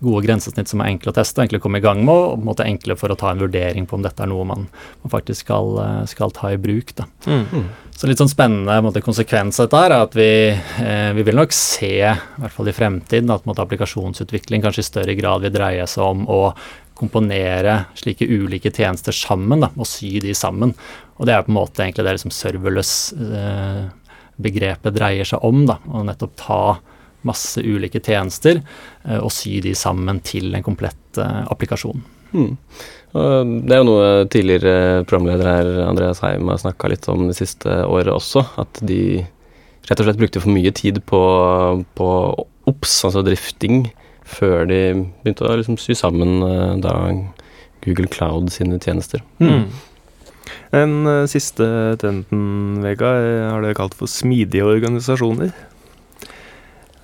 gode 0.02 0.24
grensesnitt 0.26 0.72
som 0.72 0.82
er 0.82 0.90
enkle 0.96 1.14
å 1.14 1.18
teste, 1.20 1.46
enkle 1.46 1.62
å 1.62 1.66
komme 1.68 1.84
i 1.84 1.86
gang 1.86 2.02
med, 2.02 2.16
og 2.16 2.40
på 2.40 2.42
en 2.42 2.50
måte 2.50 2.66
enkle 2.66 2.98
for 2.98 3.14
å 3.14 3.20
ta 3.20 3.30
en 3.30 3.44
vurdering 3.46 3.86
på 3.86 4.00
om 4.00 4.08
dette 4.08 4.26
er 4.26 4.34
noe 4.34 4.48
man, 4.50 4.66
man 5.04 5.14
faktisk 5.14 5.46
skal, 5.46 5.78
skal, 6.10 6.34
ta 6.34 6.50
i 6.56 6.58
bruk. 6.62 6.96
Da. 6.98 7.06
Mm. 7.30 7.46
mm. 7.46 7.70
Så 8.00 8.08
litt 8.08 8.22
sånn 8.22 8.32
spennende 8.32 8.78
måte, 8.80 9.02
konsekvens 9.04 9.58
av 9.60 9.68
dette 9.68 9.80
er 9.84 9.94
at 9.98 10.14
vi, 10.16 10.32
eh, 10.56 11.10
vi, 11.18 11.24
vil 11.28 11.36
nok 11.36 11.52
se, 11.52 11.90
i 12.00 12.42
hvert 12.42 12.54
fall 12.56 12.72
i 12.72 12.74
fremtiden, 12.74 13.34
at 13.34 13.44
måte, 13.46 13.66
applikasjonsutvikling 13.66 14.64
kanskje 14.64 14.86
i 14.86 14.88
større 14.88 15.16
grad 15.20 15.44
vil 15.44 15.52
dreie 15.52 15.84
seg 15.84 16.06
om 16.06 16.24
å 16.32 16.40
komponere 17.00 17.86
slike 17.98 18.28
ulike 18.28 18.72
tjenester 18.76 19.16
sammen, 19.16 19.62
da, 19.64 19.70
og 19.80 19.88
sy 19.88 20.20
de 20.24 20.34
sammen. 20.38 20.74
Og 21.18 21.26
det 21.28 21.34
er 21.36 21.44
på 21.46 21.52
en 21.54 21.60
måte 21.60 21.82
egentlig 21.84 22.06
det 22.06 22.14
liksom 22.18 22.36
serverless-begrepet 22.36 24.92
eh, 24.92 24.96
dreier 24.96 25.26
seg 25.28 25.40
om. 25.48 25.58
da, 25.70 25.76
Å 25.88 25.90
nettopp 26.08 26.34
ta 26.40 26.62
masse 27.28 27.60
ulike 27.60 28.00
tjenester 28.04 28.56
eh, 28.62 29.20
og 29.20 29.32
sy 29.36 29.54
de 29.64 29.74
sammen 29.76 30.20
til 30.26 30.56
en 30.56 30.66
komplett 30.66 31.18
eh, 31.20 31.44
applikasjon. 31.52 32.00
Hmm. 32.30 32.54
Det 33.10 33.74
er 33.74 33.80
jo 33.80 33.88
noe 33.88 34.10
tidligere 34.30 35.02
programleder 35.10 35.48
her, 35.50 35.66
Andreas 35.88 36.22
Heim, 36.22 36.46
har 36.52 36.60
snakka 36.62 36.86
litt 36.92 37.08
om 37.10 37.26
det 37.26 37.34
siste 37.40 37.70
året 37.90 38.14
også. 38.14 38.44
At 38.62 38.78
de 38.86 39.26
rett 39.90 39.98
og 39.98 40.06
slett 40.06 40.22
brukte 40.22 40.42
for 40.44 40.54
mye 40.54 40.70
tid 40.78 41.02
på, 41.10 41.22
på 41.98 42.10
OPS, 42.70 42.94
altså 43.10 43.26
drifting, 43.26 43.90
før 44.30 44.68
de 44.70 44.82
begynte 45.24 45.46
å 45.48 45.58
liksom 45.60 45.80
sy 45.82 45.96
sammen 45.98 46.44
eh, 46.46 46.76
da 46.84 46.96
Google 47.86 48.10
Cloud 48.12 48.52
sine 48.54 48.80
tjenester. 48.82 49.24
Mm. 49.42 49.70
Den 50.74 50.94
uh, 51.08 51.24
siste 51.30 51.66
trenden, 52.02 52.82
Vegard, 52.84 53.26
har 53.50 53.64
dere 53.64 53.78
kalt 53.78 53.96
for 53.98 54.12
smidige 54.12 54.68
organisasjoner. 54.68 55.54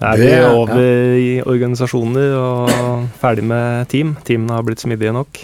Er 0.05 0.19
vi 0.19 0.29
over 0.43 0.81
ja. 0.81 1.17
i 1.17 1.29
organisasjoner 1.41 2.33
og 2.35 3.05
ferdig 3.21 3.45
med 3.47 3.87
team? 3.89 4.15
Teamene 4.27 4.57
har 4.57 4.65
blitt 4.67 4.83
smidige 4.83 5.13
nok? 5.15 5.39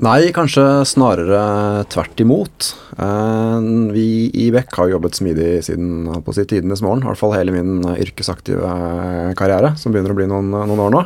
Nei, 0.00 0.30
kanskje 0.32 0.62
snarere 0.88 1.84
tvert 1.92 2.20
imot. 2.24 2.68
Eh, 2.96 3.56
vi 3.92 4.30
i 4.32 4.46
Beck 4.54 4.72
har 4.78 4.88
jobbet 4.88 5.18
smidig 5.18 5.50
siden 5.66 6.06
på 6.24 6.32
si, 6.32 6.46
tidenes 6.48 6.80
morgen. 6.80 7.02
I 7.04 7.10
hvert 7.10 7.20
fall 7.20 7.34
hele 7.36 7.52
min 7.52 7.84
yrkesaktive 7.92 9.34
karriere, 9.36 9.74
som 9.76 9.92
begynner 9.92 10.14
å 10.14 10.16
bli 10.16 10.30
noen, 10.30 10.48
noen 10.48 10.82
år 10.86 10.96
nå. 10.96 11.04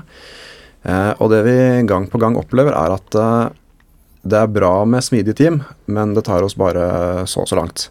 Eh, 0.87 1.13
og 1.19 1.35
det 1.35 1.43
vi 1.49 1.57
gang 1.91 2.07
på 2.13 2.23
gang 2.23 2.39
opplever, 2.39 2.79
er 2.79 2.95
at 2.95 3.19
eh, 3.19 3.59
det 4.23 4.39
er 4.39 4.55
bra 4.55 4.73
med 4.87 5.03
smidige 5.03 5.41
team, 5.43 5.61
men 5.91 6.15
det 6.15 6.23
tar 6.31 6.47
oss 6.47 6.55
bare 6.55 7.27
så 7.27 7.43
og 7.43 7.51
så 7.51 7.59
langt. 7.59 7.89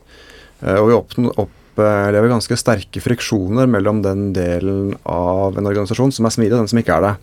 Og 0.66 0.88
vi 0.90 0.96
opplever 0.96 2.32
ganske 2.32 2.56
sterke 2.60 3.04
friksjoner 3.04 3.68
mellom 3.72 4.02
den 4.04 4.30
delen 4.36 4.94
av 5.04 5.56
en 5.60 5.68
organisasjon 5.68 6.12
som 6.16 6.28
er 6.28 6.34
smidig, 6.36 6.56
og 6.56 6.64
den 6.64 6.72
som 6.72 6.80
ikke 6.80 6.98
er 6.98 7.06
det. 7.06 7.14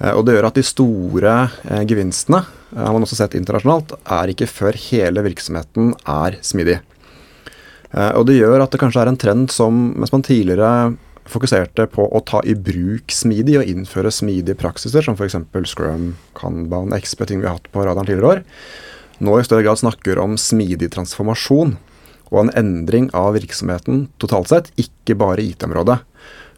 Eh, 0.00 0.14
og 0.16 0.24
det 0.26 0.36
gjør 0.36 0.48
at 0.48 0.58
de 0.58 0.64
store 0.66 1.34
eh, 1.68 1.84
gevinstene, 1.88 2.42
eh, 2.72 2.80
har 2.80 2.94
man 2.96 3.04
også 3.04 3.18
sett 3.20 3.36
internasjonalt, 3.38 3.94
er 4.04 4.32
ikke 4.32 4.48
før 4.50 4.78
hele 4.88 5.24
virksomheten 5.26 5.94
er 6.08 6.40
smidig. 6.44 6.80
Og 7.90 8.22
det 8.22 8.36
gjør 8.36 8.62
at 8.62 8.70
det 8.70 8.78
kanskje 8.78 9.00
er 9.02 9.08
en 9.10 9.16
trend 9.18 9.48
som, 9.50 9.78
mens 9.98 10.12
man 10.14 10.22
tidligere 10.22 10.92
fokuserte 11.26 11.88
på 11.90 12.04
å 12.06 12.20
ta 12.22 12.38
i 12.46 12.54
bruk 12.54 13.10
smidig 13.10 13.56
og 13.58 13.66
innføre 13.66 14.12
smidige 14.14 14.54
praksiser, 14.60 15.02
som 15.02 15.16
f.eks. 15.18 15.34
Scrum, 15.66 16.12
Kanban, 16.38 16.94
XP, 16.94 17.24
ting 17.26 17.42
vi 17.42 17.48
har 17.48 17.56
hatt 17.58 17.66
på 17.74 17.82
radaren 17.82 18.06
tidligere 18.06 18.30
år, 18.36 18.44
nå 19.26 19.34
i 19.34 19.42
større 19.42 19.66
grad 19.66 19.82
snakker 19.82 20.22
om 20.22 20.38
smidig 20.38 20.92
transformasjon 20.94 21.74
og 22.30 22.38
en 22.44 22.54
endring 22.62 23.10
av 23.10 23.34
virksomheten 23.34 24.04
totalt 24.22 24.54
sett, 24.54 24.70
ikke 24.78 25.18
bare 25.18 25.42
IT-området. 25.42 25.98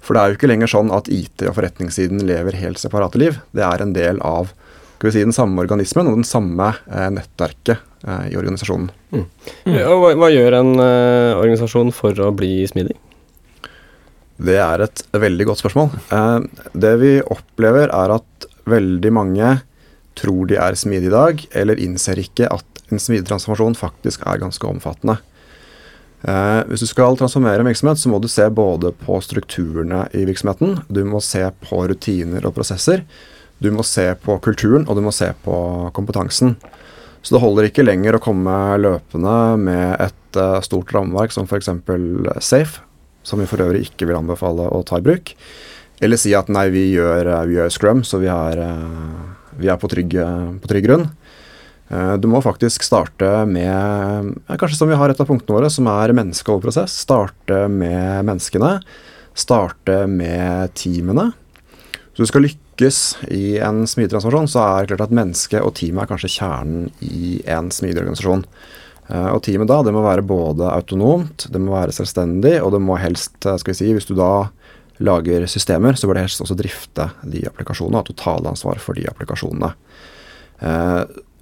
For 0.02 0.16
det 0.16 0.22
er 0.22 0.32
jo 0.32 0.38
ikke 0.38 0.50
lenger 0.50 0.70
sånn 0.70 0.90
at 0.94 1.10
IT 1.12 1.44
og 1.46 1.56
forretningssiden 1.58 2.24
lever 2.26 2.58
helt 2.58 2.80
separate 2.82 3.20
liv. 3.22 3.38
Det 3.54 3.62
er 3.66 3.84
en 3.84 3.94
del 3.94 4.18
av 4.26 4.50
skal 5.02 5.10
vi 5.10 5.14
si, 5.16 5.22
den 5.26 5.34
samme 5.34 5.58
organismen 5.58 6.06
og 6.06 6.20
den 6.20 6.26
samme 6.26 6.68
eh, 6.86 7.08
nettverket 7.10 7.80
eh, 8.06 8.26
i 8.30 8.36
organisasjonen. 8.38 8.86
Mm. 9.10 9.24
Mm. 9.66 9.78
Og 9.80 9.96
hva, 9.98 10.12
hva, 10.20 10.28
gjør 10.30 10.56
en 10.60 10.70
eh, 10.78 11.38
organisasjon 11.40 11.90
for 11.96 12.22
å 12.22 12.28
bli 12.38 12.52
smidig? 12.70 12.94
Det 14.42 14.60
er 14.62 14.84
et 14.86 15.02
veldig 15.10 15.48
godt 15.50 15.62
spørsmål. 15.64 15.90
Eh, 16.14 16.68
det 16.86 16.94
vi 17.02 17.12
opplever, 17.34 17.90
er 17.90 18.14
at 18.14 18.46
veldig 18.70 19.12
mange 19.14 19.56
tror 20.18 20.46
de 20.46 20.60
er 20.62 20.78
smidige 20.78 21.10
i 21.10 21.16
dag, 21.16 21.42
eller 21.64 21.82
innser 21.82 22.22
ikke 22.22 22.46
at 22.54 22.82
en 22.92 23.02
smidig 23.02 23.26
transformasjon 23.26 23.74
faktisk 23.78 24.22
er 24.22 24.38
ganske 24.38 24.70
omfattende. 24.70 25.18
Eh, 26.22 26.60
hvis 26.70 26.84
du 26.84 26.86
skal 26.86 27.16
transformere 27.18 27.64
en 27.64 27.68
virksomhet, 27.68 27.98
så 27.98 28.10
må 28.10 28.20
du 28.22 28.28
se 28.30 28.46
både 28.54 28.92
på 29.02 29.18
strukturene 29.24 30.04
i 30.14 30.22
virksomheten, 30.28 30.78
du 30.86 31.02
må 31.08 31.22
se 31.24 31.42
på 31.64 31.82
rutiner 31.90 32.46
og 32.46 32.54
prosesser, 32.54 33.02
du 33.62 33.70
må 33.74 33.82
se 33.86 34.06
på 34.22 34.38
kulturen, 34.42 34.86
og 34.86 34.98
du 34.98 35.02
må 35.02 35.14
se 35.14 35.32
på 35.44 35.56
kompetansen. 35.94 36.56
Så 37.22 37.36
det 37.36 37.42
holder 37.42 37.68
ikke 37.68 37.86
lenger 37.86 38.18
å 38.18 38.22
komme 38.22 38.54
løpende 38.82 39.34
med 39.62 40.00
et 40.02 40.38
uh, 40.38 40.58
stort 40.66 40.90
rammeverk 40.90 41.30
som 41.30 41.46
f.eks. 41.46 41.70
Safe, 42.42 42.82
som 43.22 43.38
vi 43.38 43.46
for 43.46 43.62
øvrig 43.62 43.84
ikke 43.86 44.08
vil 44.08 44.18
anbefale 44.18 44.66
å 44.66 44.82
ta 44.86 44.98
i 44.98 45.06
bruk. 45.06 45.30
Eller 46.02 46.18
si 46.18 46.34
at 46.34 46.50
nei, 46.50 46.66
vi 46.74 46.88
gjør, 46.96 47.30
eh, 47.30 47.44
vi 47.46 47.54
gjør 47.60 47.70
Scrum, 47.70 48.02
så 48.02 48.18
vi 48.18 48.26
er, 48.26 48.58
vi 49.62 49.70
er 49.70 49.78
på, 49.78 49.90
trygg, 49.90 50.18
på 50.58 50.70
trygg 50.70 50.88
grunn. 50.88 51.06
Eh, 51.90 52.14
du 52.20 52.28
må 52.30 52.42
faktisk 52.44 52.84
starte 52.86 53.30
med 53.48 54.34
Kanskje 54.60 54.78
som 54.78 54.90
vi 54.90 54.98
har 54.98 55.12
et 55.12 55.20
av 55.20 55.28
punktene 55.28 55.58
våre, 55.58 55.70
som 55.72 55.88
er 55.90 56.14
menneske 56.16 56.52
og 56.54 56.62
prosess. 56.64 56.94
Starte 57.04 57.64
med 57.72 58.26
menneskene. 58.28 58.76
Starte 59.34 60.04
med 60.10 60.74
teamene. 60.78 61.30
Så 62.12 62.24
du 62.24 62.28
skal 62.28 62.44
lykkes 62.44 63.00
i 63.32 63.56
en 63.64 63.86
smidig 63.88 64.12
transformasjon, 64.12 64.50
så 64.52 64.62
er 64.66 64.84
det 64.84 64.92
klart 64.92 65.06
at 65.08 65.16
mennesket 65.16 65.64
og 65.64 65.72
teamet 65.78 66.04
er 66.04 66.10
kanskje 66.10 66.34
kjernen 66.34 66.90
i 67.00 67.38
en 67.48 67.70
smidig 67.72 68.02
organisasjon. 68.02 68.44
Eh, 69.08 69.28
og 69.32 69.40
teamet 69.46 69.70
da, 69.70 69.80
det 69.86 69.94
må 69.96 70.04
være 70.04 70.24
både 70.26 70.68
autonomt, 70.72 71.48
det 71.52 71.60
må 71.60 71.74
være 71.74 71.94
selvstendig, 71.96 72.58
og 72.60 72.74
det 72.76 72.82
må 72.84 73.00
helst, 73.00 73.38
eh, 73.46 73.56
skal 73.60 73.72
vi 73.72 73.78
si, 73.80 73.90
hvis 73.96 74.08
du 74.08 74.14
da 74.18 74.48
lager 75.02 75.48
systemer, 75.50 75.96
så 75.96 76.06
bør 76.06 76.20
det 76.20 76.28
helst 76.28 76.44
også 76.44 76.56
drifte 76.58 77.08
de 77.24 77.46
applikasjonene 77.48 77.96
og 77.96 78.04
ha 78.04 78.10
totalansvar 78.12 78.78
for 78.82 78.98
de 78.98 79.08
applikasjonene. 79.10 79.72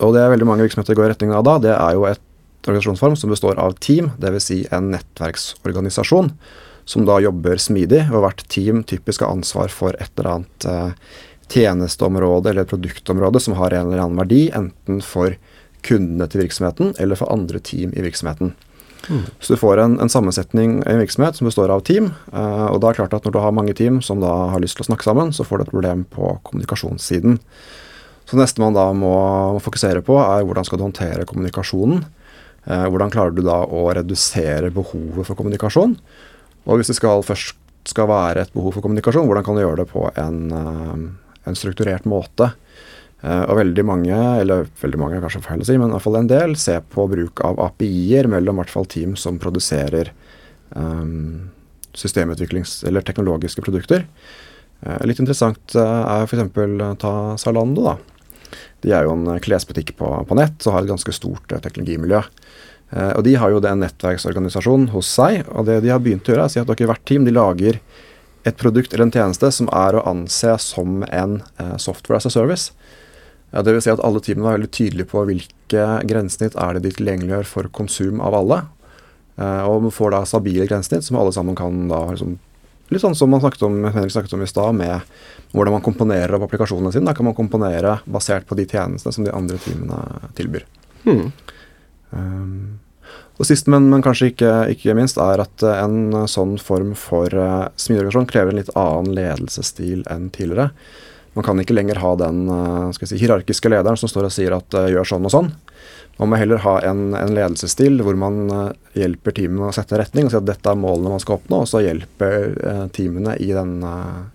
Og 0.00 0.14
det 0.16 0.24
er 0.24 0.32
veldig 0.32 0.48
mange 0.48 0.64
virksomheter 0.64 0.96
går 0.96 1.10
i 1.10 1.12
retning 1.14 1.32
av 1.36 1.44
da, 1.46 1.58
det 1.62 1.72
er 1.76 1.96
jo 1.96 2.06
et 2.08 2.22
organisasjonsform 2.66 3.16
som 3.16 3.32
består 3.32 3.60
av 3.60 3.76
team, 3.80 4.10
dvs. 4.20 4.46
Si 4.50 4.58
en 4.72 4.90
nettverksorganisasjon 4.94 6.32
som 6.90 7.04
da 7.06 7.20
jobber 7.22 7.60
smidig, 7.60 8.06
og 8.10 8.24
hvert 8.24 8.44
team 8.50 8.82
typisk 8.88 9.22
har 9.24 9.34
ansvar 9.34 9.72
for 9.72 9.96
et 10.00 10.10
eller 10.16 10.30
annet 10.32 10.66
eh, 10.66 11.12
tjenesteområde 11.50 12.50
eller 12.50 12.68
produktområde 12.68 13.42
som 13.42 13.56
har 13.58 13.74
en 13.74 13.90
eller 13.90 14.04
annen 14.04 14.18
verdi, 14.18 14.48
enten 14.56 15.00
for 15.04 15.36
kundene 15.86 16.26
til 16.28 16.44
virksomheten 16.44 16.92
eller 17.00 17.18
for 17.18 17.32
andre 17.32 17.60
team 17.64 17.94
i 17.96 18.04
virksomheten. 18.04 18.52
Mm. 19.08 19.22
Så 19.40 19.54
du 19.54 19.60
får 19.60 19.80
en, 19.80 19.94
en, 20.00 20.12
sammensetning 20.12 20.80
i 20.82 20.90
en 20.92 21.00
virksomhet 21.00 21.38
som 21.38 21.48
består 21.48 21.72
av 21.72 21.84
team. 21.88 22.10
Eh, 22.32 22.66
og 22.68 22.80
da 22.80 22.90
er 22.90 22.96
det 22.96 23.00
klart 23.00 23.16
at 23.16 23.28
når 23.28 23.36
du 23.36 23.40
har 23.44 23.54
mange 23.56 23.76
team 23.76 24.02
som 24.04 24.20
da 24.22 24.32
har 24.52 24.62
lyst 24.62 24.76
til 24.78 24.84
å 24.84 24.90
snakke 24.90 25.06
sammen, 25.06 25.32
så 25.32 25.46
får 25.46 25.60
du 25.60 25.66
et 25.66 25.72
problem 25.72 26.04
på 26.12 26.34
kommunikasjonssiden. 26.48 27.38
Så 28.30 28.38
neste 28.38 28.62
man 28.62 28.76
da 28.76 28.86
må, 28.94 29.10
må 29.56 29.60
fokusere 29.62 30.04
på, 30.06 30.14
er 30.22 30.44
hvordan 30.46 30.66
skal 30.66 30.78
du 30.78 30.86
håndtere 30.86 31.26
kommunikasjonen. 31.26 32.04
Eh, 32.68 32.86
hvordan 32.86 33.10
klarer 33.10 33.34
du 33.34 33.42
da 33.42 33.62
å 33.66 33.88
redusere 33.96 34.70
behovet 34.74 35.26
for 35.26 35.38
kommunikasjon? 35.38 35.96
Og 36.68 36.78
hvis 36.78 36.92
det 36.92 36.98
skal, 37.00 37.24
først 37.26 37.56
skal 37.90 38.06
være 38.10 38.44
et 38.44 38.52
behov 38.54 38.76
for 38.76 38.84
kommunikasjon, 38.84 39.26
hvordan 39.26 39.46
kan 39.46 39.56
du 39.58 39.64
gjøre 39.64 39.82
det 39.82 39.88
på 39.90 40.04
en, 40.20 40.40
uh, 40.52 41.40
en 41.48 41.56
strukturert 41.58 42.06
måte? 42.08 42.52
Uh, 43.24 43.48
og 43.48 43.56
veldig 43.58 43.84
mange, 43.88 44.18
eller 44.44 44.68
veldig 44.80 45.00
mange 45.00 45.22
kanskje 45.24 45.42
feil 45.48 45.64
å 45.64 45.66
si, 45.66 45.78
men 45.80 45.90
i 45.90 45.96
hvert 45.96 46.04
fall 46.04 46.20
en 46.20 46.30
del, 46.30 46.54
ser 46.60 46.84
på 46.92 47.08
bruk 47.10 47.42
av 47.48 47.58
API-er 47.66 48.28
mellom 48.30 48.60
hvert 48.60 48.72
fall 48.72 48.86
team 48.92 49.16
som 49.18 49.40
produserer 49.42 50.12
um, 50.76 51.50
systemutviklings- 51.96 52.84
eller 52.86 53.02
teknologiske 53.04 53.64
produkter. 53.64 54.06
Uh, 54.84 55.00
litt 55.08 55.18
interessant 55.20 55.74
er 55.74 56.28
f.eks. 56.28 56.46
ta 57.00 57.16
Zalando. 57.40 57.90
da. 57.90 58.19
De 58.84 58.92
er 58.96 59.06
jo 59.06 59.14
en 59.14 59.40
klesbutikk 59.42 59.94
på, 59.98 60.08
på 60.26 60.38
nett 60.38 60.66
og 60.66 60.76
har 60.76 60.84
et 60.84 60.92
ganske 60.92 61.14
stort 61.14 61.52
teknologimiljø. 61.52 62.22
Uh, 62.90 63.12
og 63.14 63.24
De 63.26 63.36
har 63.38 63.52
jo 63.52 63.60
en 63.62 63.84
nettverksorganisasjon 63.84 64.88
hos 64.94 65.10
seg. 65.18 65.44
og 65.48 65.68
Det 65.68 65.80
de 65.84 65.92
har 65.92 66.02
begynt 66.02 66.28
å 66.28 66.34
gjøre, 66.34 66.46
er 66.46 66.50
å 66.50 66.54
si 66.54 66.62
at 66.62 66.70
dere 66.70 66.90
hvert 66.90 67.06
team 67.08 67.28
de 67.28 67.34
lager 67.34 67.80
et 68.48 68.56
produkt 68.56 68.94
eller 68.94 69.06
en 69.06 69.12
tjeneste 69.12 69.50
som 69.52 69.68
er 69.76 69.96
å 69.96 70.04
anse 70.08 70.56
som 70.64 71.04
en 71.06 71.40
uh, 71.60 71.76
software 71.76 72.20
as 72.20 72.28
a 72.28 72.32
service. 72.32 72.72
Ja, 73.50 73.64
vil 73.66 73.80
si 73.82 73.90
at 73.92 74.02
alle 74.06 74.22
teamene 74.22 74.46
var 74.46 74.58
veldig 74.58 74.70
tydelige 74.74 75.10
på 75.10 75.24
hvilke 75.26 75.86
grensesnitt 76.06 76.54
er 76.54 76.76
det 76.76 76.84
de 76.86 76.92
tilgjengeliggjør 76.94 77.48
for 77.50 77.70
konsum 77.74 78.22
av 78.22 78.36
alle. 78.38 78.62
Uh, 79.40 79.66
og 79.66 79.86
man 79.86 79.94
får 79.94 80.14
da 80.14 80.22
stabile 80.28 80.68
grensesnitt 80.70 81.06
som 81.06 81.18
alle 81.20 81.34
sammen 81.36 81.58
kan 81.58 81.88
da 81.90 82.06
liksom 82.12 82.38
Litt 82.90 83.04
sånn 83.04 83.14
som 83.14 83.30
man 83.30 83.38
snakket 83.38 83.60
om, 83.62 83.84
Henrik 83.86 84.10
snakket 84.10 84.32
om 84.34 84.40
i 84.42 84.48
stad, 84.50 84.74
med 84.74 85.04
hvordan 85.52 85.74
man 85.76 85.84
komponerer 85.84 86.36
opp 86.36 86.46
applikasjonene 86.46 86.92
sine. 86.94 87.08
Da 87.08 87.14
kan 87.16 87.26
man 87.26 87.36
komponere 87.38 87.98
basert 88.04 88.46
på 88.46 88.58
de 88.58 88.68
tjenestene 88.70 89.14
som 89.14 89.26
de 89.26 89.34
andre 89.34 89.58
teamene 89.62 90.30
tilbyr. 90.38 90.66
Mm. 91.06 91.26
Um, 92.10 92.78
og 93.40 93.48
sist, 93.48 93.70
men, 93.72 93.88
men 93.90 94.04
kanskje 94.04 94.30
ikke, 94.34 94.52
ikke, 94.74 94.94
minst, 94.98 95.18
er 95.20 95.40
at 95.40 95.64
eh, 95.64 95.78
en 95.80 96.26
sånn 96.28 96.58
form 96.60 96.92
for 96.98 97.32
uh, 97.32 97.70
smidigorganisasjon 97.80 98.28
krever 98.28 98.52
en 98.52 98.60
litt 98.60 98.74
annen 98.76 99.14
ledelsesstil 99.16 100.04
enn 100.12 100.28
tidligere. 100.34 100.74
Man 101.34 101.46
kan 101.46 101.60
ikke 101.62 101.76
lenger 101.76 102.00
ha 102.02 102.14
den 102.18 102.46
uh, 102.50 102.90
si, 102.92 103.16
hierarkiske 103.20 103.70
lederen 103.70 103.98
som 104.00 104.10
står 104.10 104.28
og 104.28 104.34
sier 104.34 104.56
at 104.56 104.74
uh, 104.74 104.88
gjør 104.90 105.06
sånn 105.12 105.28
og 105.28 105.34
sånn. 105.34 105.50
Man 106.20 106.32
må 106.32 106.36
heller 106.40 106.60
ha 106.64 106.74
en, 106.84 107.14
en 107.16 107.32
ledelsesstil 107.32 108.02
hvor 108.04 108.18
man 108.18 108.42
hjelper 108.50 108.98
hjelper 108.98 109.36
teamene 109.38 109.70
å 109.70 109.72
sette 109.72 109.96
retning 109.96 110.26
og 110.26 110.34
si 110.34 110.36
at 110.36 110.48
dette 110.50 110.68
er 110.68 110.76
målene 110.76 111.14
man 111.14 111.22
skal 111.22 111.38
oppnå, 111.38 111.62
og 111.62 111.70
så 111.70 111.80
hjelper 111.80 112.90
teamene 112.92 113.38
i, 113.40 113.48
den, 113.56 113.78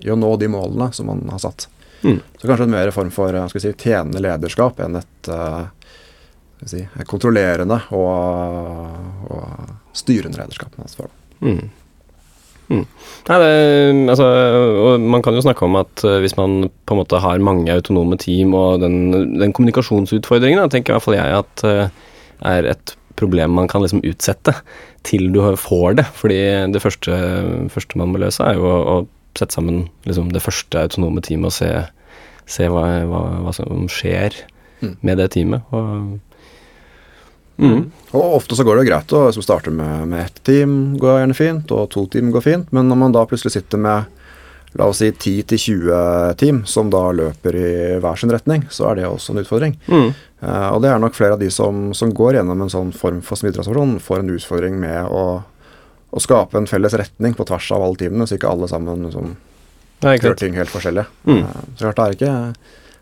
i, 0.02 0.10
å 0.10 0.18
nå 0.18 0.32
de 0.42 0.50
målene 0.50 0.88
som 0.98 1.12
man 1.12 1.22
har 1.30 1.44
satt. 1.44 1.68
Mm. 2.02 2.24
Så 2.40 2.50
kanskje 2.50 2.66
en 2.66 2.74
mer 2.74 2.90
form 2.96 3.12
for 3.14 3.38
si, 3.54 3.76
tjenende 3.78 4.24
lederskap 4.24 4.82
enn 4.82 4.98
et 4.98 5.30
si, 6.66 6.82
kontrollerende 7.06 7.78
og, 7.94 9.30
og, 9.30 9.76
styrende 9.94 10.42
lederskap. 10.42 10.74
Mm. 11.40 11.70
Mm. 12.70 12.84
Nei, 13.30 13.38
det, 13.42 13.52
altså, 14.14 14.28
man 15.02 15.24
kan 15.26 15.38
jo 15.38 15.44
snakke 15.46 15.68
om 15.68 15.78
at 15.80 16.04
uh, 16.06 16.18
hvis 16.24 16.38
man 16.40 16.70
på 16.88 16.96
en 16.96 17.02
måte 17.02 17.22
har 17.22 17.44
mange 17.44 17.70
autonome 17.74 18.18
team 18.22 18.56
og 18.58 18.82
den, 18.82 19.14
den 19.38 19.54
kommunikasjonsutfordringen, 19.56 20.62
da, 20.62 20.70
tenker 20.72 20.94
i 20.94 20.98
hvert 20.98 21.06
fall 21.06 21.18
jeg 21.18 21.42
at 21.44 21.66
uh, 21.68 22.06
er 22.46 22.72
et 22.74 22.96
problem 23.16 23.54
man 23.56 23.70
kan 23.72 23.84
liksom 23.84 24.04
utsette 24.04 24.54
til 25.08 25.30
du 25.34 25.42
får 25.60 26.00
det. 26.02 26.08
Fordi 26.18 26.40
det 26.74 26.82
første, 26.84 27.20
første 27.72 28.00
man 28.02 28.12
må 28.12 28.22
løse, 28.24 28.44
er 28.44 28.60
jo 28.60 28.68
å, 28.68 28.80
å 28.96 29.38
sette 29.38 29.56
sammen 29.56 29.86
liksom, 30.08 30.32
det 30.34 30.44
første 30.44 30.86
autonome 30.88 31.24
teamet 31.24 31.52
og 31.52 31.56
se, 31.56 31.72
se 32.50 32.70
hva, 32.72 32.86
hva, 33.10 33.24
hva, 33.46 33.56
som 33.56 33.88
skjer 33.92 34.36
mm. 34.82 34.98
med 35.06 35.22
det 35.22 35.32
teamet. 35.36 35.66
Og 35.76 36.18
Mm. 37.58 37.86
Og 38.12 38.36
Ofte 38.42 38.58
så 38.58 38.66
går 38.68 38.78
det 38.78 38.84
jo 38.86 38.90
greit 38.90 39.16
å 39.16 39.44
starte 39.44 39.72
med, 39.72 40.10
med 40.12 40.26
ett 40.26 40.42
team, 40.48 40.96
går 41.00 41.22
gjerne 41.22 41.38
fint, 41.38 41.72
og 41.72 41.90
to 41.94 42.06
team 42.12 42.34
går 42.34 42.44
fint. 42.44 42.72
Men 42.76 42.90
når 42.92 43.02
man 43.02 43.16
da 43.16 43.26
plutselig 43.30 43.56
sitter 43.56 43.82
med 43.82 44.12
la 44.76 44.90
oss 44.92 45.00
si 45.00 45.12
10-20 45.12 46.34
team 46.34 46.66
som 46.68 46.90
da 46.92 47.08
løper 47.16 47.56
i 47.56 47.70
hver 48.04 48.20
sin 48.20 48.32
retning, 48.34 48.66
så 48.70 48.90
er 48.90 49.00
det 49.00 49.08
også 49.08 49.32
en 49.32 49.40
utfordring. 49.40 49.78
Mm. 49.88 50.10
Uh, 50.44 50.70
og 50.74 50.82
det 50.84 50.92
er 50.92 51.00
nok 51.00 51.16
flere 51.16 51.38
av 51.38 51.40
de 51.40 51.48
som, 51.54 51.94
som 51.96 52.12
går 52.12 52.40
gjennom 52.40 52.66
en 52.66 52.72
sånn 52.72 52.92
form 52.96 53.22
for 53.24 53.40
smittetransformasjon, 53.40 54.02
får 54.04 54.20
en 54.20 54.34
utfordring 54.36 54.76
med 54.82 55.08
å, 55.08 55.24
å, 56.12 56.24
skape 56.24 56.60
en 56.60 56.68
felles 56.68 56.98
retning 57.00 57.38
på 57.38 57.48
tvers 57.48 57.70
av 57.72 57.86
alle 57.86 58.02
teamene, 58.02 58.28
så 58.28 58.36
ikke 58.36 58.52
alle 58.52 58.68
sammen 58.72 59.08
liksom, 59.08 59.32
gjør 60.04 60.36
ting 60.44 60.60
helt 60.60 60.74
forskjellig. 60.74 61.08
Mm. 61.24 61.40
Uh, 61.40 61.62
så 61.78 61.88
klart 61.88 62.02
det 62.02 62.06
er 62.10 62.20
ikke 62.20 62.36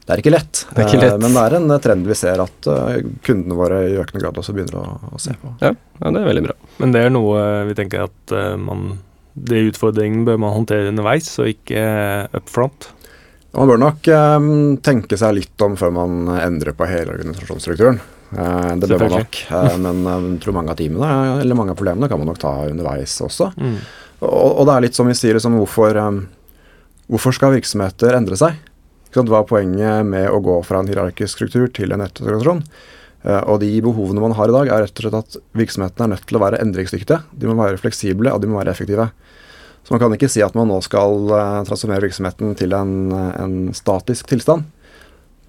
det 0.04 0.12
er 0.12 0.20
ikke 0.20 0.34
lett, 0.34 0.66
det 0.68 0.82
er 0.82 0.90
ikke 0.90 1.00
lett. 1.00 1.14
Eh, 1.16 1.22
men 1.24 1.36
det 1.36 1.42
er 1.46 1.54
en 1.62 1.72
eh, 1.72 1.82
trend 1.84 2.08
vi 2.10 2.16
ser 2.20 2.42
at 2.44 2.68
eh, 2.68 3.06
kundene 3.24 3.56
våre 3.56 3.78
i 3.88 3.94
økende 4.02 4.20
grad 4.20 4.40
også 4.40 4.56
begynner 4.56 4.82
å, 4.82 5.14
å 5.16 5.22
se 5.22 5.36
på. 5.40 5.54
Ja, 5.64 5.72
ja, 5.72 6.10
det 6.10 6.20
er 6.20 6.28
veldig 6.28 6.44
bra. 6.50 6.56
Men 6.84 6.96
det 6.96 7.04
er 7.06 7.14
noe 7.14 7.44
vi 7.70 7.76
tenker 7.78 8.08
at 8.10 8.34
man 8.60 8.98
De 9.34 9.62
utfordringene 9.70 10.28
bør 10.28 10.42
man 10.44 10.58
håndtere 10.58 10.92
underveis, 10.92 11.32
og 11.42 11.48
ikke 11.50 11.80
up 12.36 12.52
front. 12.52 12.90
Man 13.56 13.70
bør 13.70 13.80
nok 13.82 14.10
um, 14.14 14.50
tenke 14.84 15.18
seg 15.18 15.38
litt 15.38 15.64
om 15.66 15.78
før 15.78 15.94
man 15.96 16.28
endrer 16.36 16.76
på 16.78 16.86
hele 16.90 17.16
organisasjonsstrukturen. 17.16 17.98
Uh, 18.34 18.74
det 18.82 18.92
bør 18.92 19.06
man 19.06 19.16
nok. 19.22 19.40
Uh, 19.50 19.72
men 19.82 20.04
jeg 20.06 20.38
tror 20.44 20.58
mange 20.58 20.74
av 20.76 20.78
teamene, 20.78 21.10
eller 21.40 21.58
mange 21.58 21.74
av 21.74 21.80
problemene, 21.80 22.10
kan 22.12 22.22
man 22.22 22.30
nok 22.30 22.42
ta 22.44 22.54
underveis 22.68 23.16
også. 23.26 23.52
Mm. 23.58 23.80
Og, 24.26 24.50
og, 24.52 24.64
det 24.68 24.76
er 24.76 24.86
litt 24.88 25.00
som 25.00 25.10
vi 25.10 25.18
sier, 25.18 25.38
liksom, 25.38 25.58
hvorfor, 25.62 25.98
um, 26.02 26.22
hvorfor 27.14 27.38
skal 27.40 27.56
virksomheter 27.56 28.20
endre 28.20 28.38
seg? 28.42 28.62
Hva 29.14 29.44
er 29.44 29.48
poenget 29.50 30.10
med 30.10 30.28
å 30.32 30.42
gå 30.44 30.58
fra 30.66 30.82
en 30.82 30.90
hierarkisk 30.90 31.38
struktur 31.38 31.70
til 31.74 31.94
en 31.94 32.02
nettorganisasjon? 32.02 32.64
Uh, 33.24 33.40
og 33.54 33.62
de 33.62 33.70
behovene 33.84 34.24
man 34.24 34.36
har 34.36 34.52
i 34.52 34.56
dag, 34.56 34.68
er 34.68 34.84
rett 34.84 35.00
og 35.00 35.06
slett 35.06 35.20
at 35.20 35.38
virksomhetene 35.56 36.10
er 36.10 36.14
nødt 36.16 36.26
til 36.28 36.40
å 36.40 36.44
være 36.44 36.60
endringsdyktige. 36.64 37.22
De 37.40 37.48
må 37.48 37.56
være 37.60 37.80
fleksible, 37.80 38.34
og 38.34 38.44
de 38.44 38.50
må 38.52 38.60
være 38.60 38.74
effektive. 38.76 39.08
Så 39.84 39.94
man 39.94 40.02
kan 40.02 40.16
ikke 40.16 40.32
si 40.32 40.44
at 40.44 40.56
man 40.56 40.70
nå 40.72 40.80
skal 40.84 41.28
uh, 41.32 41.62
transformere 41.68 42.08
virksomheten 42.08 42.56
til 42.60 42.76
en, 42.76 43.14
en, 43.14 43.56
statisk 43.76 44.28
tilstand. 44.32 44.68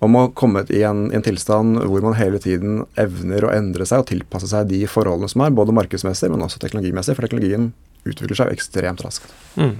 Man 0.03 0.12
må 0.12 0.25
komme 0.37 0.65
i 0.75 0.83
en, 0.85 1.07
en, 1.15 1.25
tilstand 1.25 1.81
hvor 1.89 2.03
man 2.05 2.17
hele 2.19 2.41
tiden 2.43 2.83
evner 3.01 3.47
å 3.47 3.53
endre 3.55 3.87
seg 3.89 4.03
og 4.03 4.09
tilpasse 4.11 4.51
seg 4.51 4.69
de 4.69 4.83
forholdene 4.91 5.31
som 5.31 5.47
er, 5.47 5.55
både 5.55 5.75
markedsmessig, 5.75 6.29
men 6.35 6.45
også 6.45 6.61
teknologimessig, 6.62 7.15
for 7.17 7.27
teknologien 7.27 7.71
utvikler 8.05 8.43
seg 8.43 8.53
ekstremt 8.53 9.03
raskt. 9.07 9.31
Mm. 9.57 9.79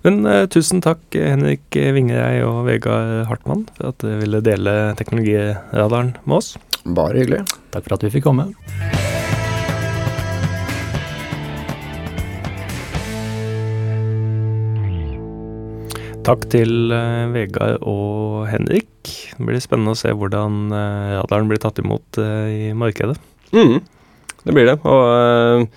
Men 0.00 0.24
uh, 0.24 0.46
tusen 0.48 0.80
takk, 0.80 1.02
Henrik 1.12 1.76
Vingereid 1.76 2.40
og 2.48 2.62
Vegard 2.68 3.26
Hartmann, 3.28 3.66
for 3.76 3.92
at 3.92 4.00
dere 4.00 4.22
ville 4.22 4.40
dele 4.44 4.74
teknologiradaren 4.96 6.14
med 6.24 6.38
oss. 6.40 6.54
Bare 6.84 7.20
hyggelig. 7.20 7.44
Takk 7.74 7.84
for 7.84 7.98
at 7.98 8.06
vi 8.06 8.14
fikk 8.16 8.24
komme. 8.24 8.48
Takk 16.24 16.44
til 16.52 16.92
uh, 16.92 17.28
Vegard 17.32 17.84
og 17.88 18.44
Henrik. 18.48 18.88
Det 19.04 19.44
blir 19.44 19.60
spennende 19.60 19.96
å 19.96 19.98
se 19.98 20.12
hvordan 20.16 20.68
uh, 20.72 21.16
radaren 21.18 21.48
blir 21.50 21.60
tatt 21.60 21.80
imot 21.80 22.20
uh, 22.20 22.48
i 22.48 22.72
markedet. 22.76 23.16
Mm, 23.56 23.80
det 24.44 24.54
blir 24.56 24.68
det. 24.68 24.76
Og 24.84 25.68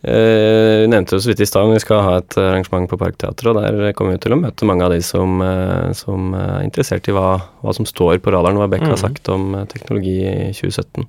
Uh, 0.00 0.88
nevnte 0.88 1.12
jo 1.12 1.20
så 1.20 1.28
vidt 1.28 1.42
i 1.44 1.46
stad, 1.48 1.68
vi 1.68 1.80
skal 1.82 1.98
ha 2.00 2.12
et 2.22 2.36
arrangement 2.40 2.88
på 2.88 2.96
Parkteatret, 3.00 3.50
og 3.52 3.58
der 3.60 3.92
kommer 3.96 4.16
vi 4.16 4.22
til 4.24 4.32
å 4.32 4.38
møte 4.40 4.68
mange 4.68 4.86
av 4.86 4.94
de 4.94 5.00
som, 5.04 5.42
uh, 5.44 5.90
som 5.96 6.32
er 6.38 6.64
interessert 6.64 7.10
i 7.10 7.12
hva, 7.12 7.34
hva, 7.60 7.74
som 7.76 7.84
står 7.88 8.22
på 8.24 8.32
radaren, 8.32 8.56
hva 8.56 8.68
Beck 8.72 8.86
mm. 8.86 8.94
har 8.94 9.00
sagt 9.02 9.28
om 9.32 9.50
uh, 9.58 9.66
teknologi 9.68 10.22
i 10.24 10.54
2017. 10.56 11.04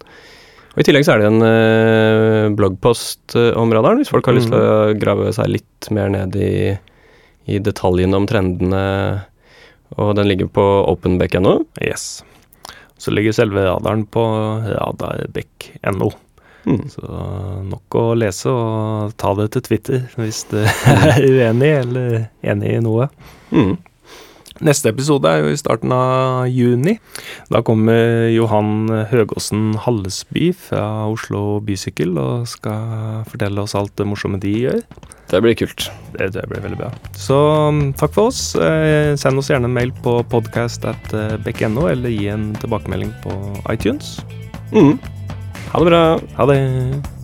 Og 0.71 0.79
I 0.79 0.85
tillegg 0.87 1.03
så 1.07 1.13
er 1.15 1.23
det 1.23 1.27
en 1.27 2.53
bloggpost 2.55 3.33
om 3.59 3.73
radaren, 3.75 3.99
hvis 3.99 4.11
folk 4.11 4.27
har 4.27 4.35
mm. 4.35 4.39
lyst 4.39 4.51
til 4.53 4.59
å 4.59 4.75
mm. 4.91 4.99
grave 5.01 5.33
seg 5.35 5.49
litt 5.51 5.89
mer 5.91 6.11
ned 6.13 6.37
i, 6.39 6.53
i 7.51 7.59
detaljene 7.59 8.15
om 8.15 8.27
trendene. 8.27 8.83
Og 9.99 10.13
den 10.15 10.29
ligger 10.31 10.47
på 10.47 10.63
openbeck.no. 10.93 11.57
Yes. 11.83 12.23
Så 12.95 13.11
ligger 13.11 13.35
selve 13.35 13.65
radaren 13.67 14.05
på 14.07 14.23
radarbekk.no. 14.71 16.11
Mm. 16.65 16.81
Så 16.93 17.05
nok 17.65 17.97
å 17.97 18.03
lese 18.17 18.51
og 18.51 19.15
ta 19.19 19.33
det 19.39 19.51
til 19.55 19.65
Twitter 19.69 20.03
hvis 20.19 20.43
du 20.51 20.59
er 20.61 21.23
uenig 21.23 21.71
eller 21.83 22.19
enig 22.41 22.75
i 22.77 22.83
noe. 22.83 23.09
Mm. 23.51 23.79
Neste 24.61 24.91
episode 24.91 25.25
er 25.25 25.41
jo 25.41 25.53
i 25.55 25.57
starten 25.57 25.89
av 25.95 26.45
juni. 26.53 26.99
Da 27.49 27.63
kommer 27.65 28.27
Johan 28.29 28.91
Høgåsen 29.09 29.71
Hallesby 29.81 30.51
fra 30.53 31.07
Oslo 31.09 31.57
Bysykkel 31.65 32.13
og 32.21 32.45
skal 32.51 33.23
fortelle 33.31 33.63
oss 33.63 33.73
alt 33.77 33.95
det 33.97 34.05
morsomme 34.05 34.37
de 34.41 34.53
gjør. 34.67 34.83
Det 35.31 35.39
blir 35.41 35.55
kult. 35.57 35.87
Det 36.13 36.27
det 36.35 36.43
blir 36.51 36.61
veldig 36.61 36.77
bra. 36.77 36.91
Så 37.17 37.37
um, 37.71 37.81
takk 37.97 38.13
for 38.13 38.29
oss. 38.29 38.51
Eh, 38.53 39.15
send 39.17 39.39
oss 39.39 39.49
gjerne 39.49 39.69
en 39.69 39.77
mail 39.79 39.93
på 40.03 40.19
podcast 40.29 40.85
at 40.85 41.13
eh, 41.15 41.39
eller 41.41 42.09
gi 42.09 42.27
en 42.27 42.51
tilbakemelding 42.61 43.13
på 43.23 43.33
iTunes. 43.71 44.19
Mm. 44.75 44.99
Ha 45.71 45.79
det 45.79 45.85
bra. 45.85 46.19
Ha 46.35 46.45
det. 46.45 47.20